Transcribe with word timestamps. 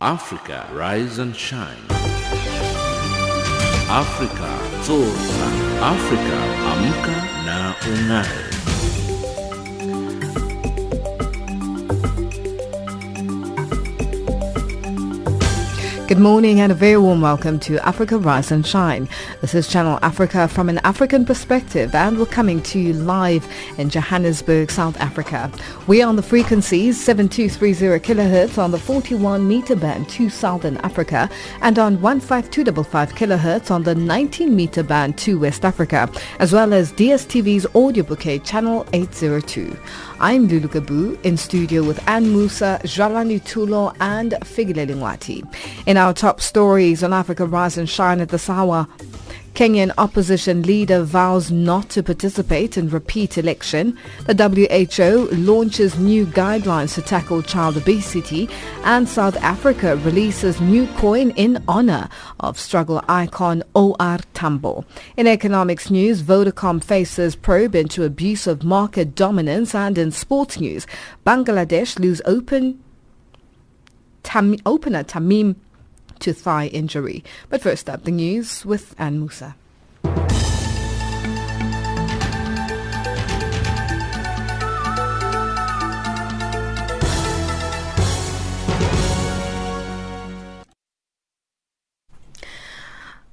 Africa 0.00 0.64
Rise 0.72 1.18
and 1.18 1.34
Shine. 1.34 1.82
Afrika 3.90 4.52
Zorka. 4.86 5.48
Afrika 5.82 6.38
Amka 6.70 7.16
na 7.44 7.74
Ung'are. 7.82 8.57
Good 16.08 16.18
morning 16.18 16.60
and 16.60 16.72
a 16.72 16.74
very 16.74 16.96
warm 16.96 17.20
welcome 17.20 17.60
to 17.60 17.86
Africa 17.86 18.16
Rise 18.16 18.50
and 18.50 18.66
Shine. 18.66 19.10
This 19.42 19.54
is 19.54 19.68
Channel 19.68 19.98
Africa 20.00 20.48
from 20.48 20.70
an 20.70 20.78
African 20.78 21.26
perspective 21.26 21.94
and 21.94 22.18
we're 22.18 22.24
coming 22.24 22.62
to 22.62 22.78
you 22.78 22.94
live 22.94 23.46
in 23.76 23.90
Johannesburg, 23.90 24.70
South 24.70 24.98
Africa. 25.02 25.52
We 25.86 26.00
are 26.00 26.08
on 26.08 26.16
the 26.16 26.22
frequencies 26.22 26.98
7230 27.04 28.00
kilohertz 28.02 28.56
on 28.56 28.70
the 28.70 28.78
41 28.78 29.46
meter 29.46 29.76
band 29.76 30.08
to 30.08 30.30
Southern 30.30 30.78
Africa 30.78 31.28
and 31.60 31.78
on 31.78 31.98
15255 31.98 33.14
kilohertz 33.14 33.70
on 33.70 33.82
the 33.82 33.94
19 33.94 34.56
meter 34.56 34.82
band 34.82 35.18
to 35.18 35.38
West 35.38 35.66
Africa, 35.66 36.10
as 36.38 36.54
well 36.54 36.72
as 36.72 36.90
DSTV's 36.92 37.66
audio 37.74 38.02
bouquet 38.02 38.38
channel 38.38 38.86
802. 38.94 39.76
I'm 40.20 40.48
Lulu 40.48 40.66
Gabu 40.66 41.24
in 41.24 41.36
studio 41.36 41.84
with 41.84 42.06
Ann 42.08 42.32
Musa, 42.32 42.80
Jalani 42.82 43.40
Tulo 43.40 43.94
and 44.00 44.32
Figile 44.42 44.84
Lingwati. 44.84 45.46
In 45.86 45.96
our 45.96 46.12
top 46.12 46.40
stories 46.40 47.04
on 47.04 47.12
Africa 47.12 47.46
Rise 47.46 47.78
and 47.78 47.88
Shine 47.88 48.20
at 48.20 48.30
the 48.30 48.38
Sawa, 48.38 48.88
Kenyan 49.58 49.90
opposition 49.98 50.62
leader 50.62 51.02
vows 51.02 51.50
not 51.50 51.88
to 51.88 52.00
participate 52.00 52.78
in 52.78 52.88
repeat 52.90 53.36
election. 53.36 53.98
The 54.26 54.34
WHO 54.36 55.34
launches 55.34 55.98
new 55.98 56.26
guidelines 56.26 56.94
to 56.94 57.02
tackle 57.02 57.42
child 57.42 57.76
obesity. 57.76 58.48
And 58.84 59.08
South 59.08 59.36
Africa 59.38 59.96
releases 59.96 60.60
new 60.60 60.86
coin 60.98 61.30
in 61.30 61.60
honor 61.66 62.08
of 62.38 62.56
struggle 62.56 63.02
icon 63.08 63.64
O.R. 63.74 64.20
Tambo. 64.32 64.84
In 65.16 65.26
economics 65.26 65.90
news, 65.90 66.22
Vodacom 66.22 66.80
faces 66.80 67.34
probe 67.34 67.74
into 67.74 68.04
abuse 68.04 68.46
of 68.46 68.62
market 68.62 69.16
dominance. 69.16 69.74
And 69.74 69.98
in 69.98 70.12
sports 70.12 70.60
news, 70.60 70.86
Bangladesh 71.26 71.98
lose 71.98 72.22
open 72.26 72.80
Tam, 74.22 74.54
opener 74.66 75.02
Tamim 75.02 75.56
to 76.20 76.32
thigh 76.32 76.66
injury. 76.66 77.24
But 77.48 77.62
first 77.62 77.88
up, 77.88 78.04
the 78.04 78.10
news 78.10 78.64
with 78.64 78.94
Ann 78.98 79.18
Musa. 79.20 79.56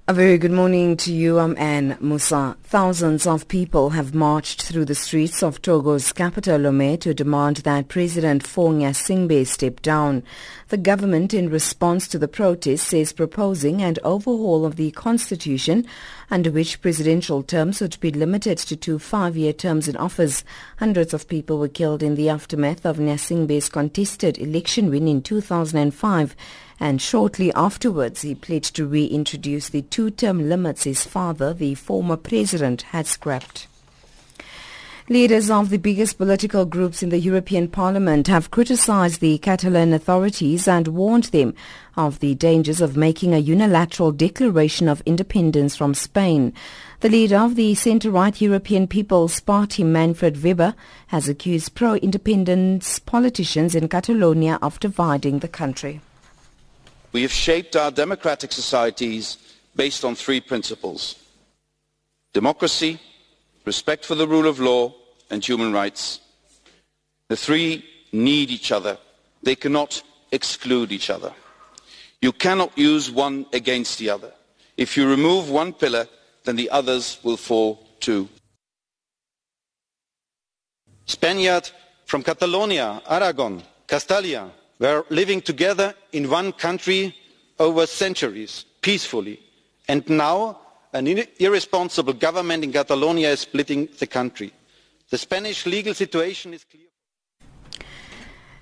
A 0.07 0.13
very 0.13 0.37
good 0.37 0.51
morning 0.51 0.97
to 0.97 1.11
you. 1.11 1.39
I'm 1.39 1.57
Anne 1.57 1.97
Musa. 1.99 2.55
Thousands 2.61 3.25
of 3.25 3.47
people 3.47 3.89
have 3.89 4.13
marched 4.13 4.61
through 4.61 4.85
the 4.85 4.93
streets 4.93 5.41
of 5.41 5.63
Togo's 5.63 6.13
capital 6.13 6.59
Lomé 6.59 7.01
to 7.01 7.15
demand 7.15 7.57
that 7.57 7.87
President 7.87 8.45
Faure 8.45 8.73
Gnassingbé 8.73 9.47
step 9.47 9.81
down. 9.81 10.21
The 10.69 10.77
government, 10.77 11.31
in 11.31 11.51
response 11.51 12.07
to 12.07 12.17
the 12.17 12.27
protests, 12.27 12.91
is 12.91 13.13
proposing 13.13 13.83
an 13.83 13.97
overhaul 14.03 14.65
of 14.65 14.77
the 14.77 14.89
constitution 14.89 15.85
under 16.31 16.49
which 16.49 16.81
presidential 16.81 17.43
terms 17.43 17.81
would 17.81 17.99
be 17.99 18.09
limited 18.09 18.57
to 18.57 18.75
two 18.75 18.97
five-year 18.97 19.53
terms 19.53 19.87
in 19.87 19.95
office. 19.95 20.43
Hundreds 20.79 21.13
of 21.13 21.27
people 21.27 21.59
were 21.59 21.67
killed 21.67 22.01
in 22.01 22.15
the 22.15 22.29
aftermath 22.29 22.83
of 22.83 22.97
Gnassingbe's 22.97 23.69
contested 23.69 24.39
election 24.39 24.89
win 24.89 25.07
in 25.07 25.21
2005 25.21 26.35
and 26.79 26.99
shortly 26.99 27.53
afterwards 27.53 28.23
he 28.23 28.33
pledged 28.33 28.75
to 28.75 28.87
reintroduce 28.87 29.69
the 29.69 29.83
two-term 29.83 30.49
limits 30.49 30.83
his 30.83 31.03
father, 31.03 31.53
the 31.53 31.75
former 31.75 32.17
president, 32.17 32.81
had 32.81 33.05
scrapped. 33.05 33.67
Leaders 35.07 35.51
of 35.51 35.69
the 35.69 35.77
biggest 35.77 36.17
political 36.17 36.65
groups 36.65 37.03
in 37.03 37.09
the 37.09 37.19
European 37.19 37.67
Parliament 37.67 38.25
have 38.25 38.49
criticized 38.49 39.21
the 39.21 39.37
Catalan 39.37 39.93
authorities 39.93 40.67
and 40.67 40.87
warned 40.87 41.25
them 41.25 41.53
of 41.95 42.21
the 42.21 42.33
dangers 42.33 42.81
of 42.81 42.97
making 42.97 43.31
a 43.31 43.37
unilateral 43.37 44.11
declaration 44.11 44.87
of 44.89 45.03
independence 45.05 45.75
from 45.75 45.93
Spain. 45.93 46.53
The 47.01 47.09
leader 47.09 47.37
of 47.37 47.53
the 47.53 47.75
centre-right 47.75 48.41
European 48.41 48.87
People's 48.87 49.39
Party, 49.39 49.83
Manfred 49.83 50.43
Weber, 50.43 50.73
has 51.07 51.29
accused 51.29 51.75
pro-independence 51.75 52.97
politicians 52.97 53.75
in 53.75 53.87
Catalonia 53.87 54.57
of 54.63 54.79
dividing 54.79 55.37
the 55.37 55.47
country. 55.47 56.01
We 57.11 57.21
have 57.21 57.31
shaped 57.31 57.75
our 57.75 57.91
democratic 57.91 58.51
societies 58.51 59.37
based 59.75 60.03
on 60.03 60.15
three 60.15 60.41
principles. 60.41 61.13
Democracy, 62.33 62.99
respect 63.65 64.05
for 64.05 64.15
the 64.15 64.27
rule 64.27 64.47
of 64.47 64.59
law 64.59 64.93
and 65.29 65.43
human 65.43 65.73
rights. 65.73 66.21
The 67.29 67.35
three 67.35 67.83
need 68.11 68.51
each 68.51 68.71
other. 68.71 68.97
They 69.43 69.55
cannot 69.55 70.01
exclude 70.31 70.91
each 70.91 71.09
other. 71.09 71.33
You 72.21 72.31
cannot 72.31 72.77
use 72.77 73.11
one 73.11 73.45
against 73.53 73.99
the 73.99 74.09
other. 74.09 74.31
If 74.77 74.97
you 74.97 75.07
remove 75.09 75.49
one 75.49 75.73
pillar, 75.73 76.07
then 76.43 76.55
the 76.55 76.69
others 76.69 77.19
will 77.23 77.37
fall 77.37 77.87
too. 77.99 78.29
Spaniard 81.05 81.69
from 82.05 82.23
Catalonia, 82.23 83.01
Aragon, 83.07 83.61
Castalia, 83.87 84.49
were 84.79 85.05
living 85.09 85.41
together 85.41 85.93
in 86.11 86.29
one 86.29 86.51
country 86.51 87.15
over 87.59 87.85
centuries, 87.85 88.65
peacefully. 88.81 89.39
And 89.87 90.07
now 90.09 90.59
an 90.95 91.07
irresponsible 91.39 92.13
government 92.13 92.63
in 92.63 92.71
Catalonia 92.71 93.29
is 93.29 93.41
splitting 93.41 93.89
the 93.99 94.07
country. 94.07 94.53
The 95.09 95.17
Spanish 95.17 95.65
legal 95.65 95.93
situation 95.93 96.53
is 96.53 96.63
clear. 96.63 96.85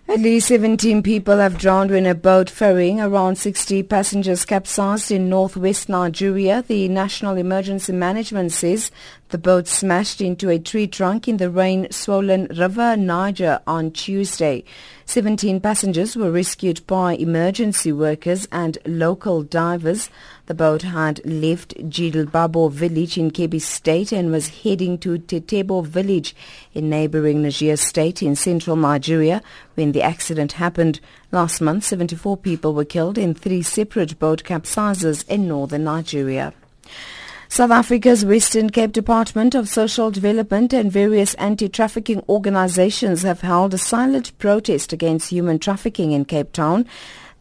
At 0.07 0.19
least 0.19 0.47
17 0.47 1.03
people 1.03 1.37
have 1.37 1.57
drowned 1.59 1.91
when 1.91 2.05
a 2.07 2.15
boat 2.15 2.49
ferrying 2.49 2.99
around 2.99 3.37
60 3.37 3.83
passengers 3.83 4.45
capsized 4.45 5.11
in 5.11 5.29
northwest 5.29 5.87
Nigeria. 5.87 6.61
The 6.67 6.89
National 6.89 7.37
Emergency 7.37 7.93
Management 7.93 8.51
says 8.51 8.91
the 9.29 9.37
boat 9.37 9.67
smashed 9.67 10.21
into 10.21 10.49
a 10.49 10.59
tree 10.59 10.85
trunk 10.85 11.27
in 11.27 11.37
the 11.37 11.49
rain-swollen 11.49 12.47
River 12.55 12.95
Niger 12.95 13.61
on 13.65 13.89
Tuesday. 13.91 14.63
17 15.05 15.59
passengers 15.59 16.15
were 16.15 16.31
rescued 16.31 16.85
by 16.85 17.15
emergency 17.15 17.91
workers 17.91 18.47
and 18.51 18.77
local 18.85 19.41
divers. 19.41 20.09
The 20.45 20.53
boat 20.53 20.83
had 20.83 21.25
left 21.25 21.75
Jilbabo 21.89 22.71
village 22.71 23.17
in 23.17 23.31
Kebbi 23.31 23.59
state 23.59 24.11
and 24.11 24.31
was 24.31 24.61
heading 24.63 24.97
to 24.99 25.17
Tetebo 25.17 25.85
village 25.85 26.35
in 26.73 26.89
neighboring 26.89 27.41
Niger 27.41 27.75
state 27.77 28.21
in 28.21 28.35
central 28.35 28.75
Nigeria 28.75 29.41
when 29.75 29.93
the 29.93 30.03
accident 30.03 30.53
happened. 30.53 30.99
Last 31.31 31.59
month, 31.59 31.85
74 31.85 32.37
people 32.37 32.73
were 32.73 32.85
killed 32.85 33.17
in 33.17 33.33
three 33.33 33.63
separate 33.63 34.19
boat 34.19 34.43
capsizes 34.43 35.23
in 35.27 35.47
northern 35.47 35.85
Nigeria. 35.85 36.53
South 37.53 37.69
Africa's 37.69 38.25
Western 38.25 38.71
Cape 38.71 38.93
Department 38.93 39.53
of 39.53 39.69
Social 39.69 40.09
Development 40.09 40.73
and 40.73 40.91
various 40.91 41.35
anti-trafficking 41.35 42.23
organizations 42.27 43.21
have 43.21 43.41
held 43.41 43.75
a 43.75 43.77
silent 43.77 44.35
protest 44.39 44.91
against 44.91 45.29
human 45.29 45.59
trafficking 45.59 46.13
in 46.13 46.25
Cape 46.25 46.51
Town. 46.51 46.87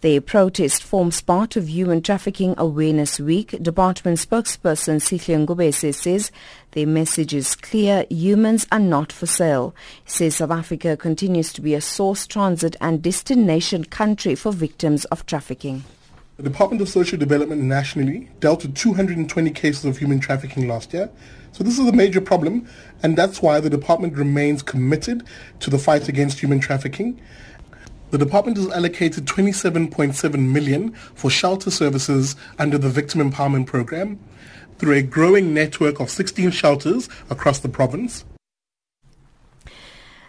The 0.03 0.21
protest 0.21 0.83
forms 0.83 1.23
part 1.23 1.57
of 1.57 1.67
Human 1.67 2.03
Trafficking 2.03 2.55
Awareness 2.59 3.21
Week. 3.21 3.53
Department 3.63 4.19
spokesperson 4.19 5.01
Sihle 5.01 5.47
Ngubese 5.47 5.95
says 5.95 6.31
the 6.73 6.85
message 6.85 7.33
is 7.33 7.57
clear. 7.57 8.05
Humans 8.11 8.67
are 8.71 8.81
not 8.81 9.13
for 9.13 9.25
sale. 9.25 9.75
He 10.05 10.11
says 10.11 10.37
South 10.37 10.51
Africa 10.51 10.95
continues 10.95 11.55
to 11.55 11.63
be 11.63 11.73
a 11.73 11.81
source, 11.81 12.27
transit 12.27 12.77
and 12.83 13.01
destination 13.01 13.87
country 13.87 14.35
for 14.35 14.53
victims 14.53 15.07
of 15.07 15.25
trafficking. 15.25 15.85
The 16.39 16.45
Department 16.45 16.81
of 16.81 16.89
Social 16.89 17.19
Development 17.19 17.61
nationally 17.61 18.31
dealt 18.41 18.63
with 18.63 18.75
220 18.75 19.51
cases 19.51 19.85
of 19.85 19.99
human 19.99 20.19
trafficking 20.19 20.67
last 20.67 20.95
year. 20.95 21.11
So 21.53 21.63
this 21.63 21.79
is 21.79 21.87
a 21.87 21.93
major 21.93 22.23
problem, 22.23 22.67
and 23.03 23.19
that's 23.19 23.43
why 23.43 23.61
the 23.61 23.69
department 23.69 24.17
remains 24.17 24.63
committed 24.63 25.25
to 25.61 25.69
the 25.69 25.77
fight 25.77 26.09
against 26.09 26.41
human 26.41 26.59
trafficking. 26.59 27.21
The 28.13 28.19
department 28.19 28.57
has 28.57 28.71
allocated 28.71 29.27
27.7 29.27 30.39
million 30.39 30.95
for 31.15 31.29
shelter 31.29 31.71
services 31.71 32.35
under 32.59 32.79
the 32.79 32.89
Victim 32.89 33.31
Empowerment 33.31 33.67
Program 33.67 34.19
through 34.79 34.95
a 34.95 35.03
growing 35.03 35.53
network 35.53 36.01
of 36.01 36.09
16 36.09 36.51
shelters 36.51 37.11
across 37.29 37.59
the 37.59 37.69
province. 37.69 38.25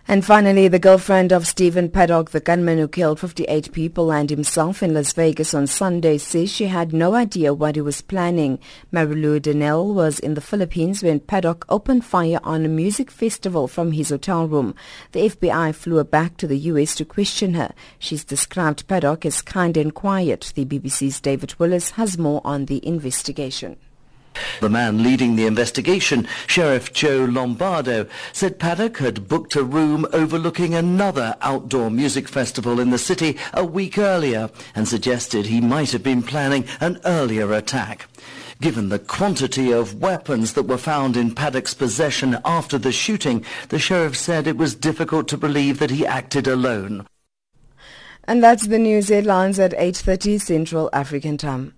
And 0.05 0.25
finally, 0.25 0.67
the 0.67 0.79
girlfriend 0.79 1.31
of 1.31 1.47
Stephen 1.47 1.89
Paddock, 1.89 2.31
the 2.31 2.41
gunman 2.41 2.77
who 2.77 2.89
killed 2.89 3.21
58 3.21 3.71
people 3.71 4.11
and 4.11 4.29
himself 4.29 4.83
in 4.83 4.94
Las 4.94 5.13
Vegas 5.13 5.53
on 5.53 5.65
Sunday, 5.65 6.17
says 6.17 6.51
she 6.51 6.65
had 6.65 6.91
no 6.91 7.15
idea 7.15 7.53
what 7.53 7.75
he 7.75 7.81
was 7.81 8.01
planning. 8.01 8.59
Marilou 8.91 9.41
Danley 9.41 9.94
was 9.94 10.19
in 10.19 10.33
the 10.33 10.41
Philippines 10.41 11.03
when 11.03 11.21
Paddock 11.21 11.65
opened 11.69 12.03
fire 12.03 12.41
on 12.44 12.65
a 12.65 12.67
music 12.67 13.09
festival 13.09 13.69
from 13.69 13.94
his 13.94 14.09
hotel 14.09 14.45
room. 14.45 14.75
The 15.13 15.29
FBI 15.29 15.73
flew 15.73 15.95
her 15.95 16.03
back 16.03 16.35
to 16.38 16.47
the 16.47 16.59
U.S. 16.59 16.95
to 16.95 17.05
question 17.05 17.53
her. 17.53 17.73
She's 17.97 18.25
described 18.25 18.89
Paddock 18.89 19.25
as 19.25 19.41
kind 19.41 19.77
and 19.77 19.94
quiet. 19.95 20.51
The 20.53 20.65
BBC's 20.65 21.21
David 21.21 21.57
Willis 21.59 21.91
has 21.91 22.17
more 22.17 22.41
on 22.44 22.65
the 22.65 22.85
investigation. 22.85 23.77
The 24.62 24.69
man 24.69 25.03
leading 25.03 25.35
the 25.35 25.45
investigation, 25.45 26.27
Sheriff 26.47 26.94
Joe 26.94 27.25
Lombardo, 27.25 28.07
said 28.31 28.59
Paddock 28.59 28.97
had 28.97 29.27
booked 29.27 29.56
a 29.56 29.63
room 29.63 30.06
overlooking 30.13 30.74
another 30.74 31.35
outdoor 31.41 31.89
music 31.89 32.27
festival 32.27 32.80
in 32.80 32.89
the 32.89 32.97
city 32.97 33.38
a 33.53 33.65
week 33.65 33.97
earlier 33.97 34.50
and 34.75 34.88
suggested 34.88 35.45
he 35.45 35.62
might 35.62 35.91
have 35.91 36.03
been 36.03 36.24
planning 36.24 36.65
an 36.80 37.00
earlier 37.06 37.53
attack. 37.53 38.07
Given 38.62 38.89
the 38.89 39.00
quantity 39.00 39.74
of 39.74 40.01
weapons 40.01 40.53
that 40.53 40.63
were 40.63 40.77
found 40.77 41.18
in 41.18 41.36
Paddock's 41.36 41.74
possession 41.74 42.38
after 42.45 42.77
the 42.77 42.91
shooting, 42.91 43.44
the 43.69 43.79
sheriff 43.79 44.15
said 44.15 44.47
it 44.47 44.57
was 44.57 44.75
difficult 44.75 45.27
to 45.27 45.38
believe 45.38 45.79
that 45.79 45.89
he 45.89 46.06
acted 46.06 46.47
alone. 46.47 47.06
And 48.25 48.41
that's 48.41 48.68
the 48.68 48.79
news 48.79 49.09
headlines 49.09 49.59
at 49.59 49.74
8.30 49.74 50.39
Central 50.39 50.89
African 50.94 51.38
Time. 51.38 51.74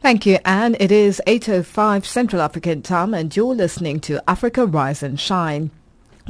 Thank 0.00 0.24
you, 0.24 0.38
Anne. 0.46 0.76
It 0.80 0.90
is 0.90 1.20
8.05 1.26 2.06
Central 2.06 2.40
African 2.40 2.80
time 2.80 3.12
and 3.12 3.36
you're 3.36 3.54
listening 3.54 4.00
to 4.00 4.22
Africa 4.26 4.64
Rise 4.64 5.02
and 5.02 5.20
Shine. 5.20 5.70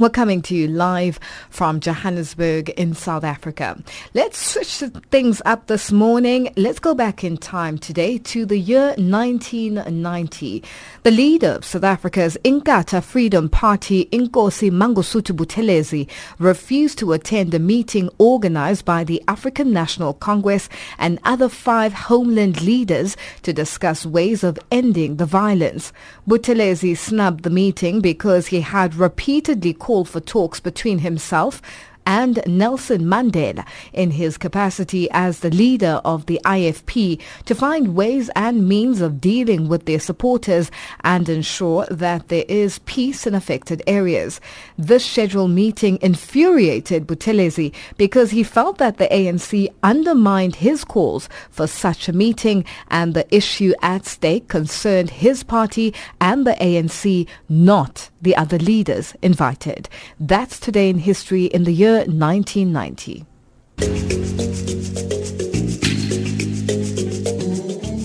We're 0.01 0.09
coming 0.09 0.41
to 0.43 0.55
you 0.55 0.67
live 0.67 1.19
from 1.51 1.79
Johannesburg 1.79 2.69
in 2.69 2.95
South 2.95 3.23
Africa. 3.23 3.77
Let's 4.15 4.39
switch 4.39 4.77
things 5.11 5.43
up 5.45 5.67
this 5.67 5.91
morning. 5.91 6.51
Let's 6.57 6.79
go 6.79 6.95
back 6.95 7.23
in 7.23 7.37
time 7.37 7.77
today 7.77 8.17
to 8.17 8.43
the 8.47 8.57
year 8.57 8.95
1990. 8.97 10.63
The 11.03 11.11
leader 11.11 11.49
of 11.49 11.65
South 11.65 11.83
Africa's 11.83 12.35
Inkatha 12.43 13.03
Freedom 13.03 13.47
Party, 13.47 14.05
Inkosi 14.05 14.71
Mangosuthu 14.71 15.35
Buthelezi, 15.35 16.09
refused 16.39 16.97
to 16.97 17.13
attend 17.13 17.53
a 17.53 17.59
meeting 17.59 18.09
organized 18.17 18.85
by 18.85 19.03
the 19.03 19.21
African 19.27 19.71
National 19.71 20.15
Congress 20.15 20.67
and 20.97 21.19
other 21.25 21.47
five 21.47 21.93
homeland 21.93 22.63
leaders 22.63 23.15
to 23.43 23.53
discuss 23.53 24.03
ways 24.03 24.43
of 24.43 24.57
ending 24.71 25.17
the 25.17 25.27
violence. 25.27 25.93
Buthelezi 26.27 26.97
snubbed 26.97 27.43
the 27.43 27.51
meeting 27.51 28.01
because 28.01 28.47
he 28.47 28.61
had 28.61 28.95
repeatedly 28.95 29.75
called 29.75 29.90
call 29.91 30.05
for 30.05 30.21
talks 30.21 30.61
between 30.61 30.99
himself 30.99 31.61
and 32.05 32.41
Nelson 32.47 33.01
Mandela 33.01 33.65
in 33.91 34.11
his 34.11 34.37
capacity 34.37 35.09
as 35.11 35.39
the 35.39 35.49
leader 35.49 35.99
of 36.05 36.27
the 36.27 36.39
IFP 36.45 37.19
to 37.43 37.53
find 37.53 37.93
ways 37.93 38.29
and 38.33 38.69
means 38.69 39.01
of 39.01 39.19
dealing 39.19 39.67
with 39.67 39.87
their 39.87 39.99
supporters 39.99 40.71
and 41.03 41.27
ensure 41.27 41.85
that 41.91 42.29
there 42.29 42.45
is 42.47 42.79
peace 42.85 43.27
in 43.27 43.35
affected 43.35 43.83
areas. 43.85 44.39
This 44.77 45.05
scheduled 45.05 45.51
meeting 45.51 45.99
infuriated 46.01 47.05
Buthelezi 47.05 47.73
because 47.97 48.31
he 48.31 48.43
felt 48.43 48.77
that 48.77 48.97
the 48.97 49.09
ANC 49.09 49.67
undermined 49.83 50.55
his 50.55 50.85
calls 50.85 51.27
for 51.49 51.67
such 51.67 52.07
a 52.07 52.13
meeting 52.13 52.63
and 52.87 53.13
the 53.13 53.27
issue 53.35 53.73
at 53.81 54.05
stake 54.05 54.47
concerned 54.47 55.09
his 55.09 55.43
party 55.43 55.93
and 56.21 56.47
the 56.47 56.55
ANC, 56.61 57.27
not 57.49 58.10
the 58.21 58.35
other 58.37 58.57
leaders 58.57 59.13
invited. 59.21 59.89
That's 60.19 60.59
today 60.59 60.89
in 60.89 60.99
history 60.99 61.45
in 61.45 61.65
the 61.65 61.71
year 61.73 61.81
year 61.81 62.05
1990. 62.05 63.25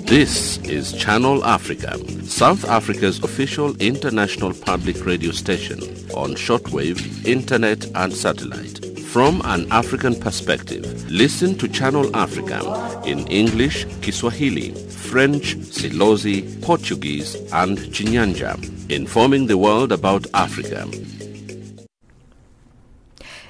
This 0.07 0.59
is 0.59 0.93
Channel 0.95 1.45
Africa, 1.45 1.99
South 2.25 2.65
Africa's 2.65 3.23
official 3.23 3.77
international 3.77 4.55
public 4.55 5.05
radio 5.05 5.31
station 5.33 5.81
on 6.15 6.35
shortwave, 6.35 7.27
internet 7.27 7.85
and 7.95 8.13
satellite. 8.13 8.77
From 9.01 9.43
an 9.45 9.71
African 9.71 10.15
perspective, 10.19 10.85
listen 11.11 11.59
to 11.59 11.69
Channel 11.69 12.17
Africa 12.17 12.59
in 13.05 13.27
English, 13.27 13.85
Kiswahili, 14.01 14.71
French, 14.89 15.57
Silozi, 15.57 16.41
Portuguese 16.63 17.35
and 17.53 17.79
Chinyanja, 17.95 18.76
informing 18.89 19.47
the 19.47 19.59
world 19.59 19.93
about 19.93 20.27
Africa. 20.35 20.87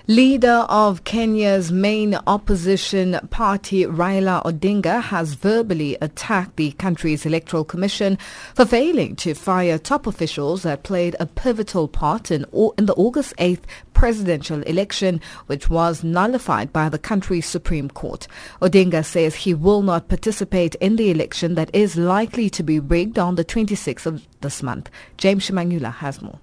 Leader 0.08 0.64
of 0.68 1.02
Kenya's 1.02 1.72
main 1.72 2.14
opposition 2.28 3.18
party, 3.30 3.84
Raila 3.84 4.40
Odinga, 4.44 5.02
has 5.02 5.34
verbally 5.34 5.98
attacked 6.00 6.54
the 6.54 6.70
country's 6.70 7.26
electoral 7.26 7.64
commission 7.64 8.16
for 8.54 8.64
failing 8.64 9.16
to 9.16 9.34
fire 9.34 9.78
top 9.78 10.06
officials 10.06 10.62
that 10.62 10.84
played 10.84 11.16
a 11.18 11.26
pivotal 11.26 11.88
part 11.88 12.30
in, 12.30 12.46
in 12.78 12.86
the 12.86 12.94
August 12.94 13.34
8th 13.38 13.64
presidential 13.94 14.62
election, 14.62 15.20
which 15.46 15.68
was 15.68 16.04
nullified 16.04 16.72
by 16.72 16.88
the 16.88 17.00
country's 17.00 17.46
Supreme 17.46 17.88
Court. 17.90 18.28
Odinga 18.62 19.04
says 19.04 19.34
he 19.34 19.54
will 19.54 19.82
not 19.82 20.06
participate 20.06 20.76
in 20.76 20.94
the 20.94 21.10
election 21.10 21.56
that 21.56 21.74
is 21.74 21.96
likely 21.96 22.48
to 22.50 22.62
be 22.62 22.78
rigged 22.78 23.18
on 23.18 23.34
the 23.34 23.44
26th 23.44 24.06
of 24.06 24.24
this 24.40 24.62
month. 24.62 24.88
James 25.16 25.48
Shimanyula 25.48 25.92
has 25.94 26.22
more. 26.22 26.38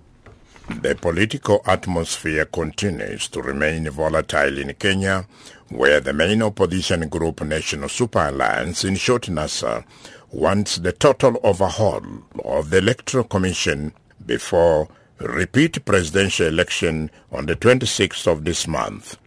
The 0.70 0.96
political 0.96 1.62
atmosphere 1.66 2.46
continues 2.46 3.28
to 3.30 3.42
remain 3.42 3.90
volatile 3.90 4.58
in 4.58 4.74
Kenya, 4.76 5.28
where 5.70 6.00
the 6.00 6.14
main 6.14 6.42
opposition 6.42 7.10
group 7.10 7.42
National 7.42 7.90
Super 7.90 8.28
Alliance, 8.28 8.86
in 8.86 8.96
short 8.96 9.24
NASA, 9.24 9.80
uh, 9.80 9.82
wants 10.32 10.78
the 10.78 10.94
total 10.94 11.38
overhaul 11.44 12.02
of 12.46 12.70
the 12.70 12.78
Electoral 12.78 13.26
Commission 13.26 13.94
before 14.26 14.88
repeat 15.20 15.84
presidential 15.84 16.48
election 16.48 17.12
on 17.32 17.46
the 17.46 17.56
26th 17.58 18.26
of 18.26 18.46
this 18.46 18.66
month. 18.66 19.18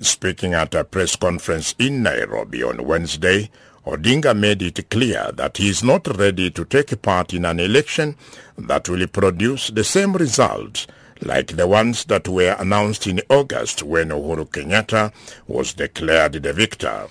Speaking 0.00 0.54
at 0.54 0.74
a 0.74 0.84
press 0.84 1.16
conference 1.16 1.74
in 1.78 2.04
Nairobi 2.04 2.62
on 2.62 2.84
Wednesday, 2.84 3.50
Odinga 3.86 4.34
made 4.34 4.62
it 4.62 4.88
clear 4.88 5.30
that 5.34 5.58
he 5.58 5.68
is 5.68 5.84
not 5.84 6.06
ready 6.16 6.50
to 6.50 6.64
take 6.64 7.02
part 7.02 7.34
in 7.34 7.44
an 7.44 7.60
election 7.60 8.16
that 8.58 8.88
will 8.88 9.06
produce 9.06 9.68
the 9.68 9.84
same 9.84 10.12
results 10.14 10.86
like 11.20 11.56
the 11.56 11.66
ones 11.66 12.04
that 12.04 12.28
were 12.28 12.56
announced 12.58 13.06
in 13.06 13.20
August 13.28 13.82
when 13.82 14.08
Uhuru 14.10 14.48
Kenyatta 14.48 15.12
was 15.46 15.74
declared 15.74 16.34
the 16.34 16.52
victor. 16.52 17.06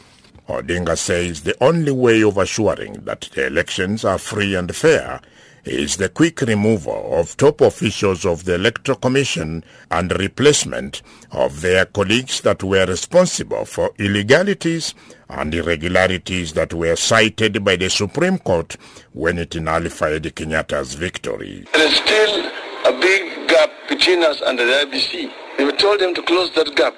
Odinga 0.47 0.97
says 0.97 1.41
the 1.43 1.55
only 1.63 1.91
way 1.91 2.21
of 2.21 2.37
assuring 2.37 2.93
that 3.05 3.29
the 3.33 3.47
elections 3.47 4.03
are 4.03 4.17
free 4.17 4.55
and 4.55 4.75
fair 4.75 5.21
is 5.65 5.97
the 5.97 6.09
quick 6.09 6.41
removal 6.41 7.19
of 7.19 7.37
top 7.37 7.61
officials 7.61 8.25
of 8.25 8.43
the 8.45 8.55
Electoral 8.55 8.97
Commission 8.97 9.63
and 9.91 10.11
replacement 10.19 11.01
of 11.31 11.61
their 11.61 11.85
colleagues 11.85 12.41
that 12.41 12.63
were 12.63 12.85
responsible 12.85 13.65
for 13.65 13.91
illegalities 13.97 14.93
and 15.29 15.53
irregularities 15.53 16.53
that 16.53 16.73
were 16.73 16.95
cited 16.95 17.63
by 17.63 17.75
the 17.75 17.89
Supreme 17.89 18.37
Court 18.39 18.75
when 19.13 19.37
it 19.37 19.55
nullified 19.55 20.23
Kenyatta's 20.35 20.95
victory. 20.95 21.65
There 21.73 21.87
is 21.87 21.95
still 21.95 22.51
a 22.85 22.99
big 22.99 23.47
gap 23.47 23.69
between 23.87 24.23
us 24.23 24.41
and 24.45 24.59
the 24.59 24.63
IBC. 24.63 25.31
We 25.59 25.71
told 25.77 25.99
them 26.01 26.13
to 26.15 26.21
close 26.23 26.53
that 26.55 26.75
gap. 26.75 26.93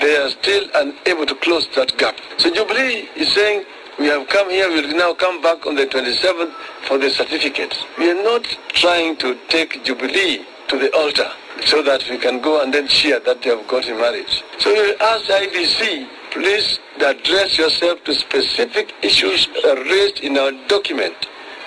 They 0.00 0.16
are 0.16 0.28
still 0.30 0.68
unable 0.74 1.26
to 1.26 1.34
close 1.36 1.68
that 1.76 1.96
gap. 1.96 2.16
So 2.36 2.52
Jubilee 2.52 3.08
is 3.16 3.32
saying 3.32 3.64
we 4.02 4.08
have 4.08 4.26
come 4.28 4.50
here, 4.50 4.68
we 4.68 4.82
will 4.82 4.96
now 4.96 5.14
come 5.14 5.40
back 5.40 5.64
on 5.64 5.76
the 5.76 5.86
27th 5.86 6.52
for 6.88 6.98
the 6.98 7.08
certificates. 7.08 7.84
We 7.96 8.10
are 8.10 8.20
not 8.20 8.42
trying 8.70 9.16
to 9.18 9.38
take 9.48 9.84
Jubilee 9.84 10.44
to 10.66 10.76
the 10.76 10.92
altar 10.96 11.30
so 11.64 11.82
that 11.82 12.02
we 12.10 12.18
can 12.18 12.42
go 12.42 12.60
and 12.60 12.74
then 12.74 12.88
share 12.88 13.20
that 13.20 13.42
they 13.42 13.50
have 13.50 13.60
got 13.68 13.84
gotten 13.84 13.98
marriage. 13.98 14.42
So 14.58 14.72
we 14.72 14.96
ask 14.96 15.26
IBC, 15.26 16.08
please 16.32 16.80
address 16.96 17.56
yourself 17.56 18.02
to 18.02 18.14
specific 18.14 18.92
issues 19.02 19.46
raised 19.64 20.18
in 20.18 20.36
our 20.36 20.50
document, 20.66 21.14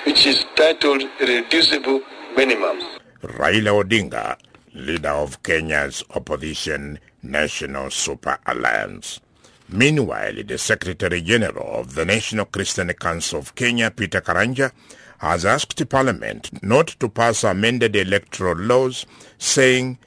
which 0.06 0.26
is 0.26 0.46
titled 0.58 1.04
Reducible 1.22 2.02
Minimum. 2.36 2.82
Raila 3.22 3.82
Odinga, 3.82 4.38
leader 4.74 5.08
of 5.08 5.42
Kenya's 5.42 6.04
opposition 6.14 7.00
National 7.24 7.90
Super 7.90 8.38
Alliance. 8.46 9.22
Meanwhile, 9.70 10.44
the 10.46 10.58
Secretary 10.58 11.22
General 11.22 11.80
of 11.80 11.96
the 11.96 12.06
National 12.06 12.46
Christian 12.46 12.92
Council 12.94 13.40
of 13.40 13.56
Kenya, 13.56 13.90
Peter 13.92 14.22
Karanja, 14.22 14.72
has 15.18 15.46
asked 15.46 15.88
Parliament 15.90 16.62
not 16.62 16.88
to 17.00 17.10
pass 17.10 17.44
amended 17.44 17.96
electoral 17.96 18.58
laws, 18.58 19.06
saying 19.38 19.98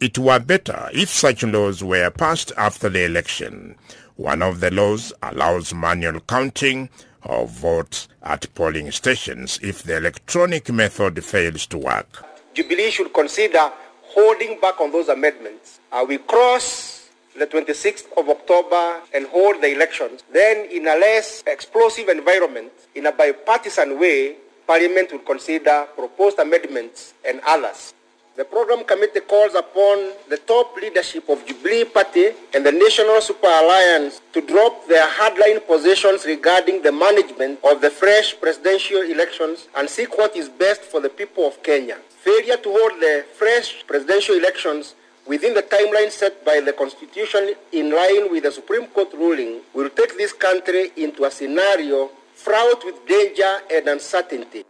it 0.00 0.18
were 0.18 0.38
better 0.38 0.90
if 0.92 1.08
such 1.08 1.42
laws 1.44 1.82
were 1.82 2.10
passed 2.10 2.52
after 2.58 2.88
the 2.88 3.04
election. 3.04 3.76
One 4.16 4.42
of 4.42 4.60
the 4.60 4.70
laws 4.70 5.12
allows 5.22 5.72
manual 5.72 6.20
counting 6.20 6.90
of 7.22 7.50
votes 7.50 8.08
at 8.22 8.52
polling 8.54 8.90
stations 8.90 9.58
if 9.62 9.82
the 9.82 9.96
electronic 9.96 10.70
method 10.70 11.24
fails 11.24 11.66
to 11.66 11.78
work. 11.78 12.24
Jubilee 12.54 12.90
should 12.90 13.12
consider 13.12 13.70
holding 14.02 14.58
back 14.60 14.80
on 14.80 14.92
those 14.92 15.08
amendments. 15.08 15.80
Uh, 15.92 16.04
we 16.08 16.18
cross 16.18 16.95
the 17.38 17.46
26th 17.46 18.06
of 18.16 18.28
October 18.28 19.00
and 19.14 19.26
hold 19.26 19.62
the 19.62 19.72
elections. 19.72 20.22
Then 20.32 20.66
in 20.70 20.88
a 20.88 20.96
less 20.96 21.42
explosive 21.46 22.08
environment, 22.08 22.72
in 22.94 23.06
a 23.06 23.12
bipartisan 23.12 23.98
way, 23.98 24.36
Parliament 24.66 25.12
will 25.12 25.20
consider 25.20 25.86
proposed 25.94 26.38
amendments 26.38 27.14
and 27.26 27.40
others. 27.46 27.94
The 28.36 28.44
program 28.44 28.84
committee 28.84 29.20
calls 29.20 29.54
upon 29.54 30.12
the 30.28 30.36
top 30.46 30.76
leadership 30.76 31.26
of 31.30 31.46
Jubilee 31.46 31.84
Party 31.84 32.32
and 32.52 32.66
the 32.66 32.72
National 32.72 33.20
Super 33.22 33.46
Alliance 33.46 34.20
to 34.34 34.42
drop 34.42 34.86
their 34.88 35.08
hardline 35.08 35.66
positions 35.66 36.26
regarding 36.26 36.82
the 36.82 36.92
management 36.92 37.58
of 37.64 37.80
the 37.80 37.88
fresh 37.88 38.38
presidential 38.38 39.00
elections 39.00 39.68
and 39.76 39.88
seek 39.88 40.18
what 40.18 40.36
is 40.36 40.50
best 40.50 40.82
for 40.82 41.00
the 41.00 41.08
people 41.08 41.46
of 41.46 41.62
Kenya. 41.62 41.96
Failure 42.20 42.58
to 42.58 42.68
hold 42.68 43.00
the 43.00 43.24
fresh 43.38 43.86
presidential 43.86 44.34
elections 44.34 44.96
within 45.26 45.54
the 45.54 45.62
timeline 45.62 46.10
set 46.10 46.44
by 46.44 46.60
the 46.60 46.72
Constitution 46.72 47.54
in 47.72 47.90
line 47.90 48.30
with 48.30 48.44
the 48.44 48.52
Supreme 48.52 48.86
Court 48.88 49.12
ruling 49.14 49.60
will 49.74 49.90
take 49.90 50.16
this 50.16 50.32
country 50.32 50.90
into 50.96 51.24
a 51.24 51.30
scenario 51.30 52.10
fraught 52.34 52.84
with 52.84 53.06
danger 53.06 53.60
and 53.70 53.88
uncertainty. 53.88 54.64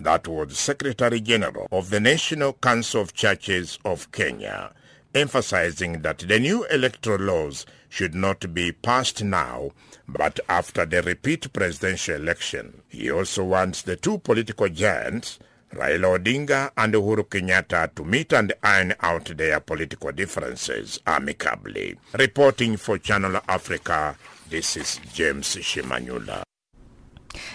That 0.00 0.26
was 0.26 0.58
Secretary 0.58 1.20
General 1.20 1.68
of 1.70 1.90
the 1.90 2.00
National 2.00 2.54
Council 2.54 3.02
of 3.02 3.14
Churches 3.14 3.78
of 3.84 4.10
Kenya, 4.10 4.72
emphasizing 5.14 6.02
that 6.02 6.18
the 6.18 6.40
new 6.40 6.64
electoral 6.64 7.20
laws 7.20 7.66
should 7.88 8.14
not 8.14 8.52
be 8.52 8.72
passed 8.72 9.22
now, 9.22 9.70
but 10.08 10.40
after 10.48 10.84
the 10.86 11.02
repeat 11.02 11.52
presidential 11.52 12.16
election. 12.16 12.82
He 12.88 13.10
also 13.10 13.44
wants 13.44 13.82
the 13.82 13.94
two 13.96 14.18
political 14.18 14.68
giants, 14.68 15.38
Raila 15.74 16.18
Odinga 16.18 16.70
and 16.76 16.94
Uhuru 16.94 17.24
Kenyatta, 17.28 17.94
to 17.94 18.04
meet 18.04 18.32
and 18.32 18.52
iron 18.62 18.94
out 19.00 19.24
their 19.36 19.60
political 19.60 20.12
differences 20.12 21.00
amicably. 21.06 21.96
Reporting 22.18 22.76
for 22.76 22.98
Channel 22.98 23.40
Africa, 23.48 24.16
this 24.48 24.76
is 24.76 25.00
James 25.12 25.56
Shimanyula. 25.56 26.42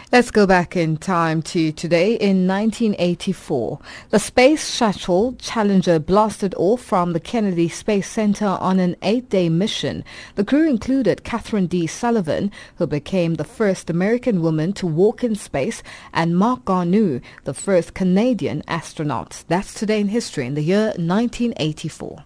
Let's 0.09 0.31
go 0.31 0.47
back 0.47 0.77
in 0.77 0.95
time 0.95 1.41
to 1.51 1.73
today 1.73 2.13
in 2.13 2.47
1984. 2.47 3.77
The 4.09 4.19
space 4.19 4.73
shuttle 4.73 5.33
Challenger 5.33 5.99
blasted 5.99 6.55
off 6.55 6.81
from 6.81 7.11
the 7.11 7.19
Kennedy 7.19 7.67
Space 7.67 8.09
Center 8.09 8.45
on 8.45 8.79
an 8.79 8.95
eight-day 9.01 9.49
mission. 9.49 10.05
The 10.35 10.45
crew 10.45 10.65
included 10.65 11.25
Kathryn 11.25 11.67
D. 11.67 11.87
Sullivan, 11.87 12.53
who 12.77 12.87
became 12.87 13.35
the 13.35 13.43
first 13.43 13.89
American 13.89 14.41
woman 14.41 14.71
to 14.73 14.87
walk 14.87 15.25
in 15.25 15.35
space, 15.35 15.83
and 16.13 16.37
Marc 16.37 16.63
Garneau, 16.63 17.19
the 17.43 17.53
first 17.53 17.93
Canadian 17.93 18.63
astronaut. 18.65 19.43
That's 19.49 19.73
today 19.73 19.99
in 19.99 20.07
history 20.07 20.45
in 20.45 20.53
the 20.53 20.63
year 20.63 20.93
1984. 20.95 22.23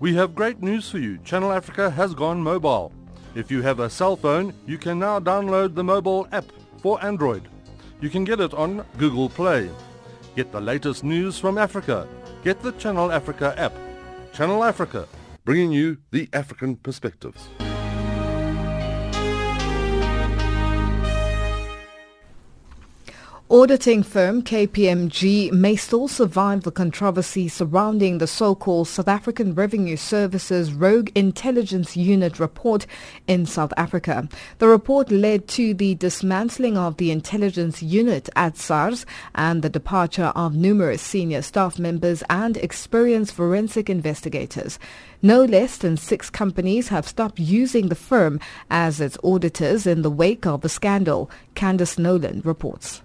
We 0.00 0.14
have 0.14 0.36
great 0.36 0.62
news 0.62 0.88
for 0.88 0.98
you. 0.98 1.18
Channel 1.18 1.50
Africa 1.50 1.90
has 1.90 2.14
gone 2.14 2.40
mobile. 2.40 2.92
If 3.34 3.50
you 3.50 3.62
have 3.62 3.80
a 3.80 3.90
cell 3.90 4.14
phone, 4.14 4.54
you 4.64 4.78
can 4.78 5.00
now 5.00 5.18
download 5.18 5.74
the 5.74 5.82
mobile 5.82 6.28
app 6.30 6.44
for 6.80 7.04
Android. 7.04 7.48
You 8.00 8.08
can 8.08 8.22
get 8.22 8.38
it 8.38 8.54
on 8.54 8.84
Google 8.96 9.28
Play. 9.28 9.68
Get 10.36 10.52
the 10.52 10.60
latest 10.60 11.02
news 11.02 11.36
from 11.36 11.58
Africa. 11.58 12.06
Get 12.44 12.62
the 12.62 12.70
Channel 12.72 13.10
Africa 13.10 13.54
app. 13.58 13.72
Channel 14.32 14.62
Africa, 14.62 15.08
bringing 15.44 15.72
you 15.72 15.98
the 16.12 16.28
African 16.32 16.76
perspectives. 16.76 17.48
Auditing 23.50 24.02
firm 24.02 24.42
KPMG 24.42 25.50
may 25.52 25.74
still 25.74 26.06
survive 26.06 26.64
the 26.64 26.70
controversy 26.70 27.48
surrounding 27.48 28.18
the 28.18 28.26
so-called 28.26 28.88
South 28.88 29.08
African 29.08 29.54
Revenue 29.54 29.96
Service's 29.96 30.74
Rogue 30.74 31.08
Intelligence 31.14 31.96
Unit 31.96 32.38
report 32.38 32.86
in 33.26 33.46
South 33.46 33.72
Africa. 33.78 34.28
The 34.58 34.68
report 34.68 35.10
led 35.10 35.48
to 35.48 35.72
the 35.72 35.94
dismantling 35.94 36.76
of 36.76 36.98
the 36.98 37.10
intelligence 37.10 37.82
unit 37.82 38.28
at 38.36 38.58
SARS 38.58 39.06
and 39.34 39.62
the 39.62 39.70
departure 39.70 40.30
of 40.36 40.54
numerous 40.54 41.00
senior 41.00 41.40
staff 41.40 41.78
members 41.78 42.22
and 42.28 42.58
experienced 42.58 43.32
forensic 43.32 43.88
investigators. 43.88 44.78
No 45.22 45.42
less 45.42 45.78
than 45.78 45.96
six 45.96 46.28
companies 46.28 46.88
have 46.88 47.08
stopped 47.08 47.38
using 47.38 47.88
the 47.88 47.94
firm 47.94 48.40
as 48.70 49.00
its 49.00 49.16
auditors 49.24 49.86
in 49.86 50.02
the 50.02 50.10
wake 50.10 50.44
of 50.44 50.60
the 50.60 50.68
scandal, 50.68 51.30
Candice 51.54 51.98
Nolan 51.98 52.42
reports. 52.44 53.00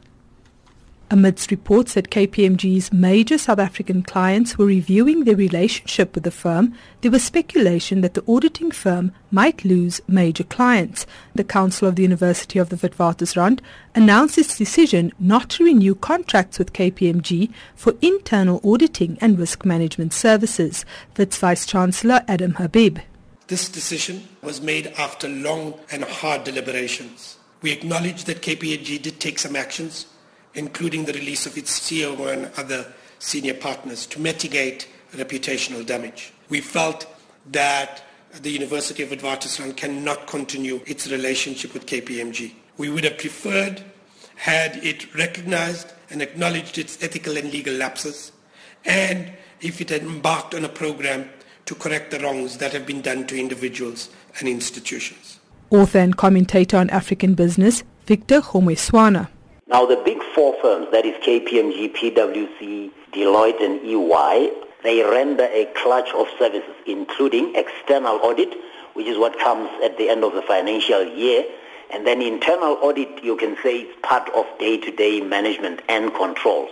Amidst 1.13 1.51
reports 1.51 1.93
that 1.93 2.09
KPMG's 2.09 2.91
major 2.91 3.37
South 3.37 3.59
African 3.59 4.01
clients 4.01 4.57
were 4.57 4.65
reviewing 4.65 5.25
their 5.25 5.35
relationship 5.35 6.15
with 6.15 6.23
the 6.23 6.31
firm, 6.31 6.73
there 7.01 7.11
was 7.11 7.23
speculation 7.23 8.01
that 8.01 8.15
the 8.15 8.23
auditing 8.27 8.71
firm 8.71 9.11
might 9.29 9.63
lose 9.63 10.01
major 10.07 10.43
clients. 10.43 11.05
The 11.35 11.43
Council 11.43 11.87
of 11.87 11.97
the 11.97 12.01
University 12.01 12.57
of 12.57 12.69
the 12.69 12.77
Witwatersrand 12.77 13.59
announced 13.93 14.39
its 14.39 14.57
decision 14.57 15.11
not 15.19 15.51
to 15.51 15.63
renew 15.63 15.93
contracts 15.93 16.57
with 16.57 16.73
KPMG 16.73 17.53
for 17.75 17.93
internal 18.01 18.59
auditing 18.63 19.19
and 19.21 19.37
risk 19.37 19.65
management 19.65 20.13
services. 20.13 20.83
Wits 21.15 21.37
Vice 21.37 21.67
Chancellor 21.67 22.25
Adam 22.27 22.55
Habib. 22.55 22.97
This 23.45 23.69
decision 23.69 24.27
was 24.41 24.61
made 24.61 24.87
after 24.97 25.29
long 25.29 25.75
and 25.91 26.03
hard 26.05 26.43
deliberations. 26.43 27.37
We 27.61 27.71
acknowledge 27.71 28.23
that 28.23 28.41
KPMG 28.41 28.99
did 28.99 29.19
take 29.19 29.37
some 29.37 29.55
actions 29.55 30.07
including 30.55 31.05
the 31.05 31.13
release 31.13 31.45
of 31.45 31.57
its 31.57 31.79
CEO 31.79 32.31
and 32.31 32.51
other 32.57 32.93
senior 33.19 33.53
partners 33.53 34.05
to 34.07 34.19
mitigate 34.19 34.87
reputational 35.15 35.85
damage. 35.85 36.33
We 36.49 36.61
felt 36.61 37.07
that 37.51 38.03
the 38.41 38.49
University 38.49 39.03
of 39.03 39.09
Witwatersrand 39.09 39.77
cannot 39.77 40.27
continue 40.27 40.81
its 40.85 41.07
relationship 41.09 41.73
with 41.73 41.85
KPMG. 41.85 42.53
We 42.77 42.89
would 42.89 43.03
have 43.03 43.17
preferred 43.17 43.83
had 44.35 44.77
it 44.77 45.13
recognized 45.15 45.93
and 46.09 46.21
acknowledged 46.21 46.77
its 46.77 47.01
ethical 47.03 47.37
and 47.37 47.51
legal 47.51 47.73
lapses 47.75 48.31
and 48.85 49.31
if 49.61 49.79
it 49.79 49.89
had 49.89 50.01
embarked 50.01 50.53
on 50.53 50.65
a 50.65 50.69
program 50.69 51.29
to 51.65 51.75
correct 51.75 52.11
the 52.11 52.19
wrongs 52.19 52.57
that 52.57 52.73
have 52.73 52.85
been 52.85 53.01
done 53.01 53.25
to 53.27 53.39
individuals 53.39 54.09
and 54.39 54.49
institutions. 54.49 55.39
Author 55.69 55.99
and 55.99 56.17
commentator 56.17 56.77
on 56.77 56.89
African 56.89 57.33
business, 57.33 57.83
Victor 58.05 58.41
Homeswana. 58.41 59.29
Now, 59.73 59.87
the 59.87 59.95
big 59.95 60.21
four 60.35 60.55
firms, 60.61 60.91
that 60.91 61.03
is 61.03 61.15
KPMG, 61.23 61.95
PwC, 61.95 62.91
Deloitte, 63.11 63.59
and 63.59 63.81
EY, 63.81 64.51
they 64.83 65.01
render 65.01 65.45
a 65.45 65.65
clutch 65.75 66.09
of 66.13 66.27
services, 66.37 66.75
including 66.85 67.55
external 67.55 68.17
audit, 68.17 68.53
which 68.93 69.07
is 69.07 69.17
what 69.17 69.39
comes 69.39 69.67
at 69.83 69.97
the 69.97 70.09
end 70.09 70.23
of 70.23 70.35
the 70.35 70.43
financial 70.43 71.03
year, 71.03 71.43
and 71.91 72.05
then 72.05 72.21
internal 72.21 72.77
audit, 72.83 73.23
you 73.23 73.35
can 73.35 73.57
say, 73.63 73.77
is 73.77 73.95
part 74.03 74.29
of 74.35 74.45
day-to-day 74.59 75.21
management 75.21 75.81
and 75.89 76.13
controls. 76.13 76.69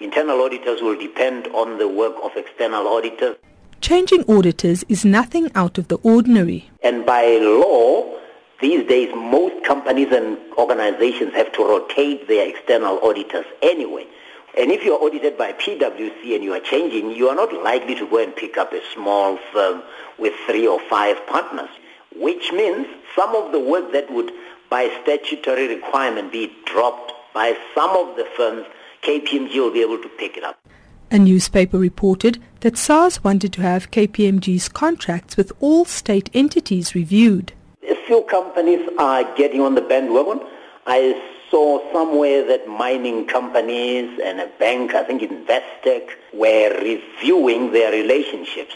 Internal 0.00 0.40
auditors 0.42 0.82
will 0.82 0.98
depend 0.98 1.46
on 1.54 1.78
the 1.78 1.86
work 1.86 2.16
of 2.20 2.32
external 2.34 2.88
auditors. 2.88 3.36
Changing 3.80 4.28
auditors 4.28 4.82
is 4.88 5.04
nothing 5.04 5.52
out 5.54 5.78
of 5.78 5.86
the 5.86 5.98
ordinary. 5.98 6.68
And 6.82 7.06
by 7.06 7.38
law, 7.40 8.18
these 8.60 8.86
days, 8.86 9.10
most 9.14 9.64
companies 9.64 10.12
and 10.12 10.38
organizations 10.58 11.32
have 11.34 11.50
to 11.52 11.64
rotate 11.64 12.28
their 12.28 12.48
external 12.48 12.98
auditors 13.02 13.46
anyway. 13.62 14.06
And 14.58 14.70
if 14.70 14.84
you're 14.84 15.02
audited 15.02 15.38
by 15.38 15.52
PwC 15.52 16.34
and 16.34 16.44
you 16.44 16.52
are 16.52 16.60
changing, 16.60 17.12
you 17.12 17.28
are 17.28 17.34
not 17.34 17.52
likely 17.52 17.94
to 17.94 18.06
go 18.06 18.22
and 18.22 18.34
pick 18.34 18.58
up 18.58 18.72
a 18.72 18.80
small 18.92 19.38
firm 19.52 19.82
with 20.18 20.34
three 20.46 20.66
or 20.66 20.80
five 20.90 21.24
partners, 21.26 21.70
which 22.16 22.52
means 22.52 22.86
some 23.16 23.34
of 23.34 23.52
the 23.52 23.60
work 23.60 23.92
that 23.92 24.12
would, 24.12 24.30
by 24.68 24.90
statutory 25.02 25.68
requirement, 25.68 26.32
be 26.32 26.52
dropped 26.66 27.12
by 27.32 27.56
some 27.74 27.90
of 27.90 28.16
the 28.16 28.26
firms, 28.36 28.66
KPMG 29.02 29.54
will 29.54 29.72
be 29.72 29.80
able 29.80 30.02
to 30.02 30.08
pick 30.18 30.36
it 30.36 30.44
up. 30.44 30.58
A 31.10 31.18
newspaper 31.18 31.78
reported 31.78 32.42
that 32.60 32.76
SARS 32.76 33.24
wanted 33.24 33.52
to 33.54 33.62
have 33.62 33.90
KPMG's 33.90 34.68
contracts 34.68 35.36
with 35.36 35.52
all 35.60 35.84
state 35.84 36.28
entities 36.34 36.94
reviewed 36.94 37.52
few 38.10 38.22
companies 38.22 38.88
are 38.98 39.22
getting 39.36 39.60
on 39.60 39.76
the 39.76 39.80
bandwagon. 39.80 40.40
I 40.84 41.14
saw 41.48 41.78
somewhere 41.92 42.44
that 42.44 42.66
mining 42.66 43.28
companies 43.28 44.18
and 44.24 44.40
a 44.40 44.48
bank, 44.58 44.96
I 44.96 45.04
think 45.04 45.22
Investec, 45.22 46.08
were 46.32 46.76
reviewing 46.82 47.70
their 47.70 47.92
relationships 47.92 48.74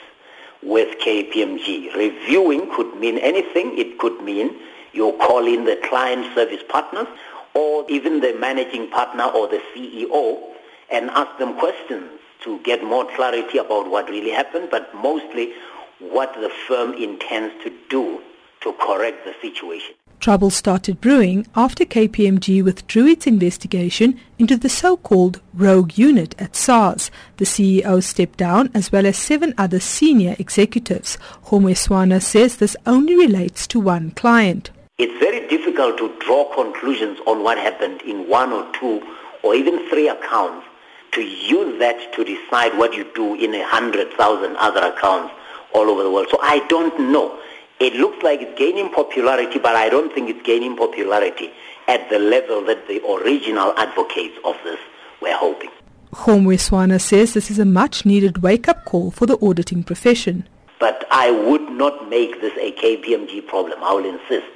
with 0.62 1.00
KPMG. 1.00 1.96
Reviewing 1.96 2.70
could 2.76 2.94
mean 3.00 3.18
anything. 3.18 3.76
It 3.76 3.98
could 3.98 4.22
mean 4.22 4.54
you 4.92 5.10
call 5.20 5.44
in 5.48 5.64
the 5.64 5.80
client 5.82 6.32
service 6.32 6.62
partners 6.68 7.08
or 7.54 7.84
even 7.90 8.20
the 8.20 8.34
managing 8.34 8.88
partner 8.90 9.24
or 9.24 9.48
the 9.48 9.60
CEO 9.74 10.44
and 10.92 11.10
ask 11.10 11.36
them 11.38 11.58
questions 11.58 12.08
to 12.44 12.60
get 12.60 12.84
more 12.84 13.04
clarity 13.16 13.58
about 13.58 13.90
what 13.90 14.08
really 14.08 14.30
happened, 14.30 14.68
but 14.70 14.94
mostly 14.94 15.54
what 15.98 16.32
the 16.34 16.50
firm 16.68 16.94
intends 16.94 17.52
to 17.64 17.72
do 17.90 18.22
to 18.64 18.72
correct 18.74 19.24
the 19.24 19.34
situation. 19.40 19.94
Trouble 20.18 20.48
started 20.48 21.02
brewing 21.02 21.46
after 21.54 21.84
KPMG 21.84 22.64
withdrew 22.64 23.06
its 23.06 23.26
investigation 23.26 24.18
into 24.38 24.56
the 24.56 24.70
so-called 24.70 25.40
rogue 25.52 25.98
unit 25.98 26.34
at 26.38 26.56
SARS. 26.56 27.10
The 27.36 27.44
CEO 27.44 28.02
stepped 28.02 28.38
down 28.38 28.70
as 28.72 28.90
well 28.90 29.04
as 29.04 29.18
seven 29.18 29.52
other 29.58 29.80
senior 29.80 30.34
executives. 30.38 31.18
Homwe 31.46 31.76
says 32.22 32.56
this 32.56 32.76
only 32.86 33.14
relates 33.14 33.66
to 33.66 33.78
one 33.78 34.12
client. 34.12 34.70
It's 34.96 35.18
very 35.18 35.46
difficult 35.48 35.98
to 35.98 36.16
draw 36.20 36.54
conclusions 36.54 37.18
on 37.26 37.42
what 37.42 37.58
happened 37.58 38.00
in 38.02 38.26
one 38.28 38.50
or 38.50 38.66
two 38.80 39.02
or 39.42 39.54
even 39.54 39.86
three 39.90 40.08
accounts 40.08 40.66
to 41.12 41.20
use 41.20 41.78
that 41.80 42.14
to 42.14 42.24
decide 42.24 42.78
what 42.78 42.94
you 42.94 43.04
do 43.14 43.34
in 43.34 43.54
a 43.54 43.66
hundred 43.66 44.10
thousand 44.14 44.56
other 44.56 44.80
accounts 44.80 45.34
all 45.74 45.90
over 45.90 46.02
the 46.02 46.10
world. 46.10 46.28
So 46.30 46.38
I 46.40 46.60
don't 46.68 46.98
know. 47.12 47.38
It 47.80 47.94
looks 47.94 48.22
like 48.22 48.40
it's 48.40 48.56
gaining 48.56 48.90
popularity, 48.90 49.58
but 49.58 49.74
I 49.74 49.88
don't 49.88 50.12
think 50.14 50.30
it's 50.30 50.42
gaining 50.46 50.76
popularity 50.76 51.52
at 51.88 52.08
the 52.08 52.18
level 52.18 52.64
that 52.66 52.86
the 52.86 53.04
original 53.04 53.74
advocates 53.76 54.38
of 54.44 54.56
this 54.62 54.78
were 55.20 55.34
hoping. 55.34 55.70
Homwe 56.12 56.58
says 57.00 57.34
this 57.34 57.50
is 57.50 57.58
a 57.58 57.64
much 57.64 58.06
needed 58.06 58.38
wake-up 58.38 58.84
call 58.84 59.10
for 59.10 59.26
the 59.26 59.38
auditing 59.44 59.82
profession. 59.82 60.48
But 60.78 61.04
I 61.10 61.30
would 61.30 61.68
not 61.70 62.08
make 62.08 62.40
this 62.40 62.56
a 62.58 62.72
KPMG 62.72 63.46
problem. 63.48 63.82
I 63.82 63.92
will 63.92 64.04
insist 64.04 64.46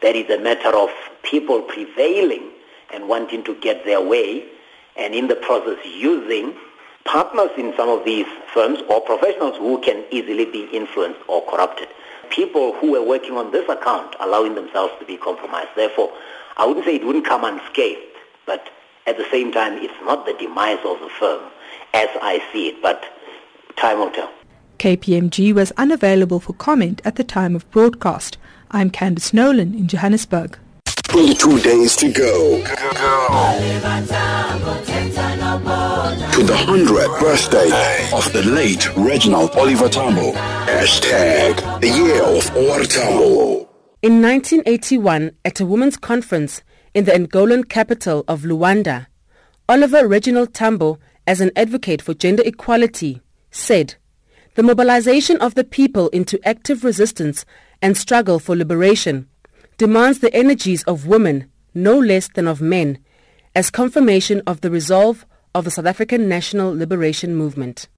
that 0.00 0.16
it's 0.16 0.30
a 0.30 0.38
matter 0.38 0.74
of 0.74 0.90
people 1.22 1.60
prevailing 1.60 2.50
and 2.92 3.08
wanting 3.08 3.44
to 3.44 3.54
get 3.56 3.84
their 3.84 4.00
way 4.00 4.44
and 4.96 5.14
in 5.14 5.28
the 5.28 5.36
process 5.36 5.78
using 5.84 6.54
partners 7.04 7.50
in 7.58 7.74
some 7.76 7.88
of 7.88 8.04
these 8.04 8.26
firms 8.52 8.80
or 8.88 9.00
professionals 9.00 9.56
who 9.58 9.80
can 9.82 10.04
easily 10.10 10.46
be 10.46 10.64
influenced 10.72 11.20
or 11.28 11.44
corrupted 11.46 11.88
people 12.34 12.72
who 12.74 12.92
were 12.92 13.02
working 13.02 13.36
on 13.36 13.52
this 13.52 13.68
account 13.68 14.16
allowing 14.18 14.54
themselves 14.54 14.92
to 14.98 15.04
be 15.04 15.16
compromised. 15.16 15.68
Therefore, 15.76 16.10
I 16.56 16.66
wouldn't 16.66 16.86
say 16.86 16.96
it 16.96 17.06
wouldn't 17.06 17.26
come 17.26 17.44
unscathed, 17.44 18.00
but 18.46 18.68
at 19.06 19.18
the 19.18 19.26
same 19.30 19.52
time, 19.52 19.74
it's 19.74 19.94
not 20.04 20.24
the 20.26 20.32
demise 20.34 20.78
of 20.84 20.98
the 21.00 21.10
firm 21.18 21.42
as 21.94 22.08
I 22.22 22.42
see 22.52 22.68
it, 22.68 22.82
but 22.82 23.04
time 23.76 23.98
will 23.98 24.10
tell. 24.10 24.30
KPMG 24.78 25.52
was 25.52 25.72
unavailable 25.76 26.40
for 26.40 26.54
comment 26.54 27.02
at 27.04 27.16
the 27.16 27.24
time 27.24 27.54
of 27.54 27.70
broadcast. 27.70 28.38
I'm 28.70 28.90
Candice 28.90 29.34
Nolan 29.34 29.74
in 29.74 29.86
Johannesburg. 29.86 30.58
22 31.08 31.60
days 31.60 31.96
to 31.96 32.10
go. 32.10 32.62
The 36.42 36.54
100th 36.54 37.20
birthday 37.20 38.10
of 38.12 38.32
the 38.32 38.42
late 38.42 38.92
Reginald 38.96 39.52
Oliver 39.52 39.88
Tambo. 39.88 40.32
Hashtag 40.32 41.80
the 41.80 41.86
year 41.88 42.20
of 42.20 42.56
OR 42.56 42.82
Tambo. 42.82 43.68
In 44.02 44.20
1981, 44.20 45.36
at 45.44 45.60
a 45.60 45.64
women's 45.64 45.96
conference 45.96 46.64
in 46.94 47.04
the 47.04 47.12
Angolan 47.12 47.68
capital 47.68 48.24
of 48.26 48.42
Luanda, 48.42 49.06
Oliver 49.68 50.08
Reginald 50.08 50.52
Tambo, 50.52 50.98
as 51.28 51.40
an 51.40 51.52
advocate 51.54 52.02
for 52.02 52.12
gender 52.12 52.42
equality, 52.44 53.22
said, 53.52 53.94
The 54.56 54.64
mobilization 54.64 55.36
of 55.36 55.54
the 55.54 55.62
people 55.62 56.08
into 56.08 56.40
active 56.44 56.82
resistance 56.82 57.44
and 57.80 57.96
struggle 57.96 58.40
for 58.40 58.56
liberation 58.56 59.28
demands 59.78 60.18
the 60.18 60.34
energies 60.34 60.82
of 60.88 61.06
women 61.06 61.48
no 61.72 61.96
less 61.96 62.26
than 62.26 62.48
of 62.48 62.60
men 62.60 62.98
as 63.54 63.70
confirmation 63.70 64.42
of 64.44 64.60
the 64.62 64.70
resolve 64.72 65.24
of 65.54 65.64
the 65.64 65.70
South 65.70 65.86
African 65.86 66.28
National 66.28 66.74
Liberation 66.74 67.34
Movement. 67.34 67.88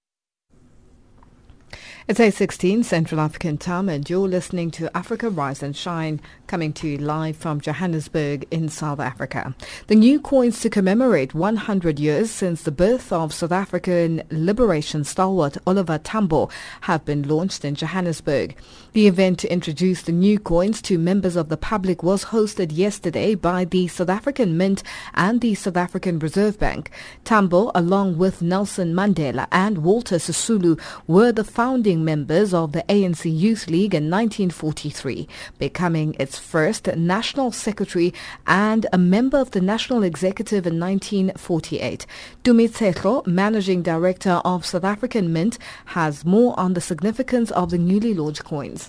It's 2.06 2.20
8.16 2.20 2.84
Central 2.84 3.18
African 3.18 3.56
time 3.56 3.88
and 3.88 4.08
you're 4.10 4.28
listening 4.28 4.70
to 4.72 4.94
Africa 4.94 5.30
Rise 5.30 5.62
and 5.62 5.74
Shine 5.74 6.20
coming 6.46 6.70
to 6.74 6.86
you 6.86 6.98
live 6.98 7.34
from 7.34 7.62
Johannesburg 7.62 8.46
in 8.50 8.68
South 8.68 9.00
Africa. 9.00 9.54
The 9.86 9.94
new 9.94 10.20
coins 10.20 10.60
to 10.60 10.68
commemorate 10.68 11.32
100 11.32 11.98
years 11.98 12.30
since 12.30 12.62
the 12.62 12.70
birth 12.70 13.10
of 13.10 13.32
South 13.32 13.52
African 13.52 14.22
liberation 14.30 15.02
stalwart 15.04 15.56
Oliver 15.66 15.96
Tambo 15.96 16.50
have 16.82 17.06
been 17.06 17.26
launched 17.26 17.64
in 17.64 17.74
Johannesburg. 17.74 18.54
The 18.94 19.08
event 19.08 19.40
to 19.40 19.52
introduce 19.52 20.02
the 20.02 20.12
new 20.12 20.38
coins 20.38 20.80
to 20.82 20.98
members 20.98 21.34
of 21.34 21.48
the 21.48 21.56
public 21.56 22.04
was 22.04 22.26
hosted 22.26 22.70
yesterday 22.70 23.34
by 23.34 23.64
the 23.64 23.88
South 23.88 24.08
African 24.08 24.56
Mint 24.56 24.84
and 25.14 25.40
the 25.40 25.56
South 25.56 25.76
African 25.76 26.20
Reserve 26.20 26.60
Bank. 26.60 26.92
Tambo, 27.24 27.72
along 27.74 28.18
with 28.18 28.40
Nelson 28.40 28.94
Mandela 28.94 29.48
and 29.50 29.78
Walter 29.78 30.18
Sisulu, 30.18 30.80
were 31.08 31.32
the 31.32 31.42
founding 31.42 32.04
members 32.04 32.54
of 32.54 32.70
the 32.70 32.84
ANC 32.88 33.24
Youth 33.24 33.66
League 33.66 33.96
in 33.96 34.08
1943, 34.08 35.26
becoming 35.58 36.14
its 36.20 36.38
first 36.38 36.86
national 36.86 37.50
secretary 37.50 38.14
and 38.46 38.86
a 38.92 38.98
member 38.98 39.38
of 39.38 39.50
the 39.50 39.60
national 39.60 40.04
executive 40.04 40.68
in 40.68 40.78
1948. 40.78 42.06
Tumi 42.44 42.68
Tsehlo, 42.70 43.26
managing 43.26 43.82
director 43.82 44.40
of 44.44 44.64
South 44.64 44.84
African 44.84 45.32
Mint, 45.32 45.58
has 45.86 46.24
more 46.24 46.56
on 46.56 46.74
the 46.74 46.80
significance 46.80 47.50
of 47.50 47.70
the 47.70 47.78
newly 47.78 48.14
launched 48.14 48.44
coins. 48.44 48.83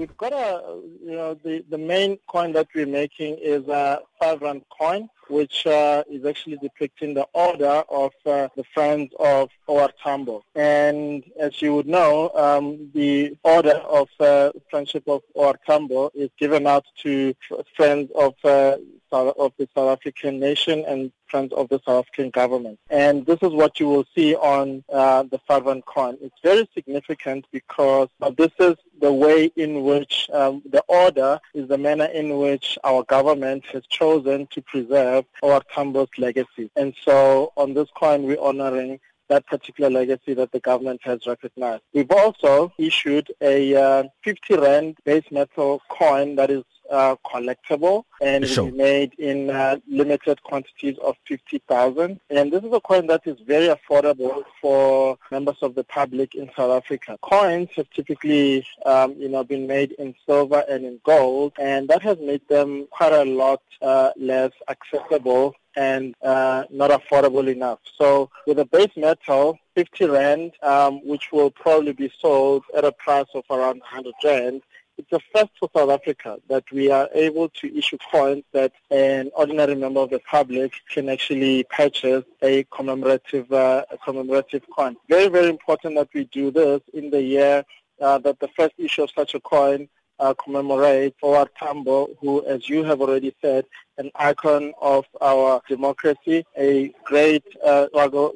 We've 0.00 0.16
got 0.16 0.32
a, 0.32 0.80
you 1.04 1.12
know, 1.12 1.34
the, 1.34 1.62
the 1.68 1.76
main 1.76 2.18
coin 2.26 2.52
that 2.52 2.68
we're 2.74 2.86
making 2.86 3.36
is 3.36 3.68
a 3.68 4.00
five 4.18 4.40
rand 4.40 4.62
coin 4.70 5.10
which 5.28 5.66
uh, 5.66 6.02
is 6.10 6.24
actually 6.24 6.56
depicting 6.56 7.12
the 7.12 7.26
order 7.34 7.84
of 7.90 8.12
uh, 8.24 8.48
the 8.56 8.64
Friends 8.72 9.12
of 9.20 9.50
OR 9.66 9.90
Tambo. 10.02 10.42
And 10.54 11.22
as 11.38 11.60
you 11.60 11.74
would 11.74 11.86
know, 11.86 12.30
um, 12.34 12.90
the 12.94 13.36
order 13.44 13.76
of 13.76 14.08
uh, 14.18 14.52
Friendship 14.70 15.04
of 15.06 15.20
OR 15.34 15.54
Tambo 15.66 16.10
is 16.14 16.30
given 16.38 16.66
out 16.66 16.86
to 17.02 17.34
friends 17.76 18.10
of 18.14 18.32
uh, 18.42 18.78
of 19.12 19.52
the 19.58 19.68
South 19.74 19.98
African 19.98 20.40
nation 20.40 20.84
and 20.86 21.12
of 21.34 21.68
the 21.68 21.80
South 21.86 22.06
African 22.06 22.30
government. 22.30 22.78
And 22.90 23.24
this 23.26 23.38
is 23.42 23.50
what 23.50 23.80
you 23.80 23.88
will 23.88 24.06
see 24.14 24.34
on 24.34 24.84
uh, 24.92 25.22
the 25.24 25.38
Farvan 25.48 25.84
coin. 25.84 26.18
It's 26.20 26.38
very 26.42 26.68
significant 26.74 27.46
because 27.52 28.08
uh, 28.20 28.30
this 28.30 28.52
is 28.58 28.76
the 29.00 29.12
way 29.12 29.50
in 29.56 29.82
which 29.84 30.28
um, 30.32 30.62
the 30.68 30.82
order 30.88 31.40
is 31.54 31.68
the 31.68 31.78
manner 31.78 32.06
in 32.06 32.38
which 32.38 32.78
our 32.84 33.02
government 33.04 33.64
has 33.72 33.86
chosen 33.86 34.46
to 34.48 34.62
preserve 34.62 35.24
OR 35.42 35.62
Tambo's 35.74 36.08
legacy. 36.18 36.70
And 36.76 36.94
so 37.04 37.52
on 37.56 37.74
this 37.74 37.88
coin, 37.94 38.24
we're 38.24 38.40
honoring 38.40 39.00
that 39.30 39.46
particular 39.46 39.88
legacy 39.88 40.34
that 40.34 40.50
the 40.52 40.60
government 40.60 41.00
has 41.04 41.26
recognized. 41.26 41.82
We've 41.94 42.10
also 42.10 42.72
issued 42.78 43.32
a 43.40 43.74
uh, 43.76 44.04
50 44.24 44.56
Rand 44.56 44.98
base 45.04 45.24
metal 45.30 45.80
coin 45.88 46.34
that 46.34 46.50
is 46.50 46.64
uh, 46.90 47.16
collectible 47.24 48.04
and 48.20 48.46
sure. 48.46 48.64
will 48.64 48.70
be 48.72 48.76
made 48.76 49.14
in 49.18 49.50
uh, 49.50 49.78
limited 49.88 50.42
quantities 50.42 50.96
of 51.02 51.16
50,000. 51.26 52.20
And 52.30 52.52
this 52.52 52.64
is 52.64 52.72
a 52.72 52.80
coin 52.80 53.06
that 53.06 53.22
is 53.26 53.38
very 53.46 53.68
affordable 53.68 54.44
for 54.60 55.18
members 55.30 55.56
of 55.62 55.74
the 55.74 55.84
public 55.84 56.34
in 56.34 56.50
South 56.56 56.82
Africa. 56.82 57.18
Coins 57.22 57.68
have 57.76 57.88
typically, 57.90 58.66
um, 58.84 59.14
you 59.18 59.28
know, 59.28 59.44
been 59.44 59.66
made 59.66 59.92
in 59.92 60.14
silver 60.26 60.64
and 60.68 60.84
in 60.84 61.00
gold, 61.04 61.52
and 61.58 61.88
that 61.88 62.02
has 62.02 62.18
made 62.18 62.46
them 62.48 62.86
quite 62.90 63.12
a 63.12 63.24
lot 63.24 63.62
uh, 63.82 64.10
less 64.16 64.52
accessible 64.68 65.54
and 65.76 66.14
uh, 66.22 66.64
not 66.70 66.90
affordable 66.90 67.46
enough. 67.48 67.78
So 67.96 68.30
with 68.46 68.58
a 68.58 68.64
base 68.64 68.90
metal, 68.96 69.58
50 69.76 70.06
rand, 70.06 70.52
um, 70.62 71.06
which 71.06 71.30
will 71.32 71.50
probably 71.50 71.92
be 71.92 72.12
sold 72.18 72.64
at 72.76 72.84
a 72.84 72.92
price 72.92 73.28
of 73.34 73.44
around 73.50 73.80
100 73.80 74.12
rand, 74.24 74.62
it's 75.00 75.12
a 75.12 75.20
first 75.34 75.50
for 75.58 75.70
South 75.74 75.90
Africa 75.90 76.38
that 76.48 76.64
we 76.70 76.90
are 76.90 77.08
able 77.14 77.48
to 77.48 77.76
issue 77.76 77.96
coins 78.12 78.44
that 78.52 78.72
an 78.90 79.30
ordinary 79.34 79.74
member 79.74 80.00
of 80.00 80.10
the 80.10 80.20
public 80.30 80.72
can 80.90 81.08
actually 81.08 81.64
purchase 81.64 82.24
a 82.42 82.64
commemorative 82.64 83.50
uh, 83.50 83.84
a 83.90 83.96
commemorative 83.98 84.62
coin. 84.76 84.96
Very, 85.08 85.28
very 85.28 85.48
important 85.48 85.94
that 85.94 86.08
we 86.14 86.24
do 86.24 86.50
this 86.50 86.82
in 86.92 87.10
the 87.10 87.22
year 87.22 87.64
uh, 88.00 88.18
that 88.18 88.38
the 88.40 88.48
first 88.56 88.74
issue 88.78 89.02
of 89.04 89.10
such 89.16 89.34
a 89.34 89.40
coin 89.40 89.88
uh, 90.18 90.34
commemorates 90.34 91.16
OR 91.22 91.48
Tambo, 91.58 92.08
who, 92.20 92.44
as 92.46 92.68
you 92.68 92.84
have 92.84 93.00
already 93.00 93.34
said, 93.40 93.64
an 93.96 94.10
icon 94.16 94.72
of 94.82 95.06
our 95.22 95.62
democracy, 95.66 96.44
a 96.58 96.92
great 97.04 97.44
uh, 97.64 97.86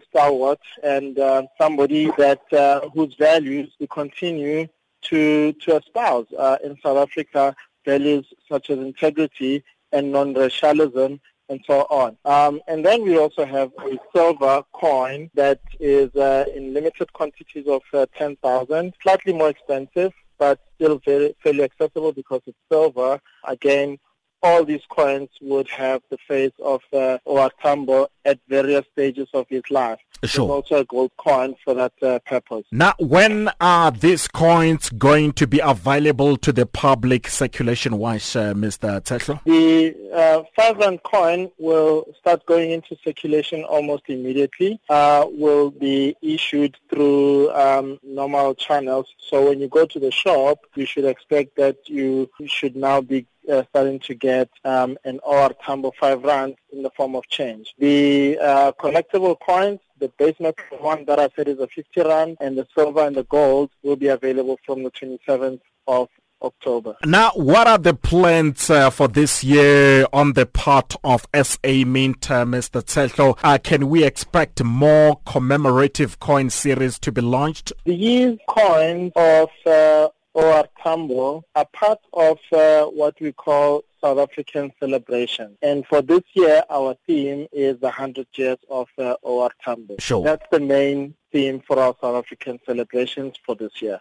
stalwart, 0.09 0.61
and 0.83 1.19
uh, 1.19 1.43
somebody 1.61 2.11
that 2.17 2.41
uh, 2.55 2.89
whose 2.95 3.15
values 3.17 3.71
we 3.79 3.87
continue 3.87 4.67
to, 5.05 5.53
to 5.53 5.77
espouse 5.77 6.27
uh, 6.39 6.59
in 6.63 6.77
South 6.83 6.99
Africa 6.99 7.55
values 7.85 8.27
such 8.49 8.71
as 8.71 8.79
integrity 8.79 9.63
and 9.93 10.11
non-racialism 10.11 11.21
and 11.49 11.61
so 11.67 11.87
on. 11.91 12.17
Um, 12.25 12.61
and 12.67 12.85
then 12.85 13.03
we 13.03 13.19
also 13.19 13.45
have 13.45 13.71
a 13.81 13.99
silver 14.15 14.63
coin 14.73 15.31
that 15.35 15.61
is 15.79 16.15
uh, 16.17 16.47
in 16.55 16.73
limited 16.73 17.13
quantities 17.13 17.67
of 17.67 17.83
uh, 17.93 18.07
10,000, 18.17 18.95
slightly 19.03 19.33
more 19.33 19.51
expensive, 19.51 20.13
but 20.39 20.59
still 20.75 21.01
very 21.05 21.35
fairly 21.43 21.65
accessible 21.65 22.13
because 22.13 22.41
it's 22.47 22.59
silver. 22.71 23.21
Again, 23.47 23.99
all 24.43 24.65
these 24.65 24.83
coins 24.89 25.31
would 25.41 25.69
have 25.69 26.03
the 26.11 26.19
face 26.29 26.53
of 26.63 26.83
uh, 26.93 27.19
OR 27.25 27.51
Tambo 27.63 28.09
at 28.25 28.39
various 28.49 28.85
stages 28.93 29.29
of 29.33 29.47
his 29.49 29.63
life. 29.71 30.01
Sure. 30.27 30.49
There's 30.49 30.57
also 30.63 30.81
a 30.81 30.85
gold 30.85 31.13
coin 31.17 31.55
for 31.65 31.75
that 31.75 31.93
uh, 32.03 32.19
purpose. 32.21 32.65
Now, 32.71 32.95
when 32.99 33.51
are 33.61 33.91
these 33.91 34.29
coins 34.29 34.91
going 34.91 35.33
to 35.35 35.47
be 35.47 35.61
available 35.61 36.37
to 36.39 36.53
the 36.53 36.67
public 36.67 37.29
circulation-wise, 37.29 38.37
uh, 38.37 38.55
Mr. 38.55 39.01
Tsehlo? 39.01 39.41
The 39.45 39.95
uh, 40.13 40.43
five 40.57 40.77
rand 40.79 41.03
coin 41.03 41.51
will 41.59 42.07
start 42.19 42.47
going 42.47 42.71
into 42.71 42.97
circulation 43.05 43.65
almost 43.65 44.05
immediately. 44.09 44.81
Uh, 44.89 45.27
will 45.31 45.71
be 45.71 46.17
issued 46.23 46.77
through 46.89 47.51
um, 47.53 47.99
normal 48.03 48.55
channels. 48.55 49.07
So 49.19 49.49
when 49.49 49.61
you 49.61 49.69
go 49.69 49.87
to 49.87 49.99
the 49.99 50.11
shop, 50.11 50.59
you 50.75 50.87
should 50.87 51.05
expect 51.05 51.57
that 51.57 51.89
you 51.89 52.31
should 52.47 52.77
now 52.77 53.01
be 53.01 53.27
uh, 53.51 53.63
starting 53.71 53.99
to 54.01 54.15
get 54.15 54.49
um, 54.65 54.99
an 55.05 55.21
OR 55.25 55.53
Tambo 55.65 55.93
5 55.99 56.23
rand 56.23 56.57
in 56.73 56.83
the 56.83 56.91
form 56.91 57.15
of 57.15 57.27
change. 57.29 57.75
The 57.79 58.39
uh, 58.39 58.73
collectible 58.73 59.39
coins, 59.41 59.81
the 59.99 60.09
base 60.19 60.37
metal 60.41 60.65
one 60.79 61.05
that 61.07 61.19
I 61.19 61.29
said 61.37 61.49
is 61.49 61.59
a 61.59 61.69
50 61.69 62.03
rand, 62.03 62.37
and 62.41 62.59
the 62.59 62.67
silver 62.75 63.07
and 63.07 63.17
the 63.17 63.25
gold 63.25 63.71
will 63.83 63.97
be 63.97 64.09
available 64.09 64.59
from 64.65 64.83
the 64.83 64.91
27th 64.91 65.61
of 65.87 66.09
October. 66.43 66.97
Now, 67.05 67.31
what 67.35 67.67
are 67.67 67.79
the 67.79 67.95
plans 67.95 68.69
uh, 68.69 68.91
for 68.91 69.09
this 69.09 69.43
year 69.43 70.07
on 70.13 70.35
the 70.35 70.47
part 70.47 70.95
of 71.03 71.27
SA 71.35 71.85
Mint, 71.87 72.31
uh, 72.31 72.45
Mr. 72.45 72.83
Tsehlo? 72.83 73.39
Uh, 73.43 73.59
can 73.63 73.89
we 73.89 74.05
expect 74.05 74.63
more 74.63 75.21
commemorative 75.27 76.21
coin 76.21 76.51
series 76.51 76.99
to 77.01 77.11
be 77.11 77.23
launched? 77.23 77.73
These 77.85 78.39
coins 78.49 79.13
of 79.17 79.49
uh, 79.67 80.09
OR 80.35 80.67
Tambo 80.83 81.45
are 81.55 81.65
part 81.73 82.01
of 82.13 82.39
uh, 82.53 82.85
what 82.87 83.15
we 83.21 83.33
call 83.33 83.85
South 84.01 84.19
African 84.19 84.73
celebration. 84.81 85.57
And 85.63 85.87
for 85.87 86.03
this 86.03 86.23
year, 86.35 86.65
our 86.69 86.97
theme 87.07 87.47
is 87.53 87.79
the 87.79 87.87
100 87.87 88.27
years 88.35 88.59
of 88.69 88.89
uh, 88.99 89.15
OR 89.23 89.51
Tambo. 89.65 89.97
Sure. 89.99 90.25
That's 90.25 90.45
the 90.51 90.61
main 90.61 91.15
theme 91.33 91.63
for 91.67 91.79
our 91.79 91.95
South 92.01 92.17
African 92.17 92.59
celebrations 92.67 93.35
for 93.47 93.55
this 93.55 93.81
year. 93.81 94.01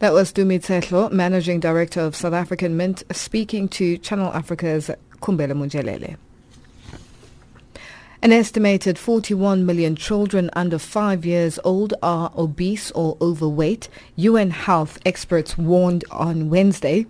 That 0.00 0.12
was 0.12 0.32
Tumi 0.32 0.60
Tsehlo, 0.60 1.10
Managing 1.10 1.58
Director 1.58 2.00
of 2.00 2.14
South 2.14 2.34
African 2.34 2.76
Mint, 2.76 3.02
speaking 3.12 3.68
to 3.70 3.96
Channel 3.98 4.32
Africa's 4.32 4.90
Kumbele 5.20 5.52
Munjelele. 5.52 6.16
An 8.24 8.30
estimated 8.30 9.00
41 9.00 9.66
million 9.66 9.96
children 9.96 10.48
under 10.52 10.78
5 10.78 11.26
years 11.26 11.58
old 11.64 11.92
are 12.04 12.30
obese 12.38 12.92
or 12.92 13.16
overweight, 13.20 13.88
UN 14.14 14.50
health 14.50 15.00
experts 15.04 15.58
warned 15.58 16.04
on 16.08 16.48
Wednesday 16.48 17.06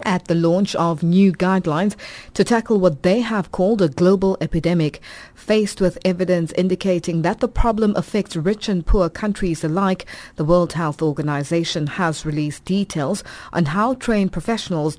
at 0.00 0.24
the 0.28 0.34
launch 0.34 0.74
of 0.76 1.02
new 1.02 1.32
guidelines 1.32 1.96
to 2.32 2.44
tackle 2.44 2.80
what 2.80 3.02
they 3.02 3.20
have 3.20 3.52
called 3.52 3.82
a 3.82 3.90
global 3.90 4.38
epidemic. 4.40 5.02
Faced 5.34 5.82
with 5.82 5.98
evidence 6.02 6.50
indicating 6.52 7.20
that 7.20 7.40
the 7.40 7.46
problem 7.46 7.94
affects 7.94 8.34
rich 8.34 8.70
and 8.70 8.86
poor 8.86 9.10
countries 9.10 9.62
alike, 9.62 10.06
the 10.36 10.46
World 10.46 10.72
Health 10.72 11.02
Organization 11.02 11.86
has 11.86 12.24
released 12.24 12.64
details 12.64 13.22
on 13.52 13.66
how 13.66 13.92
trained 13.92 14.32
professionals 14.32 14.96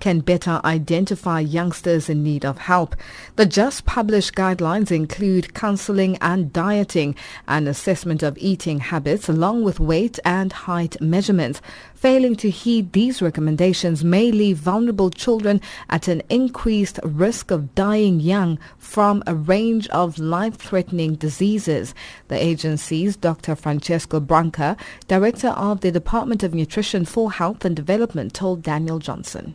can 0.00 0.20
better 0.20 0.60
identify 0.64 1.40
youngsters 1.40 2.08
in 2.08 2.22
need 2.22 2.44
of 2.44 2.58
help. 2.58 2.96
The 3.36 3.46
just 3.46 3.84
published 3.84 4.34
guidelines 4.34 4.90
include 4.90 5.54
counseling 5.54 6.16
and 6.20 6.52
dieting 6.52 7.14
and 7.46 7.68
assessment 7.68 8.22
of 8.22 8.36
eating 8.38 8.80
habits 8.80 9.28
along 9.28 9.62
with 9.62 9.78
weight 9.78 10.18
and 10.24 10.52
height 10.52 11.00
measurements. 11.00 11.60
Failing 11.94 12.34
to 12.36 12.48
heed 12.48 12.92
these 12.92 13.20
recommendations 13.20 14.02
may 14.02 14.32
leave 14.32 14.56
vulnerable 14.56 15.10
children 15.10 15.60
at 15.90 16.08
an 16.08 16.22
increased 16.30 16.98
risk 17.02 17.50
of 17.50 17.74
dying 17.74 18.20
young 18.20 18.58
from 18.78 19.22
a 19.26 19.34
range 19.34 19.86
of 19.88 20.18
life-threatening 20.18 21.16
diseases. 21.16 21.94
The 22.28 22.42
agency's 22.42 23.16
Dr. 23.16 23.54
Francesco 23.54 24.18
Branca, 24.18 24.78
director 25.08 25.48
of 25.48 25.80
the 25.82 25.92
Department 25.92 26.42
of 26.42 26.54
Nutrition 26.54 27.04
for 27.04 27.30
Health 27.30 27.64
and 27.66 27.76
Development, 27.76 28.32
told 28.32 28.62
Daniel 28.62 28.98
Johnson. 28.98 29.54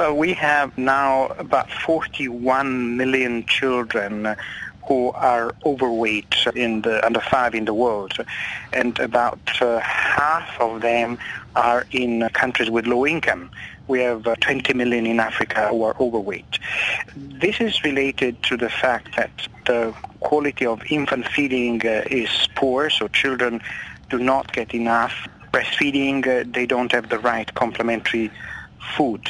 Well, 0.00 0.16
we 0.16 0.32
have 0.32 0.78
now 0.78 1.26
about 1.36 1.70
41 1.70 2.96
million 2.96 3.44
children 3.44 4.34
who 4.88 5.10
are 5.10 5.54
overweight 5.66 6.34
in 6.54 6.80
the 6.80 7.04
under 7.04 7.20
five 7.20 7.54
in 7.54 7.66
the 7.66 7.74
world, 7.74 8.14
and 8.72 8.98
about 8.98 9.38
uh, 9.60 9.78
half 9.80 10.58
of 10.58 10.80
them 10.80 11.18
are 11.54 11.84
in 11.90 12.26
countries 12.30 12.70
with 12.70 12.86
low 12.86 13.06
income. 13.06 13.50
We 13.88 14.00
have 14.00 14.26
uh, 14.26 14.36
20 14.36 14.72
million 14.72 15.04
in 15.04 15.20
Africa 15.20 15.68
who 15.68 15.82
are 15.82 15.94
overweight. 16.00 16.58
This 17.14 17.60
is 17.60 17.84
related 17.84 18.42
to 18.44 18.56
the 18.56 18.70
fact 18.70 19.16
that 19.16 19.48
the 19.66 19.94
quality 20.20 20.64
of 20.64 20.80
infant 20.88 21.28
feeding 21.28 21.86
uh, 21.86 22.04
is 22.10 22.48
poor, 22.54 22.88
so 22.88 23.06
children 23.08 23.60
do 24.08 24.18
not 24.18 24.50
get 24.54 24.72
enough 24.72 25.28
breastfeeding. 25.52 26.26
Uh, 26.26 26.50
they 26.50 26.64
don't 26.64 26.90
have 26.90 27.10
the 27.10 27.18
right 27.18 27.52
complementary 27.54 28.30
food. 28.96 29.28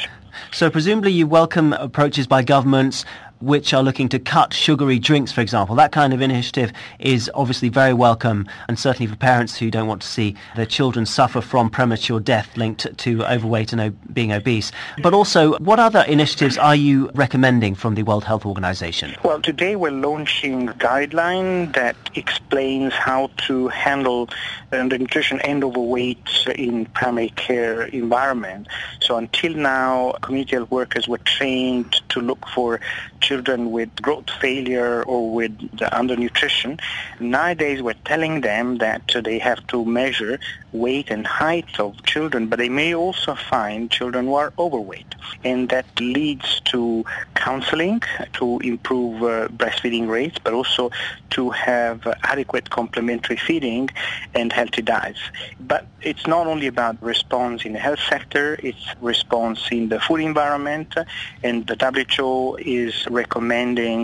So 0.51 0.69
presumably 0.69 1.11
you 1.11 1.27
welcome 1.27 1.73
approaches 1.73 2.27
by 2.27 2.43
governments 2.43 3.05
which 3.41 3.73
are 3.73 3.83
looking 3.83 4.07
to 4.09 4.19
cut 4.19 4.53
sugary 4.53 4.99
drinks, 4.99 5.31
for 5.31 5.41
example. 5.41 5.75
That 5.75 5.91
kind 5.91 6.13
of 6.13 6.21
initiative 6.21 6.71
is 6.99 7.29
obviously 7.33 7.69
very 7.69 7.93
welcome, 7.93 8.47
and 8.67 8.77
certainly 8.77 9.07
for 9.07 9.17
parents 9.17 9.57
who 9.57 9.71
don't 9.71 9.87
want 9.87 10.01
to 10.03 10.07
see 10.07 10.35
their 10.55 10.65
children 10.65 11.05
suffer 11.05 11.41
from 11.41 11.69
premature 11.69 12.19
death 12.19 12.55
linked 12.55 12.97
to 12.99 13.25
overweight 13.25 13.73
and 13.73 14.13
being 14.13 14.31
obese. 14.31 14.71
But 15.01 15.13
also, 15.13 15.57
what 15.57 15.79
other 15.79 16.01
initiatives 16.07 16.57
are 16.57 16.75
you 16.75 17.09
recommending 17.13 17.75
from 17.75 17.95
the 17.95 18.03
World 18.03 18.23
Health 18.23 18.45
Organization? 18.45 19.15
Well, 19.23 19.41
today 19.41 19.75
we're 19.75 19.91
launching 19.91 20.69
a 20.69 20.73
guideline 20.73 21.73
that 21.73 21.95
explains 22.15 22.93
how 22.93 23.31
to 23.47 23.69
handle 23.69 24.29
the 24.71 24.97
nutrition 24.97 25.39
and 25.41 25.63
overweight 25.63 26.47
in 26.55 26.85
primary 26.87 27.29
care 27.29 27.83
environment. 27.83 28.67
So 29.01 29.17
until 29.17 29.53
now, 29.53 30.13
community 30.21 30.55
health 30.55 30.71
workers 30.71 31.07
were 31.07 31.19
trained 31.19 32.01
to 32.09 32.21
look 32.21 32.47
for 32.47 32.79
children 33.19 33.71
with 33.71 33.89
growth 34.01 34.29
failure 34.39 35.03
or 35.03 35.33
with 35.33 35.57
undernutrition. 35.77 36.79
Nowadays, 37.19 37.81
we're 37.81 37.93
telling 38.05 38.41
them 38.41 38.77
that 38.77 39.11
they 39.23 39.39
have 39.39 39.65
to 39.67 39.85
measure 39.85 40.39
weight 40.71 41.09
and 41.09 41.27
height 41.27 41.79
of 41.79 42.01
children, 42.03 42.47
but 42.47 42.57
they 42.57 42.69
may 42.69 42.95
also 42.95 43.35
find 43.35 43.91
children 43.91 44.25
who 44.25 44.35
are 44.35 44.53
overweight. 44.57 45.15
And 45.43 45.67
that 45.69 45.85
leads 45.99 46.61
to 46.71 47.03
counseling 47.35 48.01
to 48.33 48.59
improve 48.59 49.21
uh, 49.21 49.47
breastfeeding 49.49 50.07
rates, 50.07 50.37
but 50.41 50.53
also 50.53 50.91
to 51.31 51.49
have 51.49 52.07
adequate 52.23 52.69
complementary 52.69 53.37
feeding 53.37 53.89
and 54.33 54.53
healthy 54.61 54.83
diets. 54.95 55.23
But 55.71 55.83
it's 56.09 56.25
not 56.35 56.43
only 56.51 56.67
about 56.75 56.95
response 57.13 57.57
in 57.67 57.71
the 57.73 57.83
health 57.87 58.03
sector, 58.13 58.45
it's 58.69 58.85
response 59.13 59.59
in 59.77 59.83
the 59.93 59.99
food 60.05 60.21
environment, 60.31 60.89
and 61.47 61.55
the 61.69 61.77
WHO 61.83 62.57
is 62.81 62.93
recommending 63.21 64.01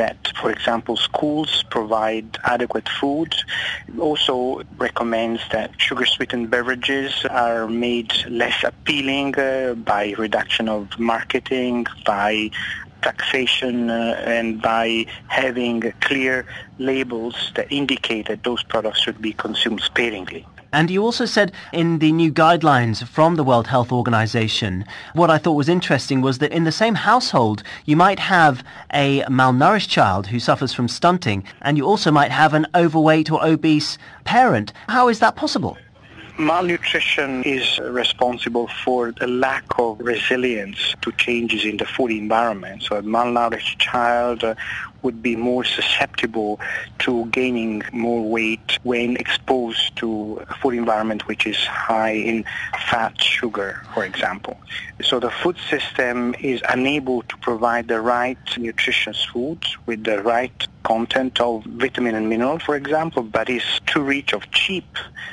that, 0.00 0.18
for 0.40 0.50
example, 0.56 0.94
schools 1.10 1.50
provide 1.76 2.28
adequate 2.54 2.88
food. 3.00 3.30
Also 4.08 4.36
recommends 4.88 5.40
that 5.54 5.68
sugar-sweetened 5.86 6.46
beverages 6.54 7.12
are 7.46 7.66
made 7.88 8.12
less 8.42 8.58
appealing 8.70 9.28
uh, 9.38 9.74
by 9.92 10.02
reduction 10.26 10.66
of 10.76 10.80
marketing, 10.98 11.86
by 12.04 12.50
taxation 13.04 13.90
uh, 13.90 14.20
and 14.36 14.60
by 14.60 15.06
having 15.28 15.92
clear 16.00 16.46
labels 16.78 17.52
that 17.56 17.66
indicate 17.70 18.26
that 18.28 18.42
those 18.44 18.62
products 18.62 19.00
should 19.04 19.20
be 19.20 19.32
consumed 19.34 19.82
sparingly. 19.82 20.44
And 20.74 20.90
you 20.90 21.04
also 21.04 21.24
said 21.24 21.52
in 21.72 22.00
the 22.00 22.10
new 22.10 22.32
guidelines 22.32 23.06
from 23.06 23.36
the 23.36 23.44
World 23.44 23.68
Health 23.68 23.92
Organization, 23.92 24.84
what 25.12 25.30
I 25.30 25.38
thought 25.38 25.52
was 25.52 25.68
interesting 25.68 26.20
was 26.20 26.38
that 26.38 26.50
in 26.50 26.64
the 26.64 26.72
same 26.72 26.96
household, 26.96 27.62
you 27.84 27.96
might 27.96 28.18
have 28.18 28.64
a 28.92 29.22
malnourished 29.40 29.88
child 29.88 30.26
who 30.26 30.40
suffers 30.40 30.74
from 30.74 30.88
stunting, 30.88 31.44
and 31.62 31.76
you 31.76 31.86
also 31.86 32.10
might 32.10 32.32
have 32.32 32.54
an 32.54 32.66
overweight 32.74 33.30
or 33.30 33.44
obese 33.44 33.98
parent. 34.24 34.72
How 34.88 35.08
is 35.08 35.20
that 35.20 35.36
possible? 35.36 35.78
Malnutrition 36.36 37.44
is 37.44 37.78
responsible 37.78 38.68
for 38.84 39.12
the 39.12 39.26
lack 39.28 39.64
of 39.78 40.00
resilience 40.00 40.94
to 41.00 41.12
changes 41.12 41.64
in 41.64 41.76
the 41.76 41.84
food 41.84 42.10
environment. 42.10 42.82
So 42.82 42.96
a 42.96 43.02
malnourished 43.02 43.78
child 43.78 44.42
uh, 44.42 44.56
would 45.04 45.22
be 45.22 45.36
more 45.36 45.64
susceptible 45.64 46.58
to 47.00 47.26
gaining 47.26 47.82
more 47.92 48.28
weight 48.28 48.78
when 48.82 49.16
exposed 49.16 49.94
to 49.96 50.42
a 50.48 50.54
food 50.56 50.74
environment 50.74 51.28
which 51.28 51.46
is 51.46 51.58
high 51.66 52.12
in 52.12 52.44
fat, 52.88 53.20
sugar, 53.20 53.82
for 53.94 54.04
example. 54.04 54.58
So 55.02 55.20
the 55.20 55.30
food 55.30 55.56
system 55.70 56.34
is 56.40 56.62
unable 56.68 57.22
to 57.22 57.36
provide 57.38 57.88
the 57.88 58.00
right 58.00 58.38
nutritious 58.56 59.24
foods 59.24 59.76
with 59.86 60.04
the 60.04 60.22
right 60.22 60.66
content 60.84 61.40
of 61.40 61.64
vitamin 61.64 62.14
and 62.14 62.28
mineral, 62.28 62.58
for 62.58 62.76
example, 62.76 63.22
but 63.22 63.48
is 63.48 63.62
too 63.86 64.02
rich 64.02 64.32
of 64.32 64.48
cheap 64.50 64.84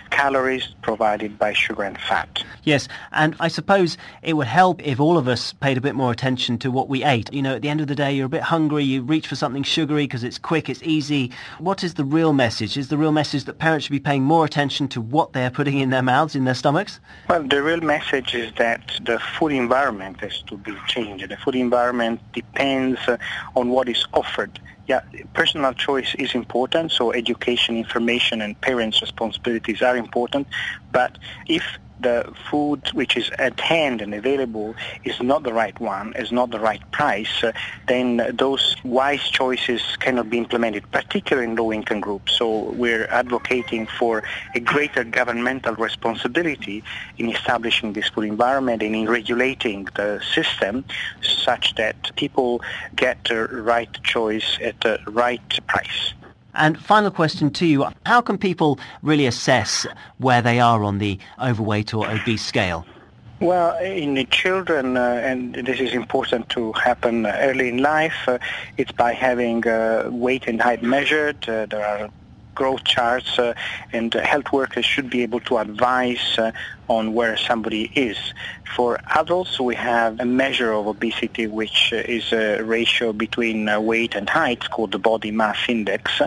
calories 0.10 0.74
provided 0.82 1.38
by 1.38 1.54
sugar 1.54 1.84
and 1.84 1.98
fat. 1.98 2.44
Yes, 2.64 2.88
and 3.12 3.36
I 3.40 3.48
suppose 3.48 3.98
it 4.22 4.34
would 4.34 4.48
help 4.48 4.86
if 4.86 5.00
all 5.00 5.18
of 5.18 5.28
us 5.28 5.54
paid 5.54 5.78
a 5.78 5.82
bit 5.82 5.96
more 5.96 6.12
attention 6.12 6.58
to 6.60 6.72
what 6.72 6.90
we 6.90 7.04
ate. 7.04 7.32
You 7.34 7.42
know, 7.42 7.56
at 7.56 7.62
the 7.62 7.70
end 7.70 7.82
of 7.82 7.88
the 7.88 7.96
day, 7.96 8.14
you're 8.14 8.28
a 8.28 8.30
bit 8.30 8.44
hungry, 8.44 8.84
you 8.84 9.04
reach 9.04 9.28
for 9.28 9.36
something 9.36 9.61
sugary 9.64 10.04
because 10.04 10.24
it's 10.24 10.38
quick, 10.38 10.70
it's 10.70 10.84
easy. 10.84 11.32
What 11.60 11.84
is 11.84 11.96
the 11.96 12.04
real 12.04 12.34
message? 12.34 12.78
Is 12.78 12.90
the 12.90 12.98
real 12.98 13.12
message 13.12 13.46
that 13.46 13.58
parents 13.58 13.86
should 13.86 13.92
be 13.92 14.00
paying 14.00 14.24
more 14.24 14.46
attention 14.46 14.88
to 14.90 15.02
what 15.02 15.34
they're 15.34 15.52
putting 15.52 15.80
in 15.80 15.90
their 15.90 16.02
mouths, 16.02 16.36
in 16.36 16.46
their 16.46 16.56
stomachs? 16.56 17.00
Well, 17.30 17.44
the 17.44 17.62
real 17.62 17.82
message 17.82 18.34
is 18.36 18.54
that 18.58 19.00
the 19.06 19.20
food 19.20 19.52
environment 19.52 20.20
has 20.22 20.42
to 20.44 20.58
be 20.58 20.76
changed. 20.88 21.30
The 21.30 21.38
food 21.38 21.56
environment 21.56 22.22
depends 22.34 23.00
uh, 23.08 23.18
on 23.56 23.70
what 23.70 23.90
is 23.90 24.06
offered 24.14 24.60
yeah, 24.88 25.02
personal 25.34 25.74
choice 25.74 26.16
is 26.16 26.36
important, 26.36 26.92
so 26.92 27.14
education, 27.14 27.78
information, 27.78 28.42
and 28.42 28.60
parents' 28.60 29.02
responsibilities 29.02 29.82
are 29.82 29.96
important. 29.96 30.48
But 30.92 31.18
if 31.48 31.64
the 32.02 32.32
food 32.50 32.82
which 32.94 33.18
is 33.18 33.30
at 33.38 33.60
hand 33.60 34.02
and 34.02 34.14
available 34.14 34.76
is 35.04 35.20
not 35.22 35.44
the 35.44 35.54
right 35.54 35.80
one, 35.80 36.14
is 36.16 36.32
not 36.32 36.52
the 36.52 36.60
right 36.60 36.82
price, 36.92 37.44
uh, 37.44 37.52
then 37.88 38.18
those 38.34 38.76
wise 38.84 39.24
choices 39.30 39.82
cannot 40.00 40.30
be 40.30 40.38
implemented, 40.38 40.90
particularly 40.92 41.50
in 41.50 41.56
low-income 41.56 42.00
groups. 42.00 42.38
So 42.38 42.72
we're 42.72 43.08
advocating 43.08 43.88
for 43.88 44.24
a 44.56 44.60
greater 44.60 45.04
governmental 45.04 45.76
responsibility 45.76 46.84
in 47.18 47.30
establishing 47.30 47.94
this 47.94 48.10
food 48.10 48.26
environment 48.26 48.84
and 48.84 48.96
in 48.96 49.08
regulating 49.08 49.88
the 49.96 50.22
system 50.34 50.84
such 51.22 51.76
that 51.76 52.16
people 52.16 52.62
get 52.96 53.24
the 53.26 53.48
right 53.48 53.92
choice 54.04 54.58
at 54.62 54.80
the 54.82 55.00
right 55.08 55.60
price. 55.68 56.14
And 56.54 56.78
final 56.78 57.12
question 57.12 57.52
to 57.52 57.66
you, 57.66 57.88
how 58.06 58.22
can 58.22 58.38
people 58.38 58.80
really 59.02 59.26
assess 59.26 59.88
where 60.18 60.42
they 60.42 60.60
are 60.60 60.84
on 60.84 60.98
the 60.98 61.20
overweight 61.42 61.94
or 61.94 62.10
obese 62.10 62.46
scale? 62.46 62.86
Well, 63.40 63.76
in 63.80 64.14
the 64.14 64.26
children, 64.26 64.98
uh, 64.98 65.20
and 65.24 65.56
this 65.56 65.80
is 65.80 65.94
important 65.94 66.50
to 66.50 66.74
happen 66.74 67.26
early 67.26 67.70
in 67.70 67.78
life, 67.78 68.14
uh, 68.28 68.38
it's 68.78 68.92
by 68.92 69.14
having 69.14 69.68
uh, 69.68 70.10
weight 70.12 70.46
and 70.46 70.62
height 70.62 70.84
measured. 70.84 71.50
Uh, 71.50 71.66
there 71.66 71.84
are 71.84 72.10
growth 72.62 72.84
charts, 72.84 73.40
uh, 73.40 73.54
and 73.92 74.14
health 74.14 74.50
workers 74.60 74.86
should 74.86 75.10
be 75.10 75.24
able 75.28 75.40
to 75.50 75.58
advise 75.58 76.26
uh, 76.38 76.52
on 76.88 77.04
where 77.18 77.36
somebody 77.50 77.84
is. 77.96 78.20
For 78.76 79.00
adults, 79.22 79.60
we 79.60 79.76
have 79.76 80.20
a 80.20 80.26
measure 80.44 80.72
of 80.72 80.86
obesity, 80.86 81.48
which 81.48 81.92
is 81.92 82.26
a 82.32 82.62
ratio 82.62 83.14
between 83.26 83.60
uh, 83.68 83.80
weight 83.92 84.14
and 84.20 84.30
height 84.30 84.62
called 84.70 84.92
the 84.92 85.00
body 85.00 85.32
mass 85.32 85.58
index. 85.68 86.22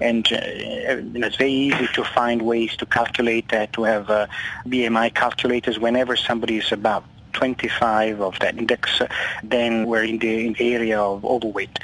And 0.00 0.26
it's 0.30 1.36
very 1.36 1.58
easy 1.68 1.88
to 1.98 2.02
find 2.18 2.38
ways 2.42 2.72
to 2.80 2.86
calculate 2.86 3.46
that, 3.50 3.74
to 3.74 3.82
have 3.84 4.08
uh, 4.08 4.26
BMI 4.66 5.08
calculators 5.14 5.78
whenever 5.78 6.16
somebody 6.16 6.56
is 6.62 6.72
about 6.72 7.04
25 7.34 8.20
of 8.22 8.38
that 8.38 8.56
index, 8.56 9.02
then 9.42 9.86
we're 9.86 10.04
in 10.04 10.18
the 10.18 10.56
area 10.58 10.98
of 10.98 11.24
overweight. 11.24 11.78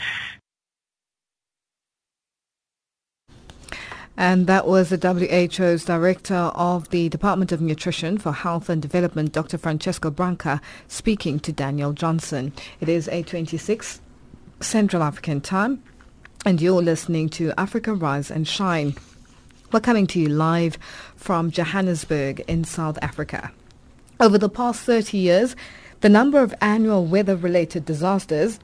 And 4.20 4.46
that 4.48 4.66
was 4.66 4.90
the 4.90 4.98
WHO's 4.98 5.86
Director 5.86 6.34
of 6.34 6.90
the 6.90 7.08
Department 7.08 7.52
of 7.52 7.62
Nutrition 7.62 8.18
for 8.18 8.32
Health 8.32 8.68
and 8.68 8.82
Development, 8.82 9.32
Dr. 9.32 9.56
Francesco 9.56 10.10
Branca, 10.10 10.60
speaking 10.88 11.40
to 11.40 11.52
Daniel 11.52 11.94
Johnson. 11.94 12.52
It 12.82 12.90
is 12.90 13.08
8.26 13.08 14.00
Central 14.60 15.02
African 15.02 15.40
Time, 15.40 15.82
and 16.44 16.60
you're 16.60 16.82
listening 16.82 17.30
to 17.30 17.54
Africa 17.56 17.94
Rise 17.94 18.30
and 18.30 18.46
Shine. 18.46 18.94
We're 19.72 19.80
coming 19.80 20.06
to 20.08 20.20
you 20.20 20.28
live 20.28 20.76
from 21.16 21.50
Johannesburg 21.50 22.40
in 22.40 22.64
South 22.64 22.98
Africa. 23.00 23.50
Over 24.20 24.36
the 24.36 24.50
past 24.50 24.82
30 24.82 25.16
years, 25.16 25.56
the 26.02 26.10
number 26.10 26.42
of 26.42 26.54
annual 26.60 27.06
weather-related 27.06 27.86
disasters 27.86 28.60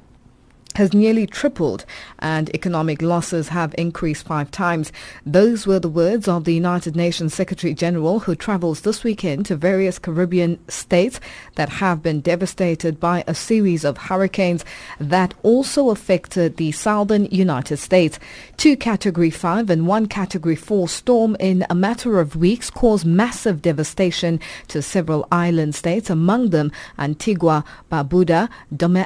has 0.77 0.93
nearly 0.95 1.27
tripled 1.27 1.85
and 2.19 2.55
economic 2.55 3.03
losses 3.03 3.49
have 3.49 3.75
increased 3.79 4.27
five 4.27 4.51
times. 4.51 4.93
Those 5.25 5.67
were 5.67 5.81
the 5.81 5.89
words 5.89 6.29
of 6.29 6.45
the 6.45 6.55
United 6.55 6.95
Nations 6.95 7.35
Secretary 7.35 7.75
General 7.75 8.21
who 8.21 8.35
travels 8.35 8.83
this 8.83 9.03
weekend 9.03 9.47
to 9.47 9.57
various 9.57 9.99
Caribbean 9.99 10.59
states 10.69 11.19
that 11.55 11.69
have 11.69 12.03
been 12.03 12.21
devastated 12.21 13.01
by 13.01 13.25
a 13.27 13.35
series 13.35 13.85
of 13.85 13.97
hurricanes 13.97 14.65
that 15.01 15.35
also 15.43 15.91
affected 15.91 16.57
the 16.57 16.73
southern 16.73 17.25
United 17.27 17.79
States. 17.79 18.19
Two 18.57 18.77
Category 18.77 19.31
5 19.31 19.71
and 19.71 19.87
one 19.87 20.07
Category 20.07 20.57
4 20.57 20.89
storm 20.89 21.37
in 21.41 21.65
a 21.71 21.75
matter 21.75 22.21
of 22.21 22.37
weeks 22.37 22.69
caused 22.69 23.07
massive 23.07 23.63
devastation 23.63 24.39
to 24.69 24.83
several 24.83 25.27
island 25.33 25.75
states, 25.75 26.11
among 26.11 26.51
them 26.51 26.71
Antigua, 26.99 27.65
Barbuda, 27.91 28.49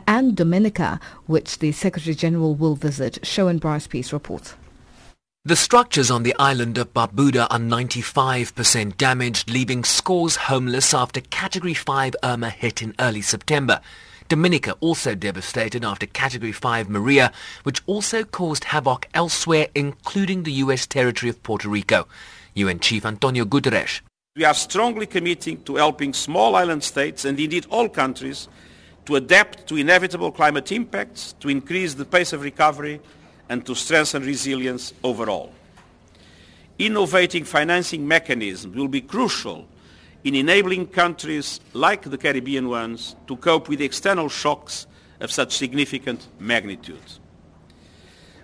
and 0.06 0.36
Dominica, 0.36 0.98
which 1.26 1.59
the 1.60 1.72
Secretary 1.72 2.14
General 2.14 2.54
will 2.54 2.74
visit. 2.74 3.24
Show 3.24 3.48
and 3.48 3.60
Bryce 3.60 3.86
Peace 3.86 4.12
reports. 4.12 4.54
The 5.44 5.56
structures 5.56 6.10
on 6.10 6.22
the 6.22 6.34
island 6.38 6.76
of 6.76 6.92
Barbuda 6.92 7.46
are 7.50 7.58
95% 7.58 8.98
damaged, 8.98 9.50
leaving 9.50 9.84
scores 9.84 10.36
homeless 10.36 10.92
after 10.92 11.22
Category 11.22 11.72
5 11.72 12.14
Irma 12.22 12.50
hit 12.50 12.82
in 12.82 12.94
early 12.98 13.22
September. 13.22 13.80
Dominica 14.28 14.76
also 14.80 15.14
devastated 15.14 15.82
after 15.82 16.06
Category 16.06 16.52
5 16.52 16.90
Maria, 16.90 17.32
which 17.62 17.80
also 17.86 18.22
caused 18.22 18.64
havoc 18.64 19.08
elsewhere, 19.14 19.68
including 19.74 20.42
the 20.42 20.52
U.S. 20.64 20.86
territory 20.86 21.30
of 21.30 21.42
Puerto 21.42 21.68
Rico. 21.68 22.06
UN 22.54 22.78
Chief 22.78 23.06
Antonio 23.06 23.44
Guterres. 23.44 24.02
We 24.36 24.44
are 24.44 24.54
strongly 24.54 25.06
committing 25.06 25.62
to 25.64 25.76
helping 25.76 26.12
small 26.12 26.54
island 26.54 26.84
states 26.84 27.24
and 27.24 27.40
indeed 27.40 27.66
all 27.70 27.88
countries 27.88 28.48
to 29.10 29.16
adapt 29.16 29.66
to 29.66 29.74
inevitable 29.74 30.30
climate 30.30 30.70
impacts, 30.70 31.32
to 31.40 31.48
increase 31.48 31.94
the 31.94 32.04
pace 32.04 32.32
of 32.32 32.42
recovery, 32.42 33.00
and 33.48 33.66
to 33.66 33.74
strengthen 33.74 34.22
resilience 34.22 34.94
overall. 35.02 35.52
Innovating 36.78 37.42
financing 37.42 38.06
mechanisms 38.06 38.76
will 38.76 38.86
be 38.86 39.00
crucial 39.00 39.66
in 40.22 40.36
enabling 40.36 40.86
countries 40.86 41.58
like 41.72 42.02
the 42.02 42.16
Caribbean 42.16 42.68
ones 42.68 43.16
to 43.26 43.34
cope 43.34 43.68
with 43.68 43.80
external 43.80 44.28
shocks 44.28 44.86
of 45.18 45.32
such 45.32 45.56
significant 45.56 46.28
magnitude. 46.38 47.18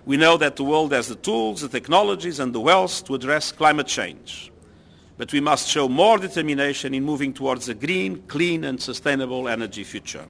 We 0.05 0.17
know 0.17 0.37
that 0.37 0.57
the 0.57 0.65
world 0.65 0.93
has 0.93 1.07
the 1.07 1.15
tools, 1.15 1.61
the 1.61 1.69
technologies 1.69 2.41
and 2.41 2.53
the 2.53 2.61
wealth 2.61 3.05
to 3.05 3.15
address 3.15 3.53
climate 3.53 3.87
change. 3.87 4.51
But 5.17 5.33
we 5.33 5.39
must 5.39 5.69
show 5.69 5.89
more 5.89 6.19
determination 6.19 6.93
in 6.93 7.05
moving 7.05 7.33
towards 7.33 7.69
a 7.69 7.75
green, 7.75 8.25
clean 8.27 8.65
and 8.65 8.83
sustainable 8.83 9.47
energy 9.47 9.85
future. 9.85 10.27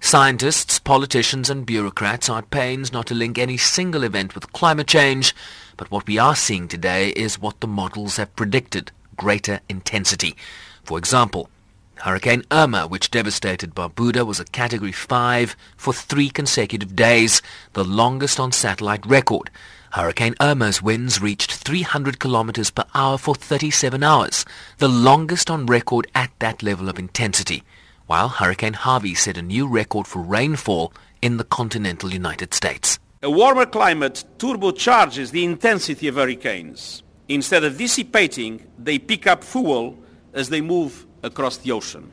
Scientists, 0.00 0.78
politicians 0.78 1.50
and 1.50 1.66
bureaucrats 1.66 2.30
are 2.30 2.38
at 2.38 2.50
pains 2.50 2.92
not 2.92 3.06
to 3.06 3.14
link 3.14 3.36
any 3.36 3.58
single 3.58 4.04
event 4.04 4.34
with 4.34 4.52
climate 4.52 4.86
change, 4.86 5.34
but 5.76 5.90
what 5.90 6.06
we 6.06 6.16
are 6.16 6.36
seeing 6.36 6.66
today 6.66 7.10
is 7.10 7.38
what 7.38 7.60
the 7.60 7.66
models 7.66 8.16
have 8.16 8.34
predicted, 8.34 8.90
greater 9.16 9.60
intensity. 9.68 10.34
For 10.82 10.96
example, 10.96 11.50
Hurricane 11.96 12.44
Irma, 12.50 12.86
which 12.86 13.10
devastated 13.10 13.74
Barbuda, 13.74 14.24
was 14.24 14.40
a 14.40 14.46
Category 14.46 14.92
5 14.92 15.54
for 15.76 15.92
three 15.92 16.30
consecutive 16.30 16.96
days, 16.96 17.42
the 17.74 17.84
longest 17.84 18.40
on 18.40 18.52
satellite 18.52 19.04
record. 19.04 19.50
Hurricane 19.90 20.36
Irma's 20.40 20.80
winds 20.80 21.20
reached 21.20 21.52
300 21.52 22.18
kilometers 22.18 22.70
per 22.70 22.84
hour 22.94 23.18
for 23.18 23.34
37 23.34 24.02
hours, 24.02 24.46
the 24.78 24.88
longest 24.88 25.50
on 25.50 25.66
record 25.66 26.06
at 26.14 26.30
that 26.38 26.62
level 26.62 26.88
of 26.88 26.98
intensity 26.98 27.62
while 28.08 28.30
Hurricane 28.30 28.72
Harvey 28.72 29.14
set 29.14 29.36
a 29.36 29.42
new 29.42 29.68
record 29.68 30.06
for 30.06 30.22
rainfall 30.22 30.94
in 31.20 31.36
the 31.36 31.44
continental 31.44 32.10
United 32.10 32.54
States. 32.54 32.98
A 33.22 33.30
warmer 33.30 33.66
climate 33.66 34.24
turbocharges 34.38 35.30
the 35.30 35.44
intensity 35.44 36.08
of 36.08 36.14
hurricanes. 36.14 37.02
Instead 37.28 37.64
of 37.64 37.76
dissipating, 37.76 38.66
they 38.78 38.98
pick 38.98 39.26
up 39.26 39.44
fuel 39.44 39.98
as 40.32 40.48
they 40.48 40.62
move 40.62 41.06
across 41.22 41.58
the 41.58 41.70
ocean. 41.70 42.10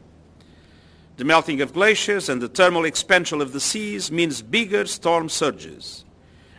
The 1.15 1.23
melting 1.23 1.61
of 1.61 1.73
glaciers 1.73 2.27
and 2.27 2.41
the 2.41 2.49
thermal 2.49 2.83
expansion 2.83 3.39
of 3.39 3.53
the 3.53 3.61
seas 3.61 4.11
means 4.11 4.41
bigger 4.41 4.85
storm 4.85 5.29
surges. 5.29 6.03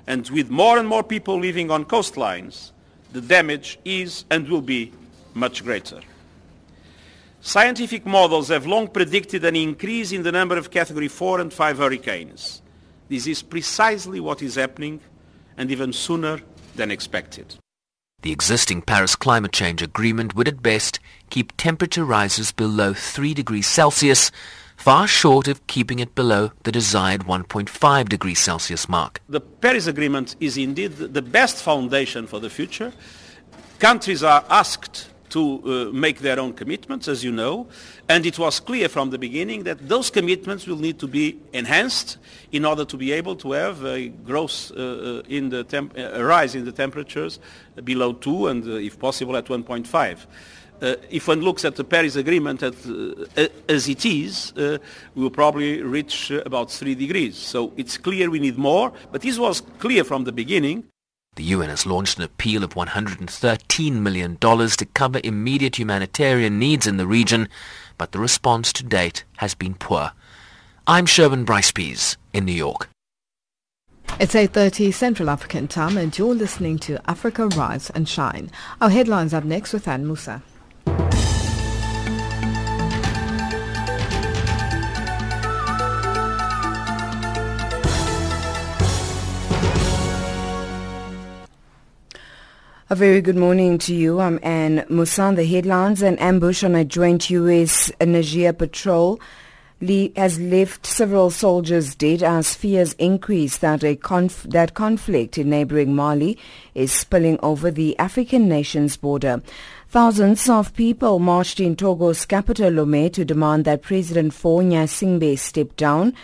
And 0.07 0.27
with 0.31 0.49
more 0.49 0.79
and 0.79 0.88
more 0.88 1.03
people 1.03 1.38
living 1.38 1.70
on 1.70 1.85
coastlines, 1.85 2.72
the 3.12 3.20
damage 3.20 3.79
is 3.85 4.25
and 4.31 4.49
will 4.49 4.62
be 4.62 4.92
much 5.35 5.62
greater. 5.62 6.01
Scientific 7.46 8.04
models 8.04 8.48
have 8.48 8.66
long 8.66 8.88
predicted 8.88 9.44
an 9.44 9.54
increase 9.54 10.11
in 10.11 10.24
the 10.24 10.32
number 10.32 10.59
of 10.59 10.72
Category 10.72 11.06
4 11.06 11.38
and 11.38 11.52
5 11.52 11.78
hurricanes. 11.78 12.61
This 13.09 13.28
is 13.28 13.40
precisely 13.40 14.18
what 14.18 14.42
is 14.42 14.56
happening 14.56 14.98
and 15.56 15.70
even 15.70 15.92
sooner 15.92 16.40
than 16.74 16.90
expected. 16.90 17.54
The 18.22 18.32
existing 18.32 18.82
Paris 18.82 19.14
Climate 19.14 19.52
Change 19.52 19.80
Agreement 19.80 20.35
would 20.35 20.48
at 20.48 20.61
best 20.61 20.98
keep 21.30 21.56
temperature 21.56 22.04
rises 22.04 22.50
below 22.50 22.92
3 22.92 23.32
degrees 23.32 23.68
Celsius, 23.68 24.32
far 24.76 25.06
short 25.06 25.46
of 25.46 25.64
keeping 25.68 26.00
it 26.00 26.16
below 26.16 26.50
the 26.64 26.72
desired 26.72 27.26
1.5 27.26 28.09
degrees 28.09 28.40
Celsius 28.40 28.88
mark. 28.88 29.20
The 29.28 29.40
Paris 29.40 29.87
Agreement 29.87 30.35
is 30.40 30.56
indeed 30.56 30.96
the 30.96 31.22
best 31.22 31.62
foundation 31.62 32.26
for 32.26 32.40
the 32.40 32.50
future. 32.50 32.92
Countries 33.78 34.24
are 34.24 34.44
asked 34.50 35.11
to 35.37 35.90
uh, 35.90 35.92
make 35.92 36.20
their 36.20 36.40
own 36.40 36.55
commitments, 36.55 37.09
as 37.09 37.22
you 37.22 37.31
know, 37.31 37.66
and 38.09 38.25
it 38.25 38.38
was 38.38 38.59
clear 38.59 38.88
from 38.88 39.11
the 39.11 39.18
beginning 39.18 39.64
that 39.64 39.87
those 39.87 40.11
commitments 40.11 40.66
will 40.66 40.79
need 40.79 40.99
to 40.99 41.07
be 41.07 41.38
enhanced 41.53 42.16
in 42.53 42.64
order 42.64 42.87
to 42.87 42.96
be 42.96 43.12
able 43.12 43.37
to 43.37 43.53
have 43.53 43.85
a 43.85 44.09
growth 44.09 44.72
uh, 44.72 44.81
uh 44.81 45.22
in 45.29 45.51
the 45.51 45.62
temp- 45.64 45.94
a 45.96 46.25
rise 46.25 46.55
in 46.55 46.64
the 46.64 46.72
temperatures 46.72 47.38
below 47.85 48.14
2 48.14 48.46
and, 48.49 48.64
uh, 48.64 48.70
if 48.88 48.99
possible, 48.99 49.37
at 49.37 49.44
1.5. 49.44 50.27
Uh, 50.81 50.94
if 51.11 51.29
one 51.29 51.42
looks 51.42 51.64
at 51.66 51.77
the 51.77 51.85
Paris 51.85 52.16
Agreement 52.16 52.62
at, 52.62 52.75
uh, 52.87 53.49
as 53.68 53.88
it 53.88 54.07
is, 54.07 54.53
uh, 54.57 54.79
we 55.14 55.22
will 55.22 55.31
probably 55.31 55.83
reach 55.83 56.31
about 56.31 56.70
3 56.70 56.94
degrees. 56.94 57.37
So 57.37 57.72
it's 57.77 57.99
clear 57.99 58.31
we 58.31 58.38
need 58.38 58.57
more, 58.57 58.90
but 59.12 59.20
this 59.20 59.38
was 59.38 59.61
clear 59.79 60.03
from 60.03 60.25
the 60.25 60.33
beginning. 60.33 60.85
The 61.37 61.44
UN 61.44 61.68
has 61.68 61.85
launched 61.85 62.16
an 62.16 62.25
appeal 62.25 62.64
of 62.64 62.70
$113 62.70 63.92
million 63.92 64.37
to 64.38 64.87
cover 64.94 65.20
immediate 65.22 65.79
humanitarian 65.79 66.59
needs 66.59 66.87
in 66.87 66.96
the 66.96 67.07
region, 67.07 67.51
but 67.99 68.12
the 68.12 68.18
response 68.18 68.72
to 68.72 68.83
date 68.83 69.25
has 69.37 69.55
been 69.55 69.75
poor. 69.75 70.12
I'm 70.87 71.05
Sherwin 71.05 71.44
Bryce-Pease 71.44 72.16
in 72.33 72.46
New 72.46 72.53
York. 72.53 72.88
It's 74.18 74.33
8.30 74.33 74.94
Central 74.94 75.29
African 75.29 75.68
time 75.68 75.99
and 75.99 76.16
you're 76.16 76.35
listening 76.35 76.79
to 76.81 76.99
Africa 77.09 77.49
Rise 77.49 77.90
and 77.90 78.09
Shine. 78.09 78.51
Our 78.81 78.88
headlines 78.88 79.35
up 79.35 79.44
next 79.44 79.75
with 79.75 79.87
Anne 79.87 80.07
Musa. 80.07 80.42
A 92.88 92.94
very 92.94 93.20
good 93.20 93.35
morning 93.35 93.79
to 93.79 93.92
you. 93.92 94.20
I'm 94.20 94.38
Anne 94.44 94.87
Musan. 94.88 95.35
The 95.35 95.44
headlines 95.44 96.03
An 96.03 96.16
ambush 96.18 96.62
on 96.62 96.77
a 96.77 96.85
joint 96.85 97.29
U.S. 97.31 97.90
Niger 98.01 98.53
patrol 98.53 99.18
has 100.14 100.38
left 100.38 100.87
several 100.87 101.31
soldiers 101.31 101.96
dead 101.96 102.22
as 102.22 102.55
fears 102.55 102.92
increase 102.92 103.57
that 103.57 103.83
a 103.83 103.96
conf- 103.96 104.44
that 104.44 104.75
conflict 104.75 105.37
in 105.37 105.51
neighboring 105.51 105.96
Mali 105.96 106.38
is 106.77 106.92
spilling 106.92 107.40
over 107.42 107.72
the 107.72 107.99
African 107.99 108.49
nation's 108.49 108.96
border. 108.96 109.42
Thousands 109.88 110.49
of 110.49 110.72
people 110.75 111.18
marched 111.18 111.59
in 111.59 111.75
Togo's 111.75 112.25
capital 112.25 112.70
Lomé 112.70 113.12
to 113.14 113.25
demand 113.25 113.64
that 113.64 113.83
President 113.83 114.33
Faure 114.33 114.62
Gnassingbé 114.62 115.37
step 115.37 115.75
down 115.75 116.14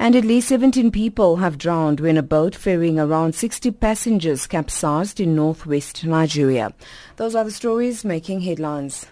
and 0.00 0.16
at 0.16 0.24
least 0.24 0.48
17 0.48 0.90
people 0.90 1.36
have 1.36 1.58
drowned 1.58 2.00
when 2.00 2.16
a 2.16 2.22
boat 2.22 2.54
ferrying 2.54 2.98
around 2.98 3.34
60 3.34 3.70
passengers 3.72 4.46
capsized 4.46 5.20
in 5.20 5.36
northwest 5.36 6.04
Nigeria. 6.06 6.72
Those 7.16 7.34
are 7.34 7.44
the 7.44 7.50
stories 7.50 8.02
making 8.02 8.40
headlines. 8.40 9.06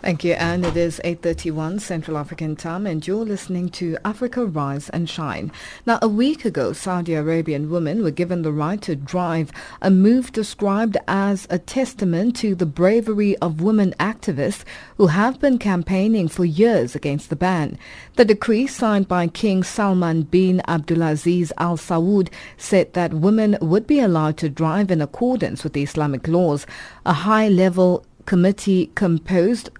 Thank 0.00 0.22
you, 0.22 0.34
Anne. 0.34 0.64
It 0.64 0.76
is 0.76 1.00
8.31 1.04 1.80
Central 1.80 2.16
African 2.16 2.54
time 2.54 2.86
and 2.86 3.04
you're 3.04 3.24
listening 3.24 3.68
to 3.70 3.98
Africa 4.04 4.46
Rise 4.46 4.88
and 4.90 5.10
Shine. 5.10 5.50
Now, 5.86 5.98
a 6.00 6.06
week 6.06 6.44
ago, 6.44 6.72
Saudi 6.72 7.14
Arabian 7.14 7.68
women 7.68 8.04
were 8.04 8.12
given 8.12 8.42
the 8.42 8.52
right 8.52 8.80
to 8.82 8.94
drive, 8.94 9.50
a 9.82 9.90
move 9.90 10.30
described 10.30 10.96
as 11.08 11.48
a 11.50 11.58
testament 11.58 12.36
to 12.36 12.54
the 12.54 12.64
bravery 12.64 13.36
of 13.38 13.60
women 13.60 13.92
activists 13.98 14.62
who 14.98 15.08
have 15.08 15.40
been 15.40 15.58
campaigning 15.58 16.28
for 16.28 16.44
years 16.44 16.94
against 16.94 17.28
the 17.28 17.36
ban. 17.36 17.76
The 18.14 18.24
decree 18.24 18.68
signed 18.68 19.08
by 19.08 19.26
King 19.26 19.64
Salman 19.64 20.22
bin 20.22 20.62
Abdulaziz 20.68 21.50
Al 21.58 21.76
Saud 21.76 22.28
said 22.56 22.92
that 22.92 23.14
women 23.14 23.58
would 23.60 23.88
be 23.88 23.98
allowed 23.98 24.36
to 24.38 24.48
drive 24.48 24.92
in 24.92 25.02
accordance 25.02 25.64
with 25.64 25.76
Islamic 25.76 26.28
laws. 26.28 26.66
A 27.04 27.12
high-level 27.12 28.06
committee 28.26 28.90
composed 28.94 29.70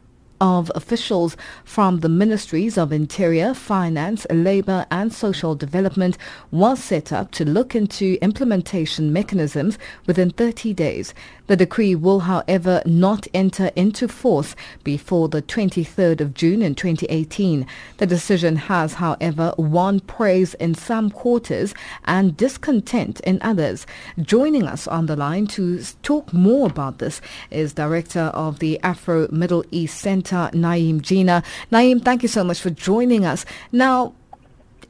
of 0.40 0.70
officials 0.74 1.37
from 1.64 2.01
the 2.01 2.09
Ministries 2.09 2.79
of 2.79 2.92
Interior, 2.92 3.55
Finance, 3.55 4.27
Labour 4.31 4.87
and 4.90 5.12
Social 5.12 5.55
Development 5.55 6.16
was 6.51 6.83
set 6.83 7.12
up 7.12 7.31
to 7.33 7.44
look 7.44 7.74
into 7.74 8.18
implementation 8.22 9.12
mechanisms 9.12 9.79
within 10.07 10.31
30 10.31 10.74
days. 10.74 11.14
The 11.48 11.57
decree 11.57 11.94
will, 11.94 12.20
however, 12.20 12.83
not 12.85 13.27
enter 13.33 13.70
into 13.74 14.07
force 14.07 14.55
before 14.85 15.29
the 15.29 15.40
23rd 15.40 16.20
of 16.20 16.35
June 16.35 16.61
in 16.61 16.74
2018. 16.74 17.66
The 17.96 18.07
decision 18.07 18.57
has, 18.57 18.94
however, 18.94 19.55
won 19.57 20.01
praise 20.01 20.53
in 20.55 20.74
some 20.74 21.11
quarters 21.11 21.74
and 22.05 22.37
discontent 22.37 23.20
in 23.20 23.38
others. 23.40 23.87
Joining 24.20 24.64
us 24.64 24.87
on 24.87 25.07
the 25.07 25.16
line 25.16 25.46
to 25.48 25.83
talk 26.03 26.35
more 26.35 26.66
about 26.68 26.98
this 26.98 27.22
is 27.51 27.72
Director 27.72 28.31
of 28.35 28.59
the 28.59 28.79
Afro 28.83 29.27
Middle 29.31 29.64
East 29.70 29.98
Center, 29.98 30.28
Naeem 30.31 31.01
Jeenah. 31.01 31.45
Naeem, 31.71 32.05
thank 32.05 32.23
you 32.23 32.29
so 32.29 32.45
much 32.45 32.61
for 32.61 32.71
joining 32.71 33.25
us. 33.25 33.45
Now, 33.73 34.14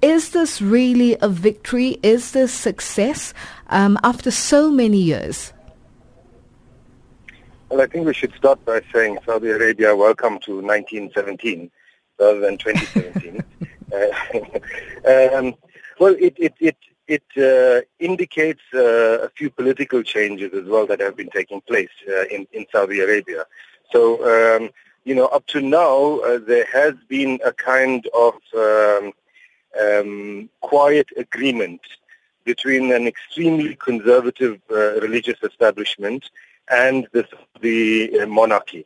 is 0.01 0.31
this 0.31 0.63
really 0.63 1.17
a 1.21 1.29
victory? 1.29 1.99
Is 2.03 2.33
this 2.33 2.53
success 2.53 3.35
um, 3.69 3.99
after 4.05 4.31
so 4.31 4.71
many 4.71 4.99
years? 4.99 5.53
Well, 7.69 7.81
I 7.81 7.87
think 7.87 8.07
we 8.07 8.15
should 8.15 8.33
start 8.35 8.65
by 8.65 8.81
saying 8.93 9.19
Saudi 9.27 9.51
Arabia, 9.51 9.95
welcome 9.95 10.39
to 10.47 10.63
1917 10.63 11.71
rather 12.19 12.41
than 12.41 12.59
2017. 12.59 13.45
uh, 13.93 15.37
um, 15.39 15.55
well, 15.99 16.15
it 16.19 16.35
it 16.39 16.55
it 16.61 16.77
it 17.09 17.25
uh, 17.37 17.83
indicates 17.99 18.63
uh, 18.73 19.27
a 19.27 19.31
few 19.31 19.51
political 19.51 20.03
changes 20.03 20.53
as 20.55 20.65
well 20.67 20.87
that 20.87 21.01
have 21.01 21.17
been 21.17 21.31
taking 21.31 21.61
place 21.63 21.91
uh, 22.09 22.25
in 22.31 22.47
in 22.53 22.67
Saudi 22.71 23.01
Arabia. 23.01 23.45
So. 23.93 24.57
Um, 24.57 24.71
you 25.09 25.15
know, 25.15 25.29
up 25.29 25.47
to 25.47 25.63
now, 25.63 26.19
uh, 26.19 26.39
there 26.39 26.67
has 26.71 26.95
been 27.09 27.41
a 27.43 27.51
kind 27.51 28.07
of 28.15 28.35
um, 28.55 29.13
um, 29.83 30.51
quiet 30.61 31.09
agreement 31.17 31.81
between 32.45 32.93
an 32.93 33.07
extremely 33.07 33.75
conservative 33.77 34.61
uh, 34.71 35.01
religious 35.01 35.39
establishment 35.43 36.29
and 36.71 37.09
the, 37.13 37.27
the 37.63 38.21
uh, 38.21 38.27
monarchy. 38.27 38.85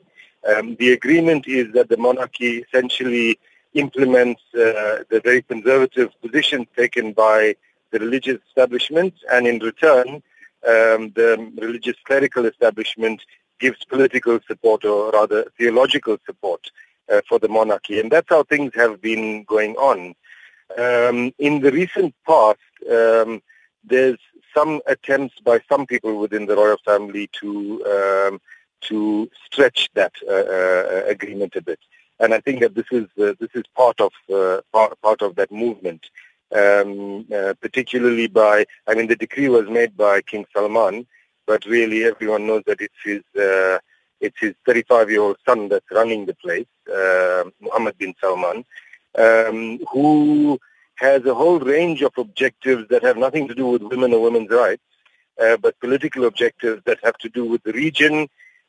Um, 0.49 0.77
the 0.77 0.93
agreement 0.93 1.49
is 1.49 1.73
that 1.73 1.89
the 1.89 1.97
monarchy 1.97 2.59
essentially 2.59 3.37
implements 3.75 4.43
uh, 4.55 5.03
the 5.11 5.21
very 5.25 5.43
conservative 5.43 6.11
position 6.21 6.69
taken 6.77 7.13
by 7.13 7.57
the 7.91 7.99
religious 7.99 8.39
establishment, 8.47 9.13
and 9.33 9.49
in 9.49 9.59
return, 9.59 10.23
um, 10.73 11.11
the 11.19 11.51
religious 11.57 11.97
clerical 12.05 12.47
establishment 12.47 13.21
gives 13.63 13.93
political 13.95 14.37
support, 14.49 14.81
or 14.85 14.99
rather 15.19 15.41
theological 15.59 16.17
support, 16.29 16.63
uh, 17.13 17.21
for 17.29 17.39
the 17.39 17.53
monarchy. 17.59 17.97
And 18.01 18.11
that's 18.11 18.33
how 18.35 18.43
things 18.43 18.73
have 18.83 18.95
been 19.11 19.45
going 19.55 19.75
on. 19.91 19.99
Um, 20.87 21.19
in 21.39 21.61
the 21.65 21.73
recent 21.83 22.13
past, 22.27 22.67
um, 22.99 23.31
there's 23.93 24.21
some 24.57 24.73
attempts 24.95 25.37
by 25.51 25.57
some 25.71 25.85
people 25.93 26.13
within 26.23 26.47
the 26.47 26.57
royal 26.63 26.81
family 26.91 27.27
to 27.41 27.51
um, 27.95 28.35
to 28.89 29.31
stretch 29.47 29.81
that 29.95 30.15
uh, 30.29 30.47
uh, 30.59 31.03
agreement 31.15 31.53
a 31.57 31.63
bit, 31.63 31.79
and 32.21 32.31
I 32.37 32.41
think 32.45 32.57
that 32.61 32.75
this 32.79 32.91
is 32.91 33.07
uh, 33.25 33.35
this 33.43 33.53
is 33.55 33.65
part 33.83 33.99
of 34.07 34.13
uh, 34.39 34.61
part, 34.73 35.01
part 35.07 35.21
of 35.23 35.37
that 35.37 35.51
movement. 35.65 36.03
Um, 36.63 37.25
uh, 37.35 37.55
particularly 37.67 38.27
by, 38.27 38.67
I 38.87 38.95
mean, 38.95 39.07
the 39.07 39.17
decree 39.25 39.49
was 39.49 39.67
made 39.71 39.97
by 39.97 40.21
King 40.21 40.45
Salman, 40.53 41.07
but 41.47 41.65
really 41.67 42.05
everyone 42.05 42.47
knows 42.47 42.63
that 42.67 42.81
it's 42.81 43.03
his 43.05 43.23
uh, 43.41 43.79
it's 44.21 44.39
his 44.39 44.55
35-year-old 44.69 45.37
son 45.45 45.69
that's 45.69 45.91
running 45.91 46.27
the 46.27 46.35
place, 46.35 46.67
Mohammed 47.61 47.99
bin 47.99 48.15
Salman, 48.21 48.65
um, 49.19 49.81
who 49.91 50.61
has 50.97 51.25
a 51.25 51.35
whole 51.35 51.59
range 51.59 52.03
of 52.03 52.13
objectives 52.17 52.87
that 52.89 53.03
have 53.03 53.17
nothing 53.17 53.49
to 53.49 53.55
do 53.55 53.67
with 53.67 53.83
women 53.83 54.13
or 54.15 54.23
women's 54.23 54.51
rights, 54.51 54.83
uh, 55.43 55.57
but 55.57 55.79
political 55.81 56.25
objectives 56.27 56.81
that 56.85 56.99
have 57.03 57.19
to 57.19 57.29
do 57.29 57.45
with 57.45 57.63
the 57.65 57.73
region, 57.73 58.29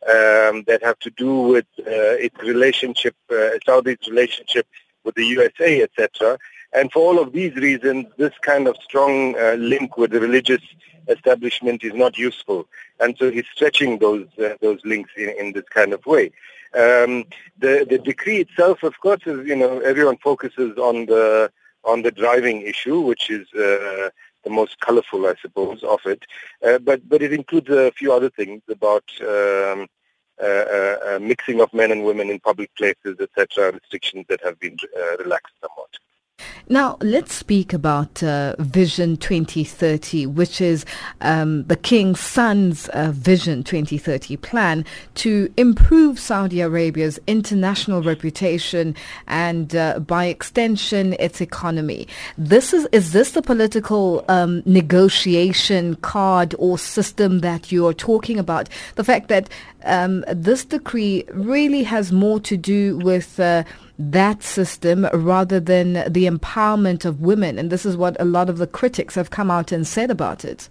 um, 0.09 0.63
that 0.67 0.79
have 0.81 0.97
to 0.99 1.11
do 1.11 1.41
with 1.41 1.65
uh, 1.79 2.15
its 2.25 2.37
relationship, 2.41 3.15
uh, 3.31 3.49
Saudi's 3.65 4.07
relationship 4.07 4.65
with 5.03 5.15
the 5.15 5.25
USA, 5.25 5.83
etc. 5.83 6.37
And 6.75 6.91
for 6.91 6.99
all 6.99 7.19
of 7.19 7.33
these 7.33 7.55
reasons, 7.55 8.07
this 8.17 8.33
kind 8.41 8.67
of 8.67 8.75
strong 8.77 9.35
uh, 9.37 9.53
link 9.53 9.97
with 9.97 10.11
the 10.11 10.19
religious 10.19 10.61
establishment 11.07 11.83
is 11.83 11.93
not 11.93 12.17
useful. 12.17 12.67
And 12.99 13.15
so 13.17 13.29
he's 13.29 13.45
stretching 13.53 13.99
those 13.99 14.27
uh, 14.39 14.55
those 14.61 14.79
links 14.83 15.11
in, 15.17 15.29
in 15.39 15.53
this 15.53 15.67
kind 15.69 15.93
of 15.93 16.05
way. 16.05 16.31
Um, 16.73 17.25
the 17.59 17.85
the 17.87 17.99
decree 18.03 18.39
itself, 18.39 18.83
of 18.83 18.99
course, 18.99 19.21
is 19.25 19.47
you 19.47 19.55
know 19.55 19.79
everyone 19.79 20.17
focuses 20.17 20.77
on 20.77 21.05
the 21.05 21.51
on 21.83 22.01
the 22.01 22.11
driving 22.11 22.61
issue, 22.61 22.99
which 23.01 23.29
is 23.29 23.47
uh, 23.53 24.09
the 24.43 24.49
most 24.49 24.79
colorful, 24.79 25.27
I 25.27 25.35
suppose, 25.41 25.83
of 25.83 25.99
it. 26.05 26.23
Uh, 26.65 26.79
but 26.79 27.07
but 27.07 27.21
it 27.21 27.33
includes 27.33 27.69
a 27.69 27.91
few 27.91 28.11
other 28.13 28.29
things 28.29 28.61
about. 28.69 29.03
Um, 29.21 29.87
uh, 30.41 30.97
uh, 31.05 31.19
mixing 31.21 31.61
of 31.61 31.71
men 31.75 31.91
and 31.91 32.03
women 32.03 32.27
in 32.27 32.39
public 32.39 32.75
places, 32.75 33.15
etc., 33.19 33.71
restrictions 33.71 34.25
that 34.27 34.41
have 34.43 34.59
been 34.59 34.75
relaxed 35.19 35.53
somewhat. 35.61 35.91
Now, 36.69 36.97
let's 37.01 37.33
speak 37.33 37.73
about 37.73 38.23
uh, 38.23 38.55
Vision 38.57 39.17
2030, 39.17 40.27
which 40.27 40.61
is 40.61 40.85
um, 41.19 41.65
the 41.65 41.75
King's 41.75 42.21
son's 42.21 42.87
uh, 42.89 43.11
Vision 43.13 43.63
2030 43.63 44.37
plan 44.37 44.85
to 45.15 45.53
improve 45.57 46.17
Saudi 46.17 46.61
Arabia's 46.61 47.19
international 47.27 48.01
reputation 48.01 48.95
and, 49.27 49.75
uh, 49.75 49.99
by 49.99 50.25
extension, 50.25 51.13
its 51.19 51.41
economy. 51.41 52.07
This 52.37 52.73
is, 52.73 52.87
is 52.93 53.11
this 53.11 53.31
the 53.31 53.41
political 53.41 54.23
um, 54.29 54.63
negotiation 54.65 55.95
card 55.97 56.55
or 56.57 56.77
system 56.77 57.39
that 57.41 57.71
you're 57.71 57.93
talking 57.93 58.39
about? 58.39 58.69
The 58.95 59.03
fact 59.03 59.27
that 59.27 59.49
um, 59.83 60.23
this 60.29 60.63
decree 60.63 61.25
really 61.33 61.83
has 61.83 62.11
more 62.13 62.39
to 62.39 62.55
do 62.55 62.97
with 62.99 63.37
uh, 63.39 63.63
that 64.11 64.43
system 64.43 65.07
rather 65.13 65.59
than 65.59 65.93
the 66.11 66.25
empowerment 66.27 67.05
of 67.05 67.21
women. 67.21 67.57
And 67.57 67.69
this 67.69 67.85
is 67.85 67.95
what 67.95 68.19
a 68.19 68.25
lot 68.25 68.49
of 68.49 68.57
the 68.57 68.67
critics 68.67 69.15
have 69.15 69.29
come 69.29 69.49
out 69.49 69.71
and 69.71 69.87
said 69.87 70.11
about 70.11 70.43
it. 70.43 70.69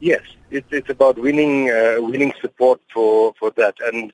Yes, 0.00 0.22
it's, 0.50 0.68
it's 0.70 0.90
about 0.90 1.18
winning 1.18 1.70
uh, 1.70 1.96
winning 1.98 2.32
support 2.40 2.80
for, 2.92 3.34
for 3.38 3.50
that. 3.52 3.76
And 3.80 4.12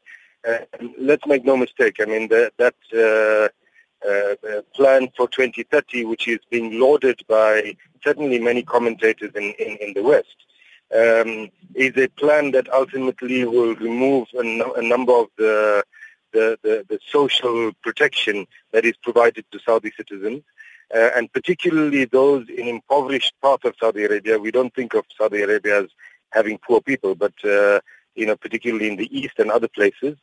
uh, 0.49 0.59
let's 0.99 1.27
make 1.27 1.45
no 1.45 1.57
mistake, 1.57 1.97
I 2.01 2.07
mean, 2.07 2.29
the, 2.29 2.53
that 2.57 2.75
uh, 2.95 3.49
uh 4.09 4.63
plan 4.75 5.11
for 5.17 5.29
2030, 5.29 6.07
which 6.07 6.27
is 6.27 6.39
being 6.49 6.81
lauded 6.81 7.21
by 7.29 7.77
certainly 8.03 8.39
many 8.39 8.63
commentators 8.63 9.33
in, 9.35 9.53
in, 9.59 9.77
in 9.77 9.93
the 9.93 10.03
West, 10.03 10.37
um, 10.95 11.51
is 11.75 11.97
a 11.97 12.09
plan 12.09 12.51
that 12.53 12.73
ultimately 12.73 13.45
will 13.45 13.75
remove 13.77 14.29
a, 14.35 14.43
no, 14.43 14.73
a 14.75 14.83
number 14.83 15.13
of 15.13 15.29
the 15.37 15.85
the, 16.33 16.59
the, 16.63 16.85
the 16.89 16.99
social 17.09 17.73
protection 17.83 18.47
that 18.73 18.85
is 18.85 18.95
provided 19.03 19.45
to 19.51 19.59
Saudi 19.61 19.93
citizens. 19.97 20.43
Uh, 20.93 21.11
and 21.15 21.33
particularly 21.33 22.05
those 22.05 22.49
in 22.49 22.67
impoverished 22.67 23.33
parts 23.41 23.65
of 23.65 23.75
Saudi 23.79 24.05
Arabia. 24.05 24.39
We 24.39 24.51
don't 24.51 24.75
think 24.75 24.95
of 24.95 25.05
Saudi 25.17 25.43
Arabia 25.43 25.83
as 25.85 25.91
having 26.31 26.59
poor 26.59 26.81
people, 26.81 27.15
but 27.15 27.33
uh, 27.45 27.81
you 28.17 28.27
know, 28.27 28.37
particularly 28.37 28.89
in 28.89 28.97
the 28.97 29.17
east 29.17 29.39
and 29.39 29.53
other 29.53 29.69
places, 29.69 30.17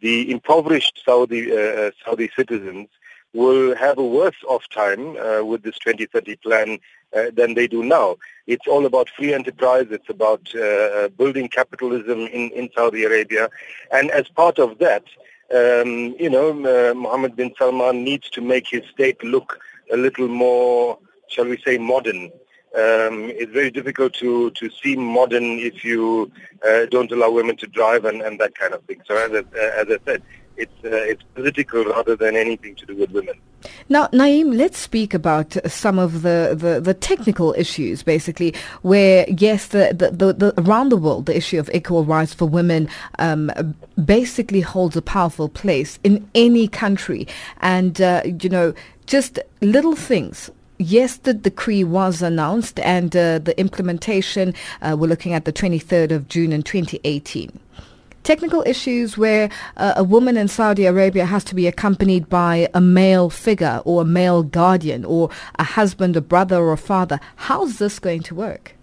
the 0.00 0.30
impoverished 0.30 1.02
Saudi 1.04 1.52
uh, 1.52 1.90
Saudi 2.04 2.30
citizens 2.34 2.88
will 3.34 3.74
have 3.74 3.98
a 3.98 4.04
worse 4.04 4.42
off 4.48 4.66
time 4.70 5.16
uh, 5.18 5.44
with 5.44 5.62
this 5.62 5.78
2030 5.80 6.36
plan 6.36 6.78
uh, 7.14 7.30
than 7.32 7.54
they 7.54 7.66
do 7.66 7.82
now. 7.82 8.16
It's 8.46 8.66
all 8.66 8.86
about 8.86 9.10
free 9.10 9.34
enterprise. 9.34 9.86
It's 9.90 10.08
about 10.08 10.54
uh, 10.54 11.08
building 11.08 11.48
capitalism 11.48 12.20
in, 12.20 12.50
in 12.50 12.70
Saudi 12.74 13.04
Arabia. 13.04 13.50
And 13.92 14.10
as 14.10 14.28
part 14.28 14.58
of 14.58 14.78
that, 14.78 15.04
um, 15.52 16.14
you 16.18 16.30
know, 16.30 16.50
uh, 16.50 16.94
Mohammed 16.94 17.36
bin 17.36 17.54
Salman 17.58 18.04
needs 18.04 18.30
to 18.30 18.40
make 18.40 18.68
his 18.68 18.82
state 18.92 19.22
look 19.22 19.58
a 19.92 19.96
little 19.96 20.28
more, 20.28 20.98
shall 21.28 21.44
we 21.44 21.58
say, 21.64 21.78
modern. 21.78 22.30
Um, 22.74 23.30
it's 23.30 23.52
very 23.52 23.70
difficult 23.70 24.14
to, 24.14 24.50
to 24.50 24.70
seem 24.82 25.00
modern 25.00 25.58
if 25.60 25.84
you 25.84 26.32
uh, 26.66 26.86
don't 26.86 27.12
allow 27.12 27.30
women 27.30 27.56
to 27.58 27.66
drive 27.68 28.04
and, 28.04 28.20
and 28.20 28.40
that 28.40 28.54
kind 28.56 28.74
of 28.74 28.82
thing. 28.84 29.00
So 29.06 29.16
as 29.16 29.30
I, 29.30 29.58
as 29.80 29.86
I 29.88 29.98
said, 30.04 30.22
it's 30.56 30.84
uh, 30.84 30.90
it's 30.90 31.22
political 31.34 31.84
rather 31.84 32.16
than 32.16 32.36
anything 32.36 32.74
to 32.76 32.86
do 32.86 32.96
with 32.96 33.10
women. 33.10 33.34
Now, 33.88 34.08
Naeem, 34.08 34.56
let's 34.56 34.78
speak 34.78 35.14
about 35.14 35.56
some 35.66 35.98
of 35.98 36.20
the, 36.20 36.54
the, 36.56 36.80
the 36.80 36.92
technical 36.92 37.54
issues, 37.56 38.02
basically, 38.02 38.54
where, 38.82 39.24
yes, 39.28 39.68
the, 39.68 39.94
the, 39.96 40.10
the, 40.10 40.32
the, 40.34 40.60
around 40.60 40.90
the 40.90 40.98
world, 40.98 41.24
the 41.24 41.36
issue 41.36 41.58
of 41.58 41.70
equal 41.72 42.04
rights 42.04 42.34
for 42.34 42.46
women 42.46 42.88
um, 43.18 43.50
basically 44.04 44.60
holds 44.60 44.96
a 44.96 45.02
powerful 45.02 45.48
place 45.48 45.98
in 46.04 46.28
any 46.34 46.68
country. 46.68 47.26
And, 47.62 48.02
uh, 48.02 48.22
you 48.24 48.50
know, 48.50 48.74
just 49.06 49.38
little 49.60 49.96
things 49.96 50.50
Yes, 50.78 51.18
the 51.18 51.32
decree 51.32 51.84
was 51.84 52.20
announced 52.20 52.80
and 52.80 53.14
uh, 53.14 53.38
the 53.38 53.58
implementation, 53.60 54.54
uh, 54.82 54.96
we're 54.98 55.06
looking 55.06 55.32
at 55.32 55.44
the 55.44 55.52
23rd 55.52 56.10
of 56.10 56.28
June 56.28 56.52
in 56.52 56.64
2018 56.64 57.60
technical 58.24 58.62
issues 58.66 59.16
where 59.16 59.48
uh, 59.76 59.92
a 59.96 60.02
woman 60.02 60.36
in 60.36 60.48
Saudi 60.48 60.86
Arabia 60.86 61.26
has 61.26 61.44
to 61.44 61.54
be 61.54 61.66
accompanied 61.66 62.28
by 62.28 62.68
a 62.74 62.80
male 62.80 63.30
figure 63.30 63.80
or 63.84 64.02
a 64.02 64.04
male 64.04 64.42
guardian 64.42 65.04
or 65.04 65.30
a 65.58 65.64
husband, 65.64 66.16
a 66.16 66.20
brother 66.20 66.56
or 66.56 66.72
a 66.72 66.78
father. 66.78 67.20
How's 67.36 67.78
this 67.78 67.98
going 67.98 68.22
to 68.22 68.34
work? 68.34 68.74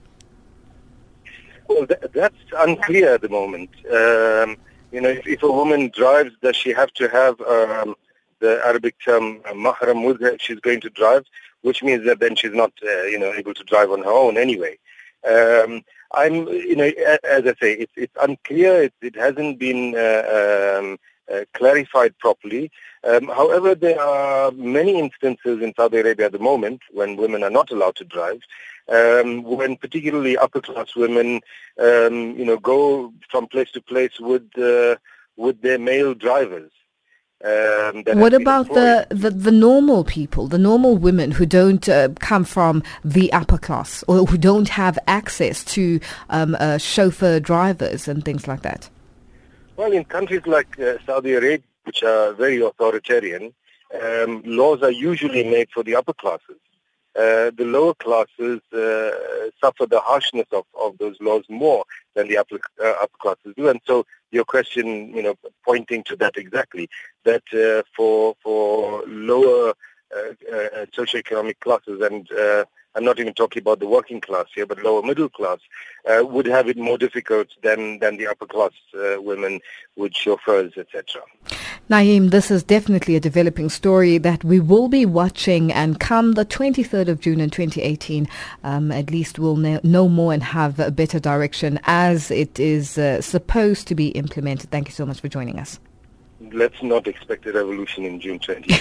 Well, 1.68 1.88
th- 1.88 2.12
that's 2.14 2.36
unclear 2.58 3.16
at 3.16 3.22
the 3.22 3.30
moment. 3.30 3.70
Um, 3.86 4.58
you 4.92 5.02
know, 5.02 5.10
if, 5.10 5.26
if, 5.26 5.44
a 5.44 5.52
woman 5.52 5.90
drives, 5.96 6.32
does 6.42 6.56
she 6.56 6.72
have 6.74 6.92
to 6.94 7.08
have 7.08 7.40
um, 7.42 7.96
the 8.40 8.62
Arabic 8.66 8.96
term 9.04 9.42
uh, 9.46 9.54
mahram 9.54 10.06
with 10.06 10.20
her? 10.22 10.38
She's 10.40 10.60
going 10.60 10.82
to 10.82 10.90
drive, 10.90 11.26
which 11.62 11.82
means 11.82 12.06
that 12.06 12.20
then 12.20 12.36
she's 12.36 12.54
not, 12.54 12.74
uh, 12.84 13.04
you 13.04 13.18
know, 13.18 13.32
able 13.34 13.54
to 13.54 13.64
drive 13.64 13.90
on 13.90 14.04
her 14.04 14.12
own 14.12 14.38
anyway. 14.38 14.78
Um, 15.26 15.84
I'm, 16.14 16.48
you 16.48 16.76
know, 16.76 16.92
as 17.24 17.46
I 17.46 17.54
say, 17.62 17.74
it's, 17.74 17.94
it's 17.96 18.16
unclear. 18.22 18.84
It, 18.84 18.94
it 19.02 19.16
hasn't 19.16 19.60
been 19.60 19.96
uh, 19.96 20.80
um, 20.80 20.98
uh, 21.32 21.46
clarified 21.54 22.18
properly. 22.20 22.72
Um, 23.04 23.28
however, 23.28 23.74
there 23.76 24.00
are 24.00 24.52
many 24.52 25.00
instances 25.00 25.62
in 25.62 25.74
Saudi 25.76 25.98
Arabia 25.98 26.28
at 26.28 26.32
the 26.34 26.40
moment 26.40 26.82
when 26.92 27.18
women 27.18 27.44
are 27.44 27.50
not 27.50 27.72
allowed 27.72 27.96
to 27.98 28.04
drive, 28.04 28.42
um, 28.90 29.44
when 29.44 29.78
particularly 29.78 30.38
upper-class 30.38 30.96
women, 30.96 31.42
um, 31.80 32.38
you 32.38 32.46
know, 32.46 32.58
go 32.58 33.14
from 33.30 33.48
place 33.48 33.72
to 33.72 33.82
place 33.82 34.20
with 34.20 34.48
uh, 34.58 34.96
with 35.38 35.62
their 35.62 35.80
male 35.80 36.14
drivers. 36.14 36.72
Um, 37.44 38.04
what 38.20 38.36
about 38.36 38.68
the, 38.68 39.08
the, 39.10 39.32
the, 39.32 39.52
normal 39.52 40.04
people, 40.04 40.48
the 40.48 40.60
normal 40.60 40.96
women 40.96 41.32
who 41.32 41.48
don't 41.48 41.90
uh, 41.90 42.10
come 42.20 42.44
from 42.44 42.84
the 43.04 43.34
upper 43.34 43.58
class 43.58 44.04
or 44.08 44.26
who 44.26 44.38
don't 44.38 44.70
have 44.70 45.00
access 45.08 45.64
to 45.66 46.00
um, 46.30 46.56
uh, 46.60 46.78
chauffeur 46.78 47.40
drivers 47.40 48.08
and 48.08 48.24
things 48.24 48.48
like 48.48 48.62
that? 48.62 48.90
Well, 49.76 49.92
in 49.92 50.06
countries 50.06 50.46
like 50.46 50.80
uh, 50.80 50.98
Saudi 51.04 51.34
Arabia, 51.34 51.66
which 51.86 52.04
are 52.04 52.34
very 52.34 52.62
authoritarian, 52.62 53.54
um, 54.00 54.44
laws 54.46 54.84
are 54.84 54.92
usually 54.92 55.44
made 55.44 55.70
for 55.74 55.82
the 55.82 55.96
upper 55.96 56.14
classes. 56.14 56.58
Uh, 57.16 57.50
the 57.58 57.66
lower 57.66 57.96
classes 57.96 58.62
uh, 58.72 59.50
suffer 59.60 59.88
the 59.88 60.00
harshness 60.00 60.48
of, 60.52 60.66
of 60.80 60.96
those 61.00 61.18
laws 61.20 61.44
more 61.50 61.84
than 62.16 62.28
the 62.28 62.38
upper, 62.38 62.60
uh, 62.84 62.94
upper 63.02 63.18
classes 63.20 63.54
do. 63.56 63.70
And 63.70 63.80
so 63.86 64.06
your 64.32 64.46
question, 64.46 65.14
you 65.16 65.24
know, 65.24 65.36
pointing 65.66 66.04
to 66.06 66.16
that 66.18 66.38
exactly, 66.38 66.90
that 67.24 67.44
uh, 67.54 67.84
for, 67.96 68.36
for 68.44 69.04
lower 69.08 69.74
uh, 70.16 70.54
uh, 70.54 70.86
socioeconomic 70.98 71.60
classes 71.60 72.02
and 72.02 72.28
I'm 72.96 73.06
not 73.06 73.20
even 73.20 73.34
talking 73.34 73.62
about 73.62 73.80
the 73.80 73.88
working 73.88 74.20
class 74.20 74.46
here, 74.54 74.66
but 74.66 74.84
lower 74.84 75.02
middle 75.02 75.30
class, 75.30 75.60
uh, 76.10 76.26
would 76.26 76.46
have 76.46 76.68
it 76.68 76.78
more 76.78 76.98
difficult 76.98 77.48
than, 77.64 78.00
than 78.00 78.18
the 78.18 78.28
upper 78.28 78.46
class 78.46 78.72
uh, 78.96 79.22
women 79.22 79.62
with 79.96 80.14
chauffeurs, 80.14 80.74
etc. 80.78 81.22
Naeem, 81.90 82.32
this 82.32 82.52
is 82.52 82.64
definitely 82.64 83.16
a 83.16 83.20
developing 83.20 83.70
story 83.70 84.18
that 84.18 84.44
we 84.44 84.60
will 84.60 84.88
be 84.88 85.06
watching 85.06 85.72
and 85.72 86.00
come 86.00 86.34
the 86.34 86.46
23rd 86.46 87.08
of 87.08 87.20
June 87.20 87.40
in 87.40 87.50
2018, 87.50 88.28
um, 88.64 88.92
at 88.92 89.10
least 89.10 89.40
we'll 89.40 89.58
know 89.58 90.10
more 90.10 90.34
and 90.34 90.44
have 90.44 90.80
a 90.80 90.92
better 90.92 91.20
direction 91.20 91.80
as 91.84 92.32
it 92.32 92.60
is 92.60 92.98
uh, 92.98 93.22
supposed 93.22 93.88
to 93.88 93.96
be 93.96 94.10
implemented. 94.10 94.70
Thank 94.70 94.88
you 94.88 94.94
so 94.94 95.06
much 95.06 95.20
for 95.20 95.28
joining 95.28 95.60
us. 95.60 95.80
Let's 96.52 96.82
not 96.84 97.08
expect 97.08 97.46
a 97.46 97.54
revolution 97.54 98.06
in 98.06 98.20
June 98.20 98.40
20. 98.40 98.76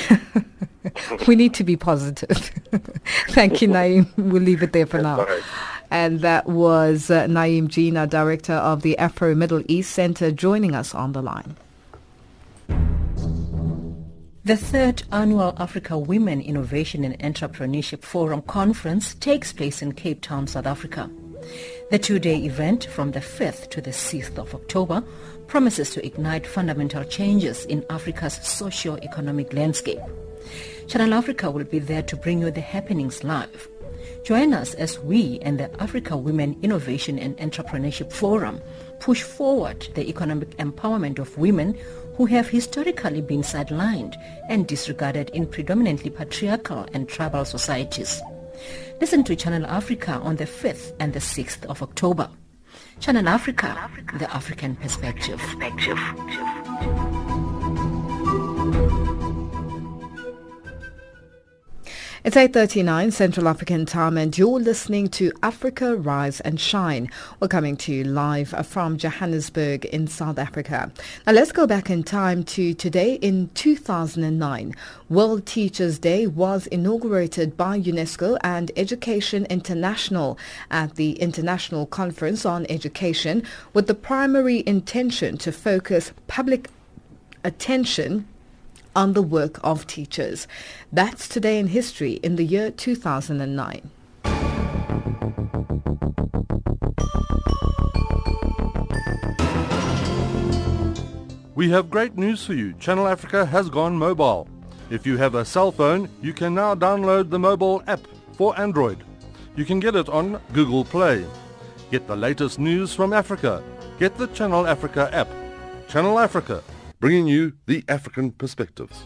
we 1.26 1.36
need 1.36 1.54
to 1.54 1.64
be 1.64 1.76
positive. 1.76 2.28
Thank 3.28 3.62
you, 3.62 3.68
Naeem. 3.68 4.08
We'll 4.16 4.42
leave 4.42 4.62
it 4.62 4.72
there 4.72 4.86
for 4.86 5.00
now. 5.00 5.26
And 5.90 6.20
that 6.20 6.46
was 6.46 7.10
uh, 7.10 7.26
Naeem 7.26 7.68
Jeenah, 7.68 8.08
Director 8.08 8.54
of 8.54 8.82
the 8.82 8.96
Afro 8.98 9.34
Middle 9.34 9.62
East 9.68 9.92
Center, 9.92 10.30
joining 10.30 10.74
us 10.74 10.94
on 10.94 11.12
the 11.12 11.22
line. 11.22 11.56
The 14.42 14.56
third 14.56 15.02
annual 15.12 15.54
Africa 15.58 15.98
Women 15.98 16.40
Innovation 16.40 17.04
and 17.04 17.18
Entrepreneurship 17.18 18.02
Forum 18.02 18.42
conference 18.42 19.14
takes 19.14 19.52
place 19.52 19.82
in 19.82 19.92
Cape 19.92 20.22
Town, 20.22 20.46
South 20.46 20.66
Africa. 20.66 21.10
The 21.90 21.98
two-day 21.98 22.44
event 22.44 22.84
from 22.86 23.10
the 23.10 23.20
5th 23.20 23.70
to 23.70 23.80
the 23.80 23.90
6th 23.90 24.38
of 24.38 24.54
October 24.54 25.02
promises 25.50 25.90
to 25.90 26.06
ignite 26.06 26.46
fundamental 26.46 27.02
changes 27.02 27.64
in 27.66 27.84
Africa's 27.90 28.34
socio-economic 28.34 29.52
landscape. 29.52 29.98
Channel 30.86 31.12
Africa 31.12 31.50
will 31.50 31.64
be 31.64 31.80
there 31.80 32.02
to 32.04 32.16
bring 32.16 32.40
you 32.40 32.52
the 32.52 32.60
happenings 32.60 33.24
live. 33.24 33.68
Join 34.24 34.54
us 34.54 34.74
as 34.74 35.00
we 35.00 35.40
and 35.42 35.58
the 35.58 35.82
Africa 35.82 36.16
Women 36.16 36.56
Innovation 36.62 37.18
and 37.18 37.36
Entrepreneurship 37.38 38.12
Forum 38.12 38.60
push 39.00 39.22
forward 39.22 39.88
the 39.94 40.08
economic 40.08 40.56
empowerment 40.58 41.18
of 41.18 41.36
women 41.36 41.76
who 42.14 42.26
have 42.26 42.48
historically 42.48 43.20
been 43.20 43.42
sidelined 43.42 44.14
and 44.48 44.68
disregarded 44.68 45.30
in 45.30 45.46
predominantly 45.46 46.10
patriarchal 46.10 46.86
and 46.94 47.08
tribal 47.08 47.44
societies. 47.44 48.22
Listen 49.00 49.24
to 49.24 49.34
Channel 49.34 49.66
Africa 49.66 50.12
on 50.22 50.36
the 50.36 50.44
5th 50.44 50.94
and 51.00 51.12
the 51.12 51.18
6th 51.18 51.64
of 51.64 51.82
October. 51.82 52.30
Channel 53.00 53.28
Africa, 53.28 53.90
the 54.18 54.30
African 54.30 54.76
perspective. 54.76 55.40
It's 62.22 62.36
8.39 62.36 63.14
Central 63.14 63.48
African 63.48 63.86
time 63.86 64.18
and 64.18 64.36
you're 64.36 64.60
listening 64.60 65.08
to 65.08 65.32
Africa 65.42 65.96
Rise 65.96 66.40
and 66.40 66.60
Shine. 66.60 67.10
We're 67.40 67.48
coming 67.48 67.78
to 67.78 67.94
you 67.94 68.04
live 68.04 68.50
from 68.66 68.98
Johannesburg 68.98 69.86
in 69.86 70.06
South 70.06 70.38
Africa. 70.38 70.92
Now 71.26 71.32
let's 71.32 71.50
go 71.50 71.66
back 71.66 71.88
in 71.88 72.02
time 72.02 72.44
to 72.44 72.74
today 72.74 73.14
in 73.14 73.48
2009. 73.54 74.74
World 75.08 75.46
Teachers 75.46 75.98
Day 75.98 76.26
was 76.26 76.66
inaugurated 76.66 77.56
by 77.56 77.80
UNESCO 77.80 78.36
and 78.42 78.70
Education 78.76 79.46
International 79.46 80.36
at 80.70 80.96
the 80.96 81.12
International 81.12 81.86
Conference 81.86 82.44
on 82.44 82.66
Education 82.68 83.42
with 83.72 83.86
the 83.86 83.94
primary 83.94 84.62
intention 84.66 85.38
to 85.38 85.52
focus 85.52 86.12
public 86.26 86.68
attention 87.44 88.28
on 88.94 89.12
the 89.12 89.22
work 89.22 89.58
of 89.62 89.86
teachers. 89.86 90.46
That's 90.92 91.28
today 91.28 91.58
in 91.58 91.68
history 91.68 92.14
in 92.14 92.36
the 92.36 92.44
year 92.44 92.70
2009. 92.70 93.90
We 101.54 101.68
have 101.68 101.90
great 101.90 102.16
news 102.16 102.46
for 102.46 102.54
you. 102.54 102.72
Channel 102.74 103.06
Africa 103.06 103.44
has 103.44 103.68
gone 103.68 103.94
mobile. 103.94 104.48
If 104.88 105.06
you 105.06 105.18
have 105.18 105.34
a 105.34 105.44
cell 105.44 105.70
phone, 105.70 106.08
you 106.22 106.32
can 106.32 106.54
now 106.54 106.74
download 106.74 107.28
the 107.28 107.38
mobile 107.38 107.82
app 107.86 108.00
for 108.32 108.58
Android. 108.58 109.04
You 109.56 109.66
can 109.66 109.78
get 109.78 109.94
it 109.94 110.08
on 110.08 110.40
Google 110.54 110.86
Play. 110.86 111.26
Get 111.90 112.06
the 112.06 112.16
latest 112.16 112.58
news 112.58 112.94
from 112.94 113.12
Africa. 113.12 113.62
Get 113.98 114.16
the 114.16 114.28
Channel 114.28 114.66
Africa 114.66 115.10
app. 115.12 115.28
Channel 115.86 116.18
Africa, 116.18 116.62
bringing 117.00 117.26
you 117.26 117.54
the 117.66 117.82
African 117.88 118.30
perspectives. 118.30 119.02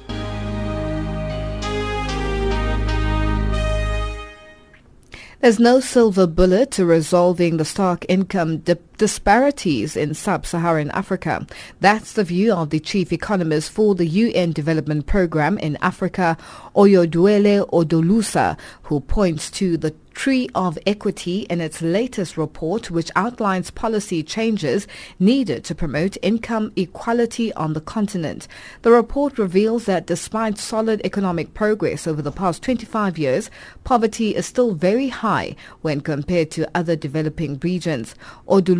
There's 5.40 5.60
no 5.60 5.78
silver 5.78 6.26
bullet 6.26 6.70
to 6.72 6.86
resolving 6.86 7.58
the 7.58 7.66
stark 7.66 8.06
income 8.08 8.58
di- 8.58 8.76
disparities 8.98 9.96
in 9.96 10.14
sub-Saharan 10.14 10.90
Africa. 10.92 11.46
That's 11.80 12.12
the 12.12 12.24
view 12.24 12.52
of 12.52 12.70
the 12.70 12.80
chief 12.80 13.12
economist 13.12 13.70
for 13.70 13.94
the 13.94 14.06
UN 14.06 14.52
Development 14.52 15.06
Programme 15.06 15.58
in 15.58 15.76
Africa, 15.82 16.36
Ayodele 16.74 17.68
Odusola, 17.70 18.58
who 18.84 19.00
points 19.00 19.50
to 19.52 19.76
the 19.76 19.94
Tree 20.14 20.48
of 20.54 20.78
Equity 20.86 21.40
in 21.50 21.60
its 21.60 21.82
latest 21.82 22.36
report, 22.36 22.90
which 22.90 23.10
outlines 23.16 23.70
policy 23.70 24.22
changes 24.22 24.86
needed 25.18 25.64
to 25.64 25.74
promote 25.74 26.16
income 26.22 26.72
equality 26.76 27.52
on 27.54 27.72
the 27.72 27.80
continent. 27.80 28.46
The 28.82 28.92
report 28.92 29.38
reveals 29.38 29.86
that 29.86 30.06
despite 30.06 30.56
solid 30.58 31.00
economic 31.04 31.52
progress 31.52 32.06
over 32.06 32.22
the 32.22 32.32
past 32.32 32.62
25 32.62 33.18
years, 33.18 33.50
poverty 33.82 34.34
is 34.34 34.46
still 34.46 34.74
very 34.74 35.08
high 35.08 35.56
when 35.82 36.00
compared 36.00 36.50
to 36.52 36.70
other 36.74 36.96
developing 36.96 37.58
regions. 37.62 38.14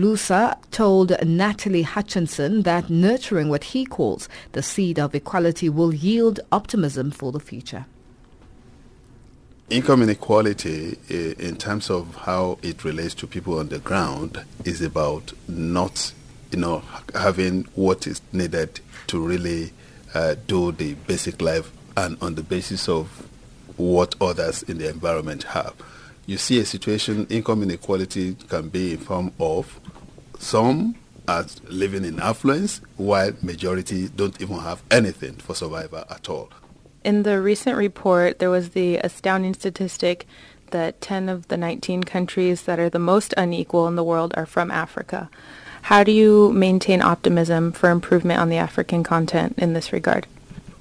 Odusola 0.04 0.58
told 0.70 1.16
Natalie 1.24 1.80
Hutchinson 1.80 2.62
that 2.62 2.90
nurturing 2.90 3.48
what 3.48 3.64
he 3.64 3.86
calls 3.86 4.28
the 4.52 4.62
seed 4.62 4.98
of 4.98 5.14
equality 5.14 5.70
will 5.70 5.94
yield 5.94 6.40
optimism 6.52 7.10
for 7.10 7.32
the 7.32 7.40
future. 7.40 7.86
Income 9.70 10.02
inequality, 10.02 10.98
in 11.08 11.56
terms 11.56 11.88
of 11.88 12.14
how 12.16 12.58
it 12.62 12.84
relates 12.84 13.14
to 13.14 13.26
people 13.26 13.58
on 13.58 13.70
the 13.70 13.78
ground, 13.78 14.44
is 14.66 14.82
about 14.82 15.32
not, 15.48 16.12
you 16.52 16.58
know, 16.58 16.82
having 17.14 17.62
what 17.74 18.06
is 18.06 18.20
needed 18.30 18.80
to 19.06 19.18
really 19.18 19.72
uh, 20.12 20.34
do 20.46 20.70
the 20.72 20.92
basic 21.06 21.40
life, 21.40 21.72
and 21.96 22.18
on 22.20 22.34
the 22.34 22.42
basis 22.42 22.90
of 22.90 23.26
what 23.78 24.14
others 24.20 24.62
in 24.64 24.76
the 24.76 24.88
environment 24.90 25.44
have. 25.44 25.74
You 26.26 26.36
see 26.38 26.58
a 26.58 26.64
situation, 26.64 27.26
income 27.28 27.62
inequality 27.62 28.34
can 28.48 28.68
be 28.68 28.92
in 28.92 28.98
form 28.98 29.32
of 29.40 29.80
some 30.44 30.94
are 31.26 31.46
living 31.68 32.04
in 32.04 32.20
affluence, 32.20 32.80
while 32.96 33.32
majority 33.42 34.08
don't 34.08 34.40
even 34.42 34.58
have 34.58 34.82
anything 34.90 35.34
for 35.36 35.54
survival 35.54 36.04
at 36.10 36.28
all. 36.28 36.50
In 37.02 37.22
the 37.22 37.40
recent 37.40 37.76
report, 37.76 38.38
there 38.38 38.50
was 38.50 38.70
the 38.70 38.98
astounding 38.98 39.54
statistic 39.54 40.26
that 40.70 41.00
10 41.00 41.28
of 41.28 41.48
the 41.48 41.56
19 41.56 42.04
countries 42.04 42.62
that 42.62 42.78
are 42.78 42.90
the 42.90 42.98
most 42.98 43.32
unequal 43.36 43.88
in 43.88 43.96
the 43.96 44.04
world 44.04 44.34
are 44.36 44.46
from 44.46 44.70
Africa. 44.70 45.30
How 45.82 46.04
do 46.04 46.12
you 46.12 46.52
maintain 46.52 47.00
optimism 47.00 47.72
for 47.72 47.90
improvement 47.90 48.40
on 48.40 48.48
the 48.48 48.56
African 48.56 49.02
continent 49.02 49.54
in 49.58 49.72
this 49.72 49.92
regard? 49.92 50.26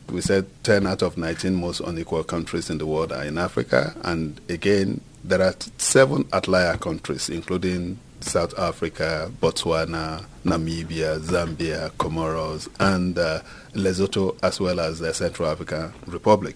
We 0.10 0.22
said 0.22 0.46
10 0.64 0.88
out 0.88 1.02
of 1.02 1.18
19 1.18 1.56
most 1.56 1.80
unequal 1.80 2.24
countries 2.24 2.70
in 2.70 2.78
the 2.78 2.86
world 2.86 3.12
are 3.12 3.24
in 3.24 3.38
Africa. 3.38 3.96
And 4.04 4.40
again, 4.50 5.02
there 5.24 5.42
are 5.42 5.56
seven 5.78 6.26
outlier 6.34 6.78
countries, 6.78 7.30
including 7.30 8.00
South 8.24 8.58
Africa, 8.58 9.32
Botswana, 9.42 10.26
Namibia, 10.44 11.20
Zambia, 11.20 11.90
Comoros, 11.92 12.70
and 12.80 13.18
uh, 13.18 13.42
Lesotho, 13.74 14.38
as 14.44 14.60
well 14.60 14.80
as 14.80 15.00
the 15.00 15.14
Central 15.14 15.50
African 15.50 15.94
Republic. 16.08 16.56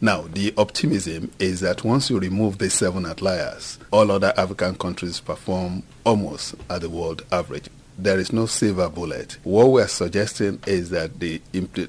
Now, 0.00 0.22
the 0.32 0.54
optimism 0.56 1.30
is 1.38 1.60
that 1.60 1.84
once 1.84 2.10
you 2.10 2.18
remove 2.18 2.58
the 2.58 2.70
seven 2.70 3.06
outliers, 3.06 3.78
all 3.90 4.10
other 4.10 4.32
African 4.36 4.76
countries 4.76 5.20
perform 5.20 5.82
almost 6.04 6.54
at 6.70 6.82
the 6.82 6.90
world 6.90 7.24
average. 7.32 7.68
There 7.98 8.18
is 8.18 8.32
no 8.32 8.46
silver 8.46 8.88
bullet. 8.88 9.38
What 9.42 9.66
we 9.72 9.82
are 9.82 9.88
suggesting 9.88 10.60
is 10.66 10.90
that 10.90 11.18
the 11.18 11.42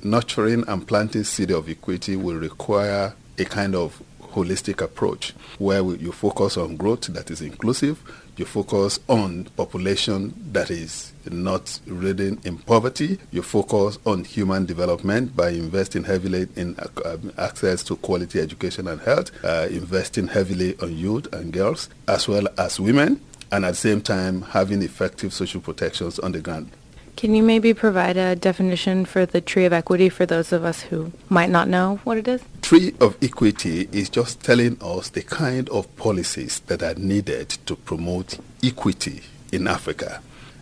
nurturing 0.03 0.63
and 0.67 0.87
planting 0.87 1.23
seed 1.23 1.51
of 1.51 1.69
equity 1.69 2.15
will 2.15 2.37
require 2.37 3.13
a 3.37 3.45
kind 3.45 3.75
of 3.75 4.01
holistic 4.33 4.81
approach 4.81 5.33
where 5.57 5.81
you 5.81 6.11
focus 6.11 6.57
on 6.57 6.75
growth 6.77 7.07
that 7.07 7.29
is 7.31 7.41
inclusive, 7.41 8.01
you 8.39 8.45
focus 8.45 8.99
on 9.09 9.45
population 9.57 10.33
that 10.53 10.71
is 10.71 11.11
not 11.29 11.77
ridden 11.85 12.39
in 12.45 12.57
poverty. 12.57 13.19
You 13.31 13.41
focus 13.41 13.99
on 14.05 14.23
human 14.23 14.65
development 14.65 15.35
by 15.35 15.49
investing 15.49 16.05
heavily 16.05 16.47
in 16.55 16.77
uh, 16.79 17.17
access 17.37 17.83
to 17.83 17.97
quality 17.97 18.39
education 18.39 18.87
and 18.87 19.01
health, 19.01 19.31
uh, 19.43 19.67
investing 19.69 20.27
heavily 20.27 20.77
on 20.79 20.95
youth 20.95 21.31
and 21.33 21.51
girls, 21.51 21.89
as 22.07 22.29
well 22.29 22.47
as 22.57 22.79
women, 22.79 23.21
and 23.51 23.65
at 23.65 23.71
the 23.71 23.75
same 23.75 24.01
time 24.01 24.43
having 24.43 24.81
effective 24.83 25.33
social 25.33 25.59
protections 25.59 26.17
on 26.19 26.31
the 26.31 26.39
ground. 26.39 26.71
Can 27.19 27.35
you 27.35 27.43
maybe 27.43 27.73
provide 27.73 28.15
a 28.15 28.33
definition 28.33 29.03
for 29.03 29.25
the 29.25 29.41
tree 29.41 29.65
of 29.65 29.73
equity 29.73 30.07
for 30.07 30.25
those 30.25 30.53
of 30.53 30.63
us 30.63 30.83
who 30.83 31.11
might 31.27 31.49
not 31.49 31.67
know 31.67 31.99
what 32.05 32.17
it 32.17 32.29
is? 32.29 32.41
Tree 32.61 32.95
of 33.01 33.17
equity 33.21 33.89
is 33.91 34.09
just 34.09 34.41
telling 34.41 34.77
us 34.81 35.09
the 35.09 35.23
kind 35.23 35.67
of 35.67 35.93
policies 35.97 36.61
that 36.67 36.81
are 36.81 36.93
needed 36.93 37.49
to 37.65 37.75
promote 37.75 38.39
equity 38.63 39.23
in 39.51 39.67
Africa. 39.67 40.21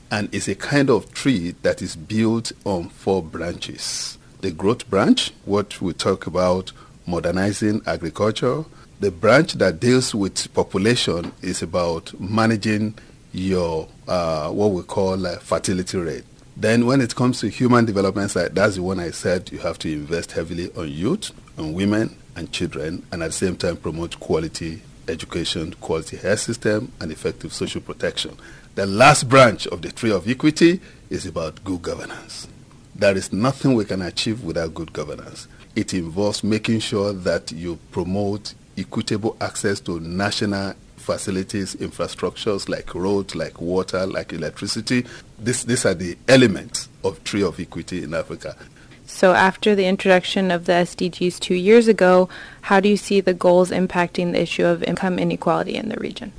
And 0.10 0.34
it's 0.34 0.48
a 0.48 0.56
kind 0.56 0.90
of 0.90 1.14
tree 1.14 1.54
that 1.62 1.84
is 1.84 1.96
built 1.96 2.52
on 2.66 2.90
four 2.90 3.22
branches. 3.22 4.18
The 4.42 4.50
growth 4.50 4.90
branch, 4.90 5.34
what 5.46 5.80
we 5.80 5.94
talk 5.94 6.26
about 6.26 6.72
modernizing 7.06 7.84
agriculture. 7.86 8.66
The 9.00 9.12
branch 9.12 9.54
that 9.54 9.80
deals 9.80 10.16
with 10.16 10.52
population 10.56 11.34
is 11.44 11.62
about 11.62 12.20
managing 12.20 12.96
your 13.32 13.88
uh, 14.08 14.50
what 14.50 14.72
we 14.72 14.82
call 14.82 15.28
uh, 15.28 15.38
fertility 15.38 16.00
rate. 16.00 16.24
Then 16.60 16.88
when 16.88 17.02
it 17.02 17.14
comes 17.14 17.40
to 17.42 17.50
human 17.50 17.86
development 17.86 18.32
side, 18.32 18.56
that's 18.56 18.78
the 18.78 18.82
one 18.82 19.00
I 19.00 19.12
said 19.12 19.52
you 19.52 19.60
have 19.60 19.78
to 19.80 19.94
invest 19.94 20.32
heavily 20.32 20.72
on 20.76 20.92
youth, 20.92 21.32
on 21.56 21.74
women 21.74 22.18
and 22.36 22.52
children, 22.52 23.06
and 23.12 23.22
at 23.22 23.28
the 23.28 23.34
same 23.34 23.56
time 23.56 23.78
promote 23.78 24.20
quality 24.20 24.82
education, 25.08 25.76
quality 25.76 26.18
health 26.18 26.40
system, 26.40 26.92
and 27.00 27.12
effective 27.12 27.54
social 27.54 27.80
protection. 27.80 28.36
The 28.74 28.88
last 28.88 29.30
branch 29.30 29.68
of 29.68 29.84
the 29.84 29.92
tree 29.92 30.12
of 30.12 30.28
equity 30.28 30.82
is 31.12 31.28
about 31.28 31.64
good 31.64 31.84
governance. 31.84 32.48
There 32.96 33.16
is 33.16 33.32
nothing 33.32 33.76
we 33.76 33.86
can 33.86 34.02
achieve 34.02 34.44
without 34.44 34.74
good 34.74 34.92
governance. 34.94 35.48
It 35.76 35.94
involves 35.94 36.44
making 36.44 36.80
sure 36.80 37.14
that 37.14 37.52
you 37.52 37.78
promote 37.92 38.56
equitable 38.76 39.38
access 39.40 39.80
to 39.82 40.00
national 40.00 40.74
facilities, 41.08 41.74
infrastructures 41.78 42.68
like 42.68 42.94
roads, 42.94 43.34
like 43.34 43.62
water, 43.62 44.06
like 44.06 44.34
electricity. 44.34 45.06
This, 45.40 45.64
these 45.64 45.86
are 45.86 45.94
the 45.94 46.18
elements 46.28 46.90
of 47.04 47.24
tree 47.24 47.42
of 47.42 47.60
equity 47.60 48.04
in 48.04 48.14
Africa. 48.14 48.56
So 49.06 49.34
after 49.34 49.74
the 49.74 49.86
introduction 49.86 50.52
of 50.52 50.66
the 50.66 50.74
SDGs 50.74 51.40
two 51.40 51.56
years 51.56 51.88
ago, 51.88 52.28
how 52.64 52.82
do 52.82 52.90
you 52.90 52.98
see 52.98 53.22
the 53.22 53.34
goals 53.34 53.72
impacting 53.72 54.34
the 54.34 54.42
issue 54.42 54.66
of 54.66 54.84
income 54.84 55.18
inequality 55.18 55.76
in 55.76 55.88
the 55.88 55.96
region? 55.96 56.34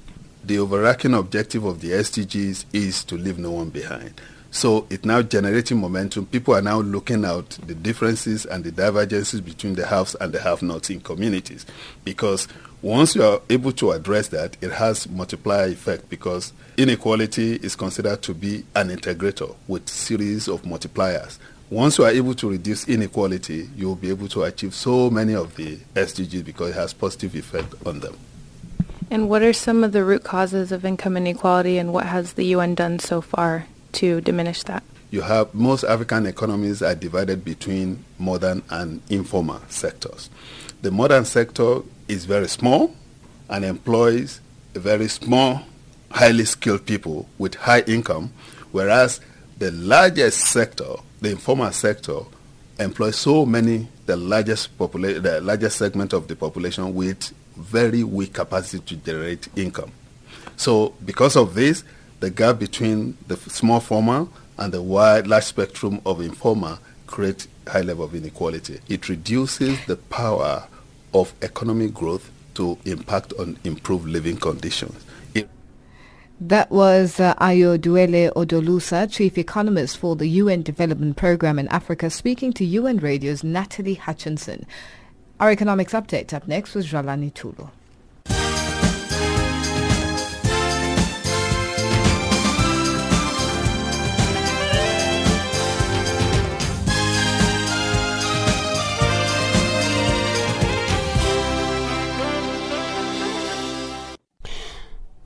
The 0.45 0.59
overarching 0.59 1.14
objective 1.14 1.64
of 1.64 1.81
the 1.81 1.93
SDGs 1.93 2.66
is 2.75 3.05
to 3.05 3.16
leave 3.16 3.39
no 3.39 3.53
one 3.53 3.71
behind. 3.71 4.21
So 4.51 4.87
it's 4.89 5.05
now 5.05 5.21
generating 5.23 5.79
momentum. 5.79 6.27
People 6.27 6.55
are 6.55 6.63
now 6.63 6.81
looking 6.81 7.25
at 7.25 7.51
the 7.67 7.75
differences 7.75 8.47
and 8.47 8.65
the 8.65 8.73
divergences 8.73 9.41
between 9.43 9.75
the 9.75 9.87
haves 9.87 10.15
and 10.15 10.33
the 10.33 10.41
have-nots 10.41 10.89
in 10.89 11.01
communities. 11.01 11.67
Because 12.03 12.49
once 12.81 13.15
you 13.15 13.23
are 13.23 13.43
able 13.51 13.73
to 13.73 13.91
address 13.91 14.29
that, 14.29 14.57
it 14.63 14.73
has 14.73 15.09
multiplier 15.09 15.67
effect 15.67 16.09
because 16.09 16.53
inequality 16.79 17.57
is 17.57 17.77
considered 17.77 18.23
to 18.23 18.33
be 18.33 18.65
an 18.75 18.89
integrator 18.89 19.55
with 19.67 19.89
series 19.89 20.49
of 20.49 20.63
multipliers. 20.63 21.39
Once 21.71 21.99
you 21.99 22.05
are 22.05 22.11
able 22.11 22.35
to 22.35 22.49
reduce 22.49 22.89
inequality, 22.89 23.69
you 23.77 23.87
will 23.87 23.97
be 23.97 24.09
able 24.09 24.29
to 24.29 24.43
achieve 24.45 24.73
so 24.73 25.11
many 25.11 25.35
of 25.35 25.55
the 25.57 25.77
SDGs 25.95 26.43
because 26.43 26.71
it 26.71 26.75
has 26.75 26.95
positive 26.95 27.35
effect 27.35 27.75
on 27.85 28.01
them. 28.01 28.17
And 29.11 29.29
what 29.29 29.43
are 29.43 29.53
some 29.53 29.85
of 29.85 29.93
the 29.93 30.05
root 30.05 30.25
causes 30.25 30.73
of 30.73 30.87
income 30.87 31.19
inequality 31.19 31.77
and 31.77 31.93
what 31.93 32.07
has 32.07 32.33
the 32.33 32.45
UN 32.45 32.75
done 32.75 32.99
so 32.99 33.21
far 33.21 33.67
to 33.93 34.20
diminish 34.20 34.62
that? 34.64 34.82
You 35.11 35.22
have 35.22 35.55
most 35.55 35.84
African 35.84 36.26
economies 36.26 36.82
are 36.82 36.95
divided 36.95 37.45
between 37.45 38.05
modern 38.18 38.62
and 38.68 39.01
informal 39.09 39.61
sectors. 39.68 40.28
The 40.82 40.91
modern 40.91 41.24
sector 41.24 41.80
is 42.09 42.24
very 42.26 42.49
small 42.49 42.95
and 43.49 43.64
employs 43.64 44.41
a 44.74 44.78
very 44.78 45.09
small, 45.09 45.62
highly 46.11 46.45
skilled 46.45 46.84
people 46.86 47.28
with 47.39 47.55
high 47.55 47.80
income, 47.80 48.32
whereas 48.70 49.20
the 49.59 49.70
largest 49.72 50.41
sector, 50.41 50.97
the 51.20 51.30
informal 51.30 51.72
sector, 51.72 52.20
employs 52.78 53.16
so 53.16 53.45
many, 53.45 53.89
the 54.07 54.16
largest 54.16 54.76
popula- 54.78 55.20
the 55.20 55.41
largest 55.41 55.78
segment 55.78 56.12
of 56.12 56.28
the 56.28 56.36
population 56.36 56.95
with 56.95 57.32
very 57.57 58.05
weak 58.05 58.34
capacity 58.34 58.78
to 58.84 58.97
generate 58.97 59.49
income. 59.57 59.91
So 60.57 60.95
because 61.05 61.34
of 61.36 61.55
this, 61.55 61.82
the 62.21 62.31
gap 62.31 62.59
between 62.59 63.16
the 63.27 63.37
small 63.37 63.81
formal 63.81 64.31
and 64.57 64.73
the 64.73 64.83
wide, 64.83 65.27
large 65.27 65.45
spectrum 65.45 66.01
of 66.05 66.21
informal 66.21 66.79
create 67.07 67.47
high 67.66 67.81
level 67.81 68.05
of 68.05 68.14
inequality. 68.14 68.81
It 68.89 69.09
reduces 69.09 69.85
the 69.87 69.97
power 69.97 70.66
of 71.14 71.33
economic 71.43 71.95
growth 71.95 72.31
to 72.55 72.79
impact 72.85 73.33
on 73.39 73.59
improved 73.64 74.09
living 74.09 74.37
conditions. 74.37 75.05
It 75.35 75.49
that 76.41 76.71
was 76.71 77.19
uh, 77.21 77.35
Odusola, 77.37 79.11
Chief 79.11 79.39
Economist 79.39 79.99
for 79.99 80.16
the 80.16 80.27
UN 80.27 80.62
Development 80.62 81.16
Programme 81.16 81.59
in 81.59 81.69
Africa, 81.69 82.11
speaking 82.11 82.53
to 82.55 82.64
UN 82.64 82.99
Radio's 82.99 83.43
Natalie 83.43 83.95
Hutchinson. 83.95 84.66
Our 85.41 85.51
economics 85.51 85.93
update 85.93 86.33
up 86.33 86.49
next 86.49 86.75
was 86.75 86.87
Jalani 86.87 87.33
Tulu. 87.33 87.69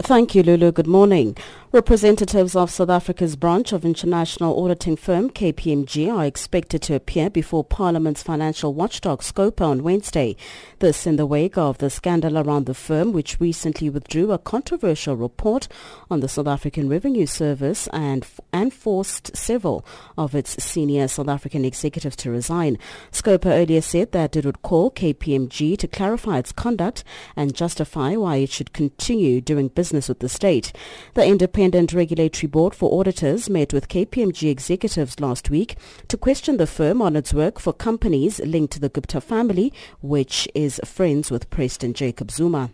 Thank 0.03 0.35
you, 0.35 0.43
Lulu. 0.43 0.73
Good 0.73 0.89
morning. 0.89 1.37
Representatives 1.73 2.55
of 2.55 2.71
South 2.71 2.91
Africa's 2.91 3.35
branch 3.35 3.73
of 3.73 3.87
international 3.87 4.63
auditing 4.63 4.95
firm 4.95 5.31
KPMG 5.31 6.15
are 6.15 6.27
expected 6.27 6.83
to 6.83 6.95
appear 6.95 7.31
before 7.31 7.65
Parliament's 7.65 8.23
financial 8.23 8.75
watchdog 8.75 9.23
Scopa 9.23 9.63
on 9.63 9.83
Wednesday. 9.83 10.37
This 10.81 11.07
in 11.07 11.17
the 11.17 11.25
wake 11.25 11.57
of 11.57 11.79
the 11.79 11.89
scandal 11.89 12.37
around 12.37 12.67
the 12.67 12.75
firm 12.75 13.15
which 13.15 13.41
recently 13.41 13.89
withdrew 13.89 14.33
a 14.33 14.39
controversial 14.39 15.17
report 15.17 15.67
on 16.11 16.21
the 16.21 16.29
South 16.29 16.47
African 16.47 16.91
Revenue 16.91 17.25
Service 17.25 17.89
and, 17.91 18.27
and 18.53 18.75
forced 18.75 19.35
several 19.35 19.83
of 20.19 20.35
its 20.35 20.63
senior 20.63 21.09
South 21.09 21.29
African 21.29 21.65
executives 21.65 22.17
to 22.17 22.31
resign. 22.31 22.77
Scopa 23.13 23.47
earlier 23.47 23.81
said 23.81 24.13
that 24.13 24.37
it 24.37 24.45
would 24.45 24.61
call 24.61 24.91
KPMG 24.91 25.79
to 25.79 25.89
clarify 25.89 26.37
its 26.37 26.53
conduct 26.53 27.03
and 27.35 27.55
justify 27.55 28.15
why 28.15 28.37
it 28.37 28.51
should 28.51 28.75
continue 28.75 29.41
doing 29.41 29.69
business 29.69 30.11
with 30.11 30.19
the 30.19 30.29
state. 30.29 30.71
The 31.15 31.25
independent 31.25 31.62
Independent 31.63 31.93
Regulatory 31.93 32.49
Board 32.49 32.75
for 32.75 32.93
Auditors 32.99 33.49
met 33.49 33.73
with 33.73 33.87
KPMG 33.87 34.51
executives 34.51 35.21
last 35.21 35.49
week 35.49 35.77
to 36.09 36.17
question 36.17 36.57
the 36.57 36.67
firm 36.67 37.01
on 37.01 37.15
its 37.15 37.33
work 37.33 37.61
for 37.61 37.73
companies 37.73 38.41
linked 38.41 38.73
to 38.73 38.81
the 38.81 38.89
Gupta 38.89 39.21
family, 39.21 39.73
which 40.01 40.49
is 40.57 40.81
friends 40.85 41.31
with 41.31 41.49
President 41.51 41.95
Jacob 41.95 42.33
Zuma. 42.33 42.71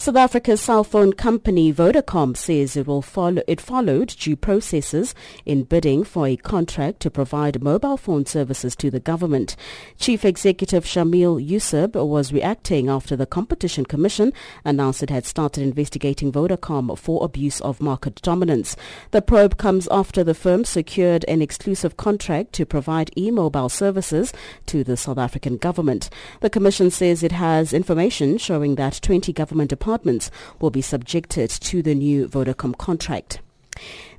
South 0.00 0.16
Africa's 0.16 0.62
cell 0.62 0.82
phone 0.82 1.12
company 1.12 1.70
Vodacom 1.70 2.34
says 2.34 2.74
it 2.74 2.86
will 2.86 3.02
follow 3.02 3.42
it 3.46 3.60
followed 3.60 4.08
due 4.08 4.34
processes 4.34 5.14
in 5.44 5.64
bidding 5.64 6.04
for 6.04 6.26
a 6.26 6.36
contract 6.36 7.00
to 7.00 7.10
provide 7.10 7.62
mobile 7.62 7.98
phone 7.98 8.24
services 8.24 8.74
to 8.74 8.90
the 8.90 8.98
government. 8.98 9.56
Chief 9.98 10.24
Executive 10.24 10.86
Shameel 10.86 11.46
Joosub 11.46 12.02
was 12.02 12.32
reacting 12.32 12.88
after 12.88 13.14
the 13.14 13.26
Competition 13.26 13.84
Commission 13.84 14.32
announced 14.64 15.02
it 15.02 15.10
had 15.10 15.26
started 15.26 15.62
investigating 15.62 16.32
Vodacom 16.32 16.96
for 16.96 17.22
abuse 17.22 17.60
of 17.60 17.82
market 17.82 18.22
dominance. 18.22 18.76
The 19.10 19.20
probe 19.20 19.58
comes 19.58 19.86
after 19.88 20.24
the 20.24 20.32
firm 20.32 20.64
secured 20.64 21.26
an 21.28 21.42
exclusive 21.42 21.98
contract 21.98 22.54
to 22.54 22.64
provide 22.64 23.10
e-mobile 23.18 23.68
services 23.68 24.32
to 24.64 24.82
the 24.82 24.96
South 24.96 25.18
African 25.18 25.58
government. 25.58 26.08
The 26.40 26.48
commission 26.48 26.90
says 26.90 27.22
it 27.22 27.32
has 27.32 27.74
information 27.74 28.38
showing 28.38 28.76
that 28.76 28.98
20 29.02 29.34
government 29.34 29.68
departments 29.68 29.89
departments 29.90 30.30
will 30.60 30.70
be 30.70 30.80
subjected 30.80 31.50
to 31.50 31.82
the 31.82 31.96
new 31.96 32.28
Vodacom 32.28 32.78
contract. 32.78 33.40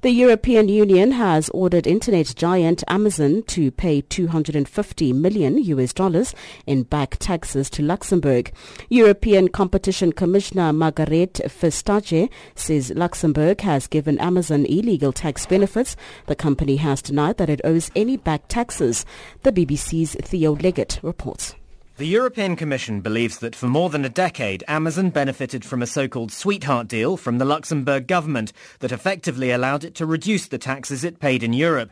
The 0.02 0.12
European 0.12 0.68
Union 0.68 1.12
has 1.12 1.50
ordered 1.52 1.88
internet 1.88 2.34
giant 2.36 2.84
Amazon 2.90 3.44
to 3.44 3.72
pay 3.72 4.02
250 4.02 5.14
million 5.14 5.58
US 5.64 5.94
dollars 5.94 6.36
in 6.66 6.84
back 6.84 7.16
taxes 7.20 7.70
to 7.70 7.84
Luxembourg. 7.84 8.52
European 8.90 9.48
Competition 9.48 10.12
Commissioner 10.12 10.74
Margrethe 10.74 11.40
Vestager 11.46 12.30
says 12.56 12.92
Luxembourg 12.94 13.62
has 13.62 13.88
given 13.88 14.20
Amazon 14.20 14.66
illegal 14.66 15.14
tax 15.14 15.46
benefits. 15.46 15.96
The 16.26 16.36
company 16.36 16.76
has 16.78 17.02
denied 17.02 17.38
that 17.38 17.50
it 17.50 17.62
owes 17.64 17.92
any 17.96 18.18
back 18.18 18.50
taxes. 18.50 19.06
The 19.44 19.54
BBC's 19.54 20.16
Theo 20.16 20.56
Leggett 20.56 21.00
reports. 21.02 21.56
The 22.02 22.08
European 22.08 22.56
Commission 22.56 23.02
believes 23.02 23.38
that 23.38 23.56
for 23.56 23.68
more 23.68 23.92
than 23.92 24.04
a 24.04 24.10
decade, 24.10 24.64
Amazon 24.68 25.12
benefited 25.12 25.64
from 25.64 25.84
a 25.84 25.86
so-called 25.86 26.32
sweetheart 26.32 26.88
deal 26.88 27.16
from 27.16 27.38
the 27.38 27.46
Luxembourg 27.46 28.08
government 28.08 28.54
that 28.80 28.92
effectively 28.92 29.52
allowed 29.52 29.84
it 29.84 29.94
to 29.94 30.08
reduce 30.08 30.48
the 30.48 30.58
taxes 30.58 31.04
it 31.04 31.20
paid 31.20 31.44
in 31.44 31.54
Europe. 31.54 31.92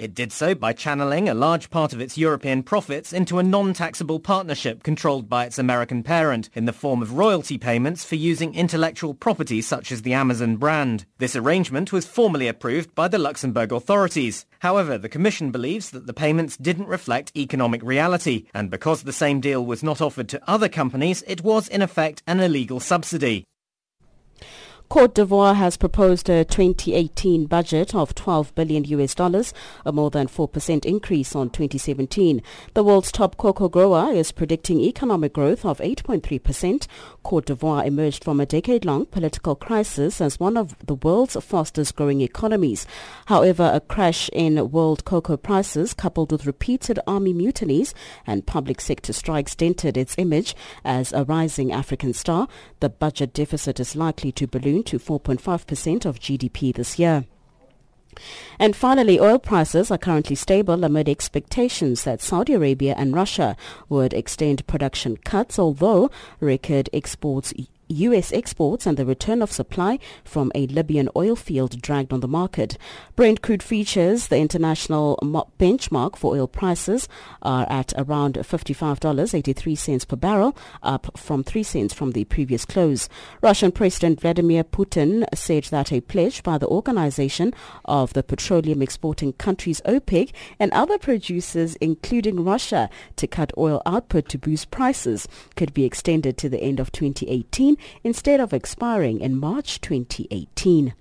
It 0.00 0.14
did 0.14 0.32
so 0.32 0.54
by 0.54 0.72
channeling 0.72 1.28
a 1.28 1.34
large 1.34 1.68
part 1.68 1.92
of 1.92 2.00
its 2.00 2.16
European 2.16 2.62
profits 2.62 3.12
into 3.12 3.38
a 3.38 3.42
non-taxable 3.42 4.20
partnership 4.20 4.82
controlled 4.82 5.28
by 5.28 5.44
its 5.44 5.58
American 5.58 6.02
parent 6.02 6.48
in 6.54 6.64
the 6.64 6.72
form 6.72 7.02
of 7.02 7.18
royalty 7.18 7.58
payments 7.58 8.02
for 8.02 8.14
using 8.14 8.54
intellectual 8.54 9.12
property 9.12 9.60
such 9.60 9.92
as 9.92 10.00
the 10.00 10.14
Amazon 10.14 10.56
brand. 10.56 11.04
This 11.18 11.36
arrangement 11.36 11.92
was 11.92 12.06
formally 12.06 12.48
approved 12.48 12.94
by 12.94 13.08
the 13.08 13.18
Luxembourg 13.18 13.72
authorities. 13.72 14.46
However, 14.60 14.96
the 14.96 15.10
Commission 15.10 15.50
believes 15.50 15.90
that 15.90 16.06
the 16.06 16.14
payments 16.14 16.56
didn't 16.56 16.88
reflect 16.88 17.36
economic 17.36 17.82
reality, 17.82 18.46
and 18.54 18.70
because 18.70 19.02
the 19.02 19.12
same 19.12 19.38
deal 19.38 19.66
was 19.66 19.82
not 19.82 20.00
offered 20.00 20.30
to 20.30 20.40
other 20.50 20.70
companies, 20.70 21.22
it 21.26 21.44
was 21.44 21.68
in 21.68 21.82
effect 21.82 22.22
an 22.26 22.40
illegal 22.40 22.80
subsidy. 22.80 23.44
Cote 24.90 25.14
d'Ivoire 25.14 25.54
has 25.54 25.76
proposed 25.76 26.28
a 26.28 26.44
2018 26.44 27.46
budget 27.46 27.94
of 27.94 28.12
12 28.12 28.52
billion 28.56 28.82
US 28.86 29.14
dollars, 29.14 29.54
a 29.86 29.92
more 29.92 30.10
than 30.10 30.26
4% 30.26 30.84
increase 30.84 31.36
on 31.36 31.48
2017. 31.48 32.42
The 32.74 32.82
world's 32.82 33.12
top 33.12 33.36
cocoa 33.36 33.68
grower 33.68 34.10
is 34.12 34.32
predicting 34.32 34.80
economic 34.80 35.32
growth 35.32 35.64
of 35.64 35.78
8.3%. 35.78 36.88
Cote 37.22 37.46
d'Ivoire 37.46 37.86
emerged 37.86 38.24
from 38.24 38.40
a 38.40 38.46
decade-long 38.46 39.06
political 39.06 39.54
crisis 39.54 40.20
as 40.20 40.40
one 40.40 40.56
of 40.56 40.76
the 40.86 40.94
world's 40.94 41.36
fastest 41.36 41.96
growing 41.96 42.20
economies. 42.20 42.86
However, 43.26 43.70
a 43.72 43.80
crash 43.80 44.28
in 44.32 44.70
world 44.70 45.04
cocoa 45.04 45.36
prices 45.36 45.94
coupled 45.94 46.32
with 46.32 46.46
repeated 46.46 46.98
army 47.06 47.32
mutinies 47.32 47.94
and 48.26 48.46
public 48.46 48.80
sector 48.80 49.12
strikes 49.12 49.54
dented 49.54 49.96
its 49.96 50.14
image 50.18 50.54
as 50.84 51.12
a 51.12 51.24
rising 51.24 51.72
African 51.72 52.12
star. 52.12 52.48
The 52.80 52.88
budget 52.88 53.32
deficit 53.32 53.80
is 53.80 53.96
likely 53.96 54.32
to 54.32 54.46
balloon 54.46 54.82
to 54.84 54.98
4.5% 54.98 56.04
of 56.04 56.18
GDP 56.18 56.74
this 56.74 56.98
year. 56.98 57.24
And 58.58 58.76
finally, 58.76 59.18
oil 59.18 59.38
prices 59.38 59.90
are 59.90 59.98
currently 59.98 60.36
stable 60.36 60.84
amid 60.84 61.08
expectations 61.08 62.04
that 62.04 62.20
Saudi 62.20 62.54
Arabia 62.54 62.94
and 62.96 63.14
Russia 63.14 63.56
would 63.88 64.12
extend 64.12 64.66
production 64.66 65.16
cuts, 65.18 65.58
although 65.58 66.10
record 66.40 66.90
exports 66.92 67.52
U.S. 67.90 68.32
exports 68.32 68.86
and 68.86 68.96
the 68.96 69.04
return 69.04 69.42
of 69.42 69.52
supply 69.52 69.98
from 70.24 70.50
a 70.54 70.66
Libyan 70.68 71.08
oil 71.16 71.36
field 71.36 71.80
dragged 71.82 72.12
on 72.12 72.20
the 72.20 72.28
market. 72.28 72.78
Brent 73.16 73.42
crude 73.42 73.62
features 73.62 74.28
the 74.28 74.38
international 74.38 75.18
benchmark 75.58 76.16
for 76.16 76.34
oil 76.34 76.46
prices, 76.46 77.08
are 77.42 77.66
at 77.70 77.92
around 77.96 78.34
$55.83 78.34 80.08
per 80.08 80.16
barrel, 80.16 80.56
up 80.82 81.18
from 81.18 81.42
3 81.42 81.62
cents 81.62 81.92
from 81.92 82.12
the 82.12 82.24
previous 82.24 82.64
close. 82.64 83.08
Russian 83.40 83.72
President 83.72 84.20
Vladimir 84.20 84.64
Putin 84.64 85.24
said 85.34 85.64
that 85.64 85.92
a 85.92 86.00
pledge 86.00 86.42
by 86.42 86.58
the 86.58 86.68
Organization 86.68 87.52
of 87.84 88.12
the 88.12 88.22
Petroleum 88.22 88.82
Exporting 88.82 89.32
Countries 89.34 89.80
OPEC 89.84 90.32
and 90.58 90.72
other 90.72 90.98
producers, 90.98 91.76
including 91.76 92.44
Russia, 92.44 92.88
to 93.16 93.26
cut 93.26 93.52
oil 93.58 93.82
output 93.84 94.28
to 94.28 94.38
boost 94.38 94.70
prices 94.70 95.26
could 95.56 95.74
be 95.74 95.84
extended 95.84 96.36
to 96.38 96.48
the 96.48 96.60
end 96.60 96.78
of 96.80 96.92
2018 96.92 97.76
instead 98.04 98.40
of 98.40 98.52
expiring 98.52 99.20
in 99.20 99.36
March 99.36 99.80
2018. 99.80 100.94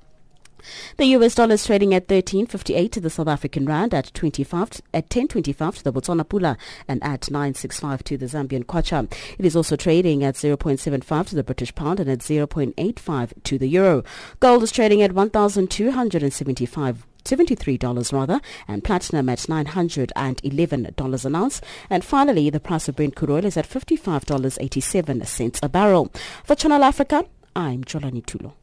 The 0.97 1.05
US 1.05 1.35
dollar 1.35 1.53
is 1.53 1.65
trading 1.65 1.93
at 1.93 2.07
13.58 2.07 2.91
to 2.91 2.99
the 2.99 3.09
South 3.09 3.27
African 3.27 3.65
rand, 3.65 3.93
at 3.93 4.13
25 4.13 4.81
at 4.93 5.09
10.25 5.09 5.77
to 5.77 5.83
the 5.83 5.93
Botswana 5.93 6.25
pula, 6.25 6.57
and 6.87 7.03
at 7.03 7.21
9.65 7.21 8.03
to 8.03 8.17
the 8.17 8.25
Zambian 8.25 8.65
kwacha. 8.65 9.11
It 9.37 9.45
is 9.45 9.55
also 9.55 9.75
trading 9.75 10.23
at 10.23 10.35
0.75 10.35 11.27
to 11.27 11.35
the 11.35 11.43
British 11.43 11.73
pound 11.75 11.99
and 11.99 12.09
at 12.09 12.19
0.85 12.19 13.43
to 13.43 13.57
the 13.57 13.67
euro. 13.67 14.03
Gold 14.39 14.63
is 14.63 14.71
trading 14.71 15.01
at 15.01 15.13
1,275 15.13 17.07
$73 17.23 18.13
rather, 18.13 18.41
and 18.67 18.83
platinum 18.83 19.29
at 19.29 19.39
$911 19.39 21.25
an 21.25 21.35
ounce. 21.35 21.61
And 21.89 22.03
finally, 22.03 22.49
the 22.49 22.59
price 22.59 22.87
of 22.87 22.95
Brent 22.95 23.15
crude 23.15 23.31
oil 23.31 23.45
is 23.45 23.57
at 23.57 23.67
$55.87 23.67 25.59
a 25.63 25.69
barrel. 25.69 26.11
For 26.43 26.55
Channel 26.55 26.83
Africa, 26.83 27.25
I'm 27.55 27.83
Jolani 27.83 28.23
Tulo. 28.23 28.53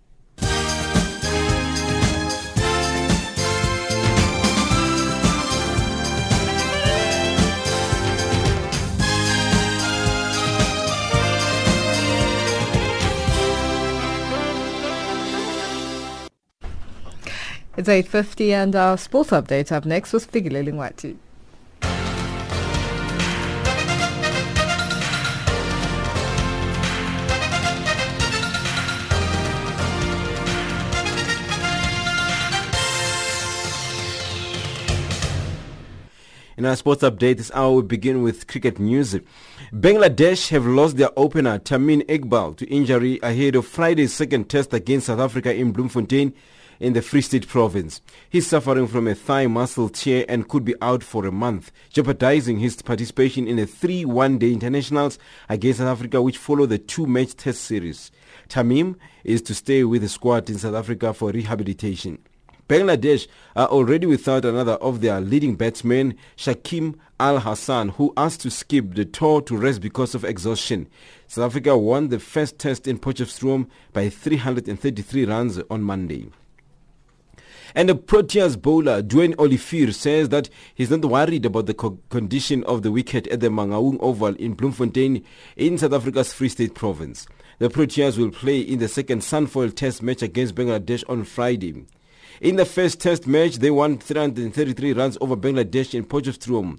It's 17.79 17.91
8.50 17.91 18.53
and 18.53 18.75
our 18.75 18.97
sports 18.97 19.33
update 19.33 19.71
up 19.71 19.85
next 19.85 20.15
with 20.15 20.33
Figile 20.33 20.65
Lingwati. 20.65 21.15
In 36.57 36.65
our 36.65 36.75
sports 36.77 37.03
update 37.03 37.37
this 37.37 37.51
hour, 37.53 37.73
we 37.73 37.83
begin 37.83 38.23
with 38.23 38.47
cricket 38.47 38.79
news. 38.79 39.15
Bangladesh 39.71 40.49
have 40.49 40.65
lost 40.65 40.97
their 40.97 41.11
opener 41.15 41.59
Tamim 41.59 42.03
Iqbal 42.07 42.57
to 42.57 42.67
injury 42.69 43.21
ahead 43.23 43.55
of 43.55 43.67
Friday's 43.67 44.15
second 44.15 44.49
test 44.49 44.73
against 44.73 45.09
South 45.09 45.21
Africa 45.21 45.55
in 45.55 45.73
Bloemfontein 45.73 46.33
in 46.81 46.93
the 46.93 47.03
Free 47.03 47.21
State 47.21 47.49
province. 47.49 48.01
He's 48.29 48.47
suffering 48.47 48.87
from 48.87 49.09
a 49.09 49.15
thigh 49.15 49.47
muscle 49.47 49.89
tear 49.89 50.25
and 50.29 50.49
could 50.49 50.65
be 50.65 50.75
out 50.81 51.03
for 51.03 51.27
a 51.27 51.33
month, 51.33 51.73
jeopardizing 51.91 52.59
his 52.59 52.81
participation 52.83 53.47
in 53.47 53.57
the 53.57 53.67
three 53.67 54.05
one-day 54.05 54.53
internationals 54.53 55.19
against 55.49 55.79
South 55.79 55.89
Africa 55.89 56.23
which 56.23 56.39
follow 56.39 56.67
the 56.67 56.79
two-match 56.79 57.37
test 57.37 57.63
series. 57.63 58.11
Tamim 58.49 58.97
is 59.25 59.43
to 59.43 59.55
stay 59.55 59.85
with 59.85 60.03
the 60.03 60.09
squad 60.09 60.49
in 60.51 60.59
South 60.59 60.75
Africa 60.75 61.13
for 61.13 61.31
rehabilitation. 61.31 62.19
Bangladesh 62.69 63.29
are 63.55 63.69
already 63.69 64.07
without 64.07 64.45
another 64.45 64.73
of 64.75 65.01
their 65.01 65.21
leading 65.21 65.55
batsmen, 65.55 66.17
Shakib 66.37 66.97
Al 67.21 67.39
Hasan, 67.39 67.91
who 67.91 68.13
asked 68.17 68.41
to 68.41 68.51
skip 68.51 68.95
the 68.95 69.05
tour 69.05 69.41
to 69.43 69.57
rest 69.57 69.81
because 69.81 70.17
of 70.17 70.25
exhaustion. 70.25 70.89
South 71.29 71.47
Africa 71.47 71.79
won 71.79 72.09
the 72.09 72.19
first 72.19 72.59
test 72.59 72.89
in 72.89 72.99
Potchefstroom 72.99 73.69
by 73.93 74.09
333 74.09 75.27
runs 75.27 75.61
on 75.71 75.83
Monday. 75.83 76.29
And 77.77 77.91
the 77.91 77.95
Proteas 77.95 78.57
bowler 78.61 79.03
Duane 79.03 79.35
Olivier 79.39 79.93
says 79.93 80.31
that 80.31 80.49
he's 80.75 80.89
not 80.89 81.05
worried 81.05 81.45
about 81.45 81.67
the 81.67 81.75
co- 81.75 82.01
condition 82.09 82.65
of 82.65 82.81
the 82.81 82.91
wicket 82.91 83.27
at 83.27 83.41
the 83.41 83.49
Mangaung 83.49 83.99
Oval 84.01 84.35
in 84.37 84.55
Bloemfontein 84.55 85.23
in 85.57 85.77
South 85.77 85.93
Africa's 85.93 86.33
Free 86.33 86.49
State 86.49 86.75
province. 86.75 87.27
The 87.59 87.69
Proteas 87.69 88.17
will 88.17 88.31
play 88.31 88.61
in 88.61 88.79
the 88.79 88.89
second 88.89 89.21
Sunfoil 89.21 89.77
Test 89.77 90.03
match 90.03 90.23
against 90.23 90.55
Bangladesh 90.55 91.05
on 91.07 91.25
Friday. 91.25 91.85
In 92.41 92.57
the 92.57 92.65
first 92.65 92.99
Test 92.99 93.27
match, 93.27 93.57
they 93.57 93.71
won 93.71 93.99
333 93.99 94.95
runs 94.95 95.19
over 95.21 95.37
Bangladesh 95.37 95.93
in 95.93 96.07
Potchefstroom. 96.07 96.79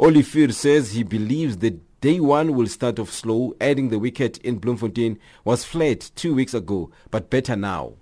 Olivier 0.00 0.50
says 0.50 0.90
he 0.90 1.04
believes 1.04 1.58
that 1.58 2.00
day 2.00 2.18
one 2.18 2.56
will 2.56 2.66
start 2.66 2.98
off 2.98 3.12
slow, 3.12 3.54
adding 3.60 3.90
the 3.90 3.98
wicket 4.00 4.38
in 4.38 4.58
Bloemfontein 4.58 5.20
was 5.44 5.62
flat 5.64 6.10
two 6.16 6.34
weeks 6.34 6.52
ago, 6.52 6.90
but 7.12 7.30
better 7.30 7.54
now. 7.54 7.94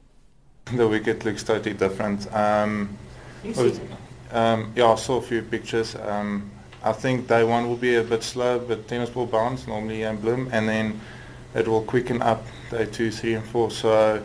The 0.66 0.86
wicket 0.86 1.24
looks 1.24 1.42
totally 1.42 1.74
different. 1.74 2.32
Um, 2.32 2.96
um, 4.30 4.72
yeah, 4.76 4.86
I 4.86 4.94
saw 4.94 5.16
a 5.16 5.22
few 5.22 5.42
pictures. 5.42 5.96
Um, 5.96 6.50
I 6.82 6.92
think 6.92 7.28
day 7.28 7.44
one 7.44 7.68
will 7.68 7.76
be 7.76 7.96
a 7.96 8.02
bit 8.04 8.22
slow, 8.22 8.58
but 8.58 8.88
tennis 8.88 9.10
ball 9.10 9.26
bounce 9.26 9.66
normally 9.66 10.02
and 10.02 10.20
bloom, 10.20 10.48
and 10.52 10.68
then 10.68 11.00
it 11.54 11.66
will 11.66 11.82
quicken 11.82 12.22
up 12.22 12.44
day 12.70 12.86
two, 12.86 13.10
three, 13.10 13.34
and 13.34 13.44
four. 13.44 13.70
So 13.70 14.22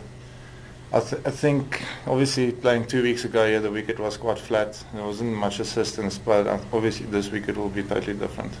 I, 0.92 1.00
th- 1.00 1.22
I 1.26 1.30
think 1.30 1.82
obviously 2.06 2.52
playing 2.52 2.86
two 2.86 3.02
weeks 3.02 3.24
ago, 3.24 3.44
yeah, 3.44 3.58
the 3.58 3.70
wicket 3.70 3.98
was 3.98 4.16
quite 4.16 4.38
flat. 4.38 4.82
There 4.94 5.04
wasn't 5.04 5.34
much 5.34 5.60
assistance, 5.60 6.16
but 6.16 6.46
obviously 6.72 7.06
this 7.06 7.30
wicket 7.30 7.56
will 7.56 7.68
be 7.68 7.82
totally 7.82 8.16
different. 8.16 8.52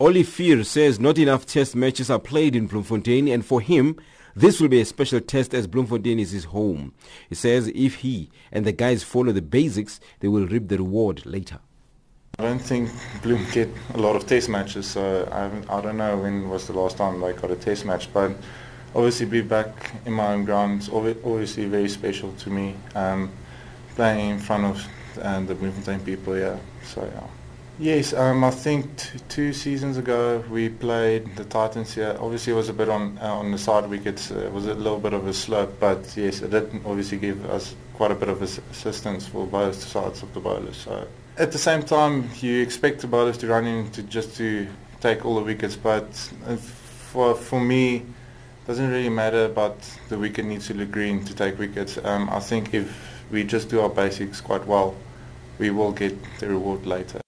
Olivier 0.00 0.62
says 0.62 1.00
not 1.00 1.18
enough 1.18 1.46
test 1.46 1.74
matches 1.74 2.10
are 2.10 2.18
played 2.18 2.54
in 2.54 2.66
Bloemfontein, 2.66 3.28
and 3.28 3.44
for 3.44 3.60
him, 3.60 3.98
this 4.34 4.60
will 4.60 4.68
be 4.68 4.80
a 4.80 4.84
special 4.84 5.20
test 5.20 5.54
as 5.54 5.66
Bloemfontein 5.66 6.18
is 6.18 6.30
his 6.30 6.44
home. 6.44 6.92
He 7.28 7.34
says 7.34 7.70
if 7.74 7.96
he 7.96 8.30
and 8.52 8.64
the 8.64 8.72
guys 8.72 9.02
follow 9.02 9.32
the 9.32 9.42
basics, 9.42 10.00
they 10.20 10.28
will 10.28 10.46
reap 10.46 10.68
the 10.68 10.78
reward 10.78 11.26
later. 11.26 11.58
I 12.38 12.44
don't 12.44 12.58
think 12.58 12.88
Bloem 13.22 13.52
get 13.52 13.68
a 13.94 13.98
lot 13.98 14.16
of 14.16 14.26
test 14.26 14.48
matches, 14.48 14.86
so 14.86 15.28
I, 15.30 15.76
I 15.76 15.80
don't 15.80 15.98
know 15.98 16.16
when 16.16 16.48
was 16.48 16.66
the 16.66 16.72
last 16.72 16.96
time 16.96 17.20
they 17.20 17.32
got 17.32 17.50
a 17.50 17.56
test 17.56 17.84
match, 17.84 18.12
but 18.12 18.32
obviously 18.94 19.26
be 19.26 19.42
back 19.42 19.92
in 20.06 20.12
my 20.14 20.32
own 20.32 20.44
ground 20.44 20.88
obviously 20.92 21.66
very 21.66 21.88
special 21.88 22.32
to 22.34 22.50
me. 22.50 22.74
Um, 22.94 23.30
playing 23.94 24.30
in 24.30 24.38
front 24.38 24.64
of 24.64 24.86
uh, 25.20 25.40
the 25.40 25.54
Bloemfontein 25.54 26.00
people, 26.00 26.38
yeah. 26.38 26.58
So 26.84 27.02
yeah. 27.02 27.39
Yes, 27.80 28.12
um, 28.12 28.44
I 28.44 28.50
think 28.50 28.90
two 29.30 29.54
seasons 29.54 29.96
ago 29.96 30.44
we 30.50 30.68
played 30.68 31.34
the 31.36 31.44
Titans 31.46 31.94
here. 31.94 32.14
Obviously, 32.20 32.52
it 32.52 32.56
was 32.56 32.68
a 32.68 32.74
bit 32.74 32.90
on 32.90 33.16
uh, 33.16 33.32
on 33.32 33.52
the 33.52 33.56
side 33.56 33.88
wickets. 33.88 34.30
Uh, 34.30 34.40
it 34.40 34.52
was 34.52 34.66
a 34.66 34.74
little 34.74 34.98
bit 35.00 35.14
of 35.14 35.26
a 35.26 35.32
slope, 35.32 35.80
but 35.80 36.14
yes, 36.14 36.42
it 36.42 36.50
did 36.50 36.70
obviously 36.84 37.16
give 37.16 37.42
us 37.46 37.74
quite 37.94 38.10
a 38.10 38.14
bit 38.14 38.28
of 38.28 38.42
assistance 38.42 39.26
for 39.26 39.46
both 39.46 39.76
sides 39.76 40.22
of 40.22 40.34
the 40.34 40.40
bowlers. 40.40 40.76
So 40.76 41.08
at 41.38 41.52
the 41.52 41.58
same 41.58 41.82
time, 41.82 42.28
you 42.42 42.60
expect 42.60 43.00
the 43.00 43.06
bowlers 43.06 43.38
to 43.38 43.46
run 43.46 43.64
in 43.64 43.90
to 43.92 44.02
just 44.02 44.36
to 44.36 44.66
take 45.00 45.24
all 45.24 45.36
the 45.36 45.44
wickets, 45.44 45.74
but 45.74 46.04
uh, 46.46 46.56
for 46.56 47.34
for 47.34 47.62
me, 47.62 47.96
it 47.96 48.66
doesn't 48.66 48.90
really 48.90 49.08
matter. 49.08 49.48
But 49.48 49.78
the 50.10 50.18
wicket 50.18 50.44
needs 50.44 50.66
to 50.66 50.74
look 50.74 50.90
green 50.90 51.24
to 51.24 51.34
take 51.34 51.58
wickets. 51.58 51.96
Um, 52.04 52.28
I 52.28 52.40
think 52.40 52.74
if 52.74 52.94
we 53.30 53.42
just 53.42 53.70
do 53.70 53.80
our 53.80 53.88
basics 53.88 54.38
quite 54.42 54.66
well, 54.66 54.94
we 55.58 55.70
will 55.70 55.92
get 55.92 56.14
the 56.40 56.48
reward 56.48 56.84
later. 56.84 57.22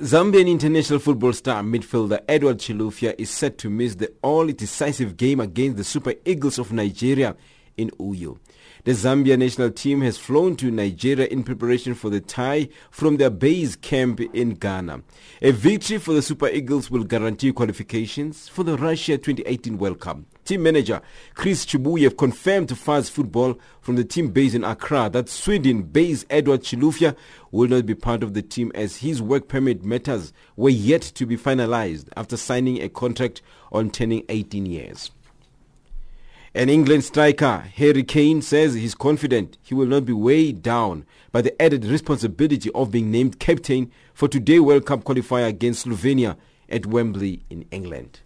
Zambian 0.00 0.48
international 0.48 0.98
football 0.98 1.32
star 1.32 1.62
midfielder 1.62 2.20
Edward 2.28 2.58
Chilufya 2.58 3.14
is 3.16 3.30
set 3.30 3.56
to 3.58 3.70
miss 3.70 3.94
the 3.94 4.12
all-decisive 4.22 5.16
game 5.16 5.38
against 5.38 5.76
the 5.76 5.84
Super 5.84 6.14
Eagles 6.24 6.58
of 6.58 6.72
Nigeria 6.72 7.36
in 7.76 7.90
Uyo. 7.92 8.38
The 8.84 8.92
Zambia 8.92 9.38
national 9.38 9.70
team 9.70 10.02
has 10.02 10.18
flown 10.18 10.56
to 10.56 10.70
Nigeria 10.70 11.26
in 11.26 11.42
preparation 11.42 11.94
for 11.94 12.10
the 12.10 12.20
tie 12.20 12.68
from 12.90 13.16
their 13.16 13.30
base 13.30 13.76
camp 13.76 14.20
in 14.20 14.50
Ghana. 14.54 15.02
A 15.40 15.52
victory 15.52 15.98
for 15.98 16.12
the 16.12 16.20
Super 16.20 16.48
Eagles 16.48 16.90
will 16.90 17.04
guarantee 17.04 17.52
qualifications 17.52 18.48
for 18.48 18.62
the 18.62 18.76
Russia 18.76 19.16
2018 19.16 19.78
World 19.78 20.00
Cup. 20.00 20.18
Team 20.44 20.62
manager 20.64 21.00
Chris 21.34 21.64
Chibuyev 21.64 22.18
confirmed 22.18 22.68
to 22.68 22.76
Fast 22.76 23.10
Football 23.12 23.58
from 23.80 23.96
the 23.96 24.04
team 24.04 24.28
based 24.28 24.54
in 24.54 24.64
Accra 24.64 25.08
that 25.10 25.30
Sweden-based 25.30 26.26
Edward 26.28 26.60
Chilufya 26.60 27.16
will 27.50 27.68
not 27.68 27.86
be 27.86 27.94
part 27.94 28.22
of 28.22 28.34
the 28.34 28.42
team 28.42 28.70
as 28.74 28.96
his 28.96 29.22
work 29.22 29.48
permit 29.48 29.82
matters 29.82 30.34
were 30.56 30.68
yet 30.68 31.00
to 31.00 31.24
be 31.24 31.38
finalized 31.38 32.08
after 32.18 32.36
signing 32.36 32.82
a 32.82 32.90
contract 32.90 33.40
on 33.72 33.90
turning 33.90 34.24
18 34.28 34.66
years. 34.66 35.10
An 36.56 36.68
England 36.68 37.02
striker, 37.02 37.64
Harry 37.74 38.04
Kane, 38.04 38.40
says 38.40 38.74
he's 38.74 38.94
confident 38.94 39.58
he 39.60 39.74
will 39.74 39.88
not 39.88 40.04
be 40.04 40.12
weighed 40.12 40.62
down 40.62 41.04
by 41.32 41.42
the 41.42 41.60
added 41.60 41.84
responsibility 41.84 42.70
of 42.76 42.92
being 42.92 43.10
named 43.10 43.40
captain 43.40 43.90
for 44.12 44.28
today's 44.28 44.60
World 44.60 44.86
Cup 44.86 45.02
qualifier 45.02 45.48
against 45.48 45.84
Slovenia 45.84 46.36
at 46.68 46.86
Wembley 46.86 47.42
in 47.50 47.64
England. 47.72 48.20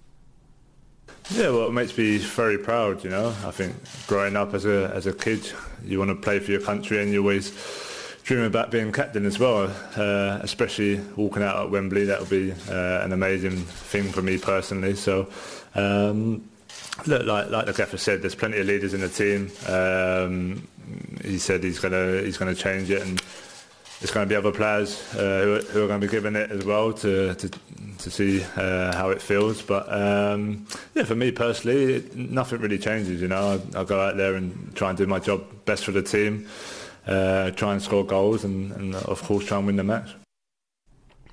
Yeah, 1.30 1.48
well, 1.48 1.68
it 1.68 1.72
makes 1.72 1.96
me 1.96 2.18
very 2.18 2.58
proud. 2.58 3.02
You 3.02 3.08
know, 3.08 3.28
I 3.46 3.50
think 3.50 3.74
growing 4.06 4.36
up 4.36 4.52
as 4.52 4.66
a 4.66 4.92
as 4.94 5.06
a 5.06 5.14
kid, 5.14 5.50
you 5.82 5.98
want 5.98 6.10
to 6.10 6.14
play 6.14 6.38
for 6.38 6.50
your 6.50 6.60
country, 6.60 7.02
and 7.02 7.10
you 7.10 7.20
always 7.20 7.50
dream 8.24 8.42
about 8.42 8.70
being 8.70 8.92
captain 8.92 9.24
as 9.24 9.38
well. 9.38 9.74
Uh, 9.96 10.38
especially 10.42 11.00
walking 11.16 11.42
out 11.42 11.64
at 11.64 11.70
Wembley, 11.70 12.04
that 12.04 12.20
would 12.20 12.28
be 12.28 12.52
uh, 12.68 13.00
an 13.04 13.12
amazing 13.14 13.56
thing 13.56 14.12
for 14.12 14.20
me 14.20 14.36
personally. 14.36 14.96
So. 14.96 15.30
Um, 15.74 16.42
look, 17.07 17.26
like 17.26 17.51
like 17.51 17.66
the 17.66 17.72
gaffer 17.72 17.96
said, 17.96 18.22
there's 18.22 18.34
plenty 18.34 18.59
of 18.59 18.66
leaders 18.66 18.94
in 18.94 19.01
the 19.01 19.09
team. 19.09 19.51
Um, 19.66 20.66
he 21.24 21.38
said 21.38 21.62
he's 21.62 21.78
gonna 21.78 22.22
he's 22.22 22.38
gonna 22.38 22.55
change 22.55 22.90
it, 22.90 23.03
and 23.03 23.22
there's 24.01 24.12
to 24.12 24.26
be 24.26 24.36
other 24.36 24.53
players 24.53 25.03
uh, 25.14 25.18
who, 25.18 25.55
are, 25.55 25.61
who, 25.61 25.84
are, 25.84 25.88
to 25.88 25.99
be 25.99 26.07
given 26.07 26.36
it 26.36 26.51
as 26.51 26.64
well 26.64 26.92
to 26.92 27.34
to, 27.34 27.51
to 27.99 28.11
see 28.11 28.42
uh, 28.57 28.94
how 28.94 29.11
it 29.11 29.20
feels. 29.20 29.61
But 29.61 29.92
um, 29.92 30.66
yeah, 30.94 31.05
for 31.05 31.16
me 31.16 31.32
personally, 31.32 31.94
it, 31.94 32.16
nothing 32.16 32.61
really 32.61 32.78
changes. 32.78 33.20
You 33.20 33.28
know, 33.28 33.61
I, 33.74 33.80
I, 33.80 33.84
go 33.84 34.01
out 34.01 34.16
there 34.16 34.36
and 34.36 34.74
try 34.76 34.90
and 34.90 34.99
do 34.99 35.07
my 35.07 35.18
job 35.18 35.44
best 35.64 35.84
for 35.84 35.92
the 35.92 36.03
team, 36.03 36.46
uh, 37.07 37.51
try 37.51 37.72
and 37.72 37.82
score 37.82 38.05
goals, 38.05 38.44
and, 38.44 38.72
and 38.72 38.94
of 38.94 39.22
course 39.22 39.44
try 39.44 39.59
and 39.59 39.66
win 39.66 39.76
the 39.76 39.84
match. 39.84 40.11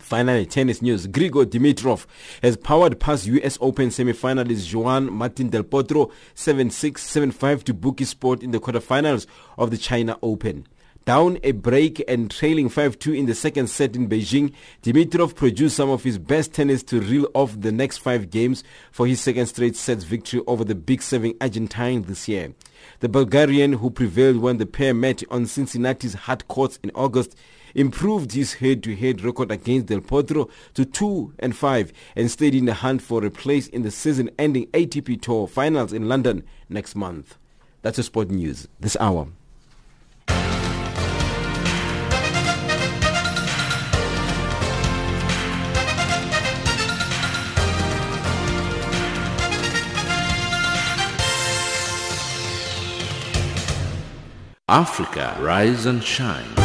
Finally, 0.05 0.45
tennis 0.45 0.83
news. 0.83 1.07
Grigor 1.07 1.45
Dimitrov 1.45 2.05
has 2.43 2.57
powered 2.57 2.99
past 2.99 3.25
US 3.25 3.57
Open 3.59 3.89
semi-finalist 3.89 4.71
Juan 4.71 5.11
Martin 5.11 5.49
Del 5.49 5.63
Potro 5.63 6.11
7-6, 6.35 7.31
7-5 7.33 7.63
to 7.63 7.73
book 7.73 7.97
his 7.97 8.09
spot 8.09 8.43
in 8.43 8.51
the 8.51 8.59
quarterfinals 8.59 9.25
of 9.57 9.71
the 9.71 9.79
China 9.79 10.15
Open. 10.21 10.67
Down 11.05 11.39
a 11.41 11.53
break 11.53 12.03
and 12.07 12.29
trailing 12.29 12.69
5-2 12.69 13.17
in 13.17 13.25
the 13.25 13.33
second 13.33 13.67
set 13.67 13.95
in 13.95 14.07
Beijing, 14.07 14.53
Dimitrov 14.83 15.33
produced 15.33 15.75
some 15.75 15.89
of 15.89 16.03
his 16.03 16.19
best 16.19 16.53
tennis 16.53 16.83
to 16.83 17.01
reel 17.01 17.27
off 17.33 17.59
the 17.59 17.71
next 17.71 17.97
five 17.97 18.29
games 18.29 18.63
for 18.91 19.07
his 19.07 19.19
second 19.19 19.47
straight 19.47 19.75
sets 19.75 20.03
victory 20.03 20.43
over 20.45 20.63
the 20.63 20.75
big 20.75 21.01
serving 21.01 21.35
Argentine 21.41 22.03
this 22.03 22.27
year. 22.27 22.53
The 22.99 23.09
Bulgarian, 23.09 23.73
who 23.73 23.89
prevailed 23.89 24.37
when 24.37 24.57
the 24.57 24.67
pair 24.67 24.93
met 24.93 25.23
on 25.31 25.47
Cincinnati's 25.47 26.13
hard 26.13 26.47
courts 26.47 26.77
in 26.83 26.91
August, 26.93 27.35
improved 27.75 28.31
his 28.31 28.53
head-to-head 28.55 29.21
record 29.21 29.51
against 29.51 29.87
Del 29.87 29.99
Potro 29.99 30.49
to 30.73 30.85
2 30.85 31.33
and 31.39 31.55
5 31.55 31.93
and 32.15 32.31
stayed 32.31 32.55
in 32.55 32.65
the 32.65 32.73
hunt 32.73 33.01
for 33.01 33.23
a 33.23 33.29
place 33.29 33.67
in 33.67 33.83
the 33.83 33.91
season-ending 33.91 34.67
ATP 34.67 35.21
Tour 35.21 35.47
finals 35.47 35.93
in 35.93 36.07
London 36.09 36.43
next 36.69 36.95
month. 36.95 37.37
That's 37.81 37.97
the 37.97 38.03
sport 38.03 38.31
news 38.31 38.67
this 38.79 38.97
hour. 38.99 39.27
Africa, 54.67 55.37
rise 55.41 55.85
and 55.85 56.03
shine. 56.03 56.64